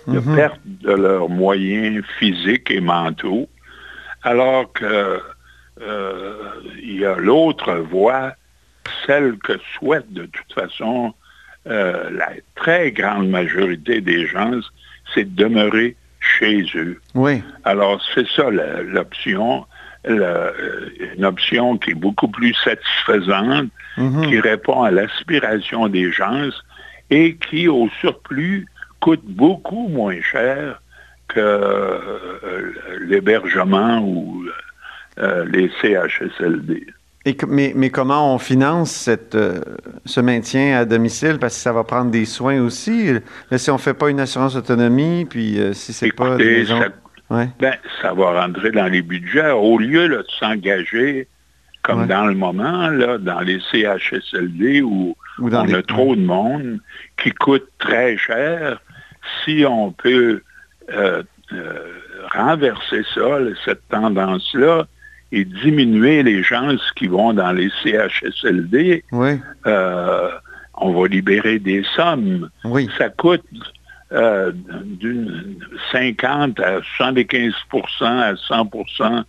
mhm. 0.07 0.37
perte 0.37 0.61
de 0.65 0.93
leurs 0.93 1.29
moyens 1.29 2.05
physiques 2.19 2.71
et 2.71 2.81
mentaux, 2.81 3.49
alors 4.23 4.73
que 4.73 5.21
euh, 5.83 6.53
y 6.83 7.05
a 7.05 7.17
l'autre 7.17 7.75
voie, 7.75 8.35
celle 9.07 9.39
que 9.39 9.59
souhaite 9.75 10.13
de 10.13 10.27
toute 10.27 10.53
façon 10.53 11.15
euh, 11.67 12.11
la 12.11 12.33
très 12.55 12.91
grande 12.93 13.29
majorité 13.29 14.01
des 14.01 14.27
gens, 14.27 14.61
c'est 15.15 15.25
de 15.25 15.45
demeurer 15.45 15.97
chez 16.21 16.65
eux. 16.75 17.01
Oui. 17.15 17.43
Alors, 17.65 18.01
c'est 18.15 18.27
ça 18.29 18.51
l'option. 18.51 19.67
Euh, 20.09 20.89
une 21.15 21.27
option 21.27 21.77
qui 21.77 21.91
est 21.91 21.95
beaucoup 21.95 22.29
plus 22.29 22.55
satisfaisante, 22.55 23.69
mhm. 23.99 24.29
qui 24.29 24.41
répond 24.41 24.83
à 24.83 24.91
l'aspiration 24.91 25.89
des 25.89 26.11
gens 26.11 26.49
et 27.11 27.37
qui, 27.37 27.69
au 27.69 27.91
surplus, 28.01 28.67
coûte 29.01 29.21
beaucoup 29.25 29.89
moins 29.89 30.19
cher 30.23 30.81
que 31.29 31.39
euh, 31.39 32.73
l'hébergement 33.03 33.99
ou 34.01 34.47
euh, 35.19 35.45
les 35.45 35.71
CHSLD. 35.83 36.87
Et, 37.27 37.37
mais, 37.47 37.75
mais, 37.77 37.91
comment 37.91 38.35
on 38.35 38.39
finance 38.39 38.91
cette, 38.93 39.37
ce 40.07 40.21
maintien 40.21 40.79
à 40.79 40.87
domicile? 40.87 41.37
Parce 41.39 41.57
que 41.57 41.61
ça 41.61 41.75
va 41.75 41.85
prendre 41.85 42.11
des 42.11 42.25
soins 42.25 42.59
aussi. 42.63 43.11
si 43.55 43.71
on 43.71 43.75
ne 43.75 43.79
fait 43.79 43.93
pas 43.93 44.09
une 44.09 44.21
assurance 44.21 44.57
autonomie, 44.57 45.27
puis 45.29 45.61
si 45.75 45.93
c'est 45.93 46.13
pas 46.13 46.39
ben, 47.31 47.75
ça 48.03 48.13
va 48.13 48.43
rentrer 48.43 48.73
dans 48.73 48.87
les 48.87 49.03
budgets. 49.03 49.51
Au 49.51 49.79
lieu 49.79 50.09
de 50.09 50.25
s'engager, 50.39 51.29
comme 51.83 52.07
dans 52.07 52.27
le 52.27 52.35
moment, 52.35 52.89
là, 52.89 53.19
dans 53.19 53.41
les 53.41 53.61
CHSLD 53.71 54.83
où, 54.83 55.17
on 55.39 55.53
a 55.53 55.83
trop 55.83 56.15
de 56.17 56.21
monde, 56.21 56.81
qui 57.17 57.31
coûte 57.31 57.67
très 57.79 58.17
cher, 58.19 58.81
si 59.45 59.65
on 59.67 59.93
peut 59.93 60.43
euh, 60.93 61.23
euh, 61.53 61.99
renverser 62.35 63.03
ça, 63.15 63.39
cette 63.65 63.89
tendance-là, 63.89 64.87
et 65.33 65.45
diminuer 65.45 66.23
les 66.23 66.43
gens 66.43 66.75
qui 66.97 67.07
vont 67.07 67.33
dans 67.33 67.53
les 67.53 67.71
CHSLD, 67.83 69.05
euh, 69.67 70.31
on 70.75 70.93
va 70.93 71.09
libérer 71.09 71.59
des 71.59 71.85
sommes. 71.95 72.51
Ça 72.99 73.09
coûte 73.11 73.45
euh, 74.13 74.53
d'une 74.55 75.57
50 75.93 76.59
à 76.61 76.81
75% 76.99 77.53
à 78.03 78.35
100% 78.35 79.25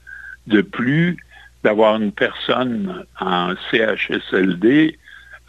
de 0.48 0.62
plus 0.62 1.18
d'avoir 1.64 1.96
une 1.98 2.12
personne 2.12 3.06
en 3.20 3.54
CHSLD 3.70 4.98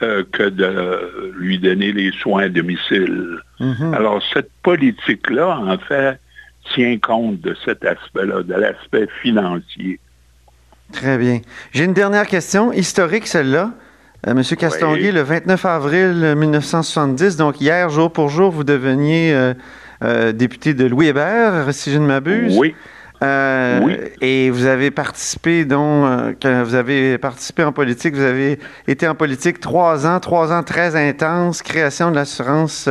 euh, 0.02 0.24
que 0.32 0.48
de 0.48 1.32
lui 1.38 1.58
donner 1.58 1.92
les 1.92 2.12
soins 2.12 2.44
à 2.44 2.48
domicile. 2.48 3.38
Mm-hmm. 3.60 3.94
Alors, 3.94 4.22
cette 4.34 4.50
politique-là, 4.62 5.58
en 5.58 5.78
fait, 5.78 6.18
tient 6.74 6.98
compte 6.98 7.40
de 7.40 7.56
cet 7.64 7.84
aspect-là, 7.84 8.42
de 8.42 8.54
l'aspect 8.54 9.08
financier. 9.22 9.98
Très 10.92 11.16
bien. 11.18 11.40
J'ai 11.72 11.84
une 11.84 11.94
dernière 11.94 12.26
question, 12.26 12.72
historique 12.72 13.26
celle-là. 13.26 13.72
Euh, 14.28 14.34
Monsieur 14.34 14.54
Castonguay, 14.54 15.10
le 15.10 15.22
29 15.22 15.64
avril 15.64 16.34
1970, 16.36 17.36
donc 17.36 17.60
hier, 17.60 17.90
jour 17.90 18.12
pour 18.12 18.28
jour, 18.28 18.52
vous 18.52 18.62
deveniez 18.62 19.34
euh, 19.34 19.52
euh, 20.04 20.30
député 20.30 20.74
de 20.74 20.84
Louis 20.84 21.08
Hébert, 21.08 21.66
si 21.72 21.90
je 21.90 21.98
ne 21.98 22.06
m'abuse. 22.06 22.56
Oui. 22.56 22.76
oui. 23.20 23.96
Et 24.20 24.50
vous 24.50 24.66
avez 24.66 24.92
participé, 24.92 25.64
donc, 25.64 26.36
quand 26.40 26.62
vous 26.62 26.76
avez 26.76 27.18
participé 27.18 27.64
en 27.64 27.72
politique, 27.72 28.14
vous 28.14 28.22
avez 28.22 28.60
été 28.86 29.08
en 29.08 29.16
politique 29.16 29.58
trois 29.58 30.06
ans, 30.06 30.20
trois 30.20 30.52
ans 30.52 30.62
très 30.62 30.94
intenses, 30.94 31.60
création 31.60 32.12
de 32.12 32.14
l'assurance 32.14 32.88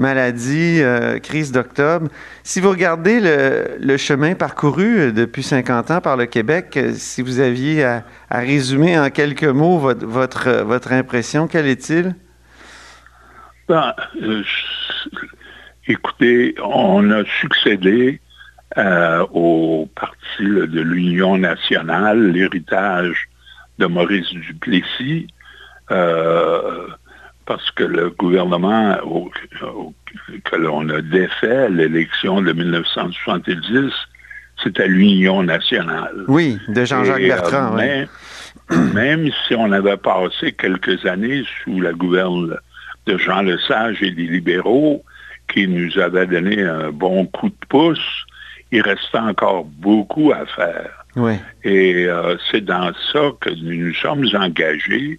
maladie, 0.00 0.80
euh, 0.80 1.18
crise 1.18 1.52
d'octobre. 1.52 2.08
Si 2.42 2.60
vous 2.60 2.70
regardez 2.70 3.20
le, 3.20 3.96
chemin 3.96 4.34
parcouru 4.34 4.98
euh, 4.98 5.12
depuis 5.12 5.42
50 5.42 5.90
ans 5.92 6.00
par 6.00 6.16
le 6.16 6.26
Québec, 6.26 6.76
euh, 6.76 6.92
si 6.94 7.22
vous 7.22 7.38
aviez 7.38 7.84
à, 7.84 8.02
résumer 8.30 8.98
en 8.98 9.10
quelques 9.10 9.44
mots 9.44 9.78
votre, 9.78 10.92
impression, 10.92 11.46
quelle 11.46 11.66
est-il? 11.66 12.14
Ben, 13.68 13.94
écoutez, 15.86 16.54
on 16.64 17.10
a 17.10 17.22
succédé 17.40 18.20
au 18.76 19.88
parti 19.94 20.42
de 20.42 20.80
l'Union 20.80 21.36
nationale, 21.36 22.30
l'héritage 22.30 23.28
de 23.78 23.86
Maurice 23.86 24.30
Duplessis 24.30 25.26
parce 27.50 27.68
que 27.72 27.82
le 27.82 28.10
gouvernement 28.10 28.96
que 30.44 30.54
l'on 30.54 30.88
a 30.88 31.00
défait 31.02 31.68
l'élection 31.68 32.40
de 32.42 32.52
1970, 32.52 33.90
c'était 34.62 34.86
l'Union 34.86 35.42
nationale. 35.42 36.14
Oui, 36.28 36.60
de 36.68 36.84
Jean-Jacques 36.84 37.20
euh, 37.22 37.26
Bertrand. 37.26 37.76
même, 38.94 39.30
si 39.48 39.56
on 39.56 39.72
avait 39.72 39.96
passé 39.96 40.52
quelques 40.52 41.04
années 41.06 41.42
sous 41.64 41.80
la 41.80 41.92
gouverne 41.92 42.56
de 43.06 43.18
Jean 43.18 43.42
Lesage 43.42 44.00
et 44.00 44.12
des 44.12 44.28
libéraux, 44.28 45.02
qui 45.52 45.66
nous 45.66 45.98
avaient 45.98 46.28
donné 46.28 46.62
un 46.62 46.92
bon 46.92 47.26
coup 47.26 47.48
de 47.48 47.66
pouce, 47.68 48.24
il 48.70 48.82
restait 48.82 49.18
encore 49.18 49.64
beaucoup 49.64 50.30
à 50.30 50.46
faire. 50.46 51.04
Oui. 51.16 51.32
Et 51.64 52.04
euh, 52.06 52.36
c'est 52.48 52.64
dans 52.64 52.92
ça 53.12 53.32
que 53.40 53.50
nous 53.50 53.88
nous 53.88 53.94
sommes 53.94 54.24
engagés 54.34 55.18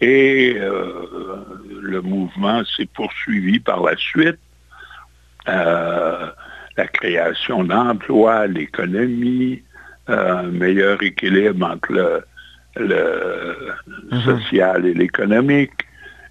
et 0.00 0.56
euh, 0.58 1.44
le 1.80 2.02
mouvement 2.02 2.64
s'est 2.64 2.88
poursuivi 2.94 3.60
par 3.60 3.82
la 3.82 3.96
suite. 3.96 4.38
Euh, 5.48 6.30
la 6.76 6.86
création 6.88 7.64
d'emplois, 7.64 8.46
l'économie, 8.46 9.62
euh, 10.08 10.38
un 10.38 10.50
meilleur 10.50 11.02
équilibre 11.02 11.66
entre 11.66 12.24
le, 12.76 13.74
mhm. 14.10 14.20
social 14.22 14.86
et 14.86 14.94
l'économique. 14.94 15.72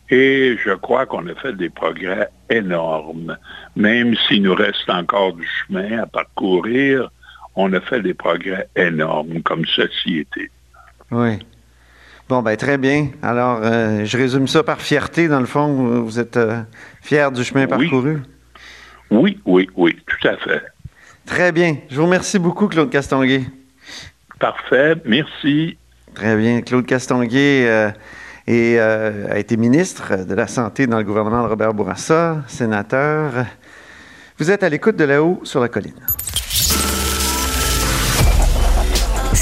Et 0.10 0.58
je 0.64 0.72
crois 0.72 1.06
qu'on 1.06 1.26
a 1.28 1.36
fait 1.36 1.54
des 1.54 1.70
progrès 1.70 2.30
énormes. 2.50 3.38
Même 3.76 4.16
s'il 4.28 4.44
nous 4.44 4.54
reste 4.54 4.90
encore 4.90 5.34
du 5.34 5.48
chemin 5.48 6.00
à 6.00 6.06
parcourir, 6.06 7.10
on 7.56 7.72
a 7.74 7.80
fait 7.80 8.02
des 8.02 8.14
progrès 8.14 8.68
énormes 8.76 9.42
comme 9.44 9.66
société. 9.66 10.52
Oui. 11.10 11.40
Bon, 12.34 12.42
ben 12.42 12.58
très 12.58 12.80
bien. 12.80 13.10
Alors, 13.22 13.60
euh, 13.62 14.06
je 14.06 14.18
résume 14.18 14.48
ça 14.48 14.64
par 14.64 14.82
fierté. 14.82 15.28
Dans 15.28 15.40
le 15.40 15.46
fond, 15.46 16.02
vous 16.02 16.20
êtes 16.20 16.36
euh, 16.36 16.64
fier 17.00 17.32
du 17.32 17.44
chemin 17.44 17.68
parcouru? 17.68 18.24
Oui, 19.12 19.40
oui, 19.46 19.70
oui, 19.76 19.96
tout 20.08 20.28
à 20.28 20.36
fait. 20.38 20.64
Très 21.28 21.52
bien. 21.52 21.78
Je 21.92 21.96
vous 21.96 22.06
remercie 22.06 22.40
beaucoup, 22.40 22.68
Claude 22.68 22.90
Castonguay. 22.90 23.44
Parfait, 24.40 24.96
merci. 25.06 25.78
Très 26.16 26.36
bien. 26.36 26.64
Claude 26.64 26.88
Castonguay 26.88 27.68
euh, 27.68 29.28
a 29.30 29.38
été 29.38 29.56
ministre 29.56 30.26
de 30.26 30.34
la 30.34 30.48
Santé 30.48 30.88
dans 30.88 30.98
le 30.98 31.04
gouvernement 31.04 31.44
de 31.44 31.50
Robert 31.50 31.76
Bourassa, 31.76 32.42
sénateur. 32.48 33.46
Vous 34.40 34.50
êtes 34.50 34.64
à 34.64 34.70
l'écoute 34.70 34.96
de 34.96 35.04
là-haut 35.04 35.40
sur 35.44 35.60
la 35.60 35.70
colline. 35.70 35.94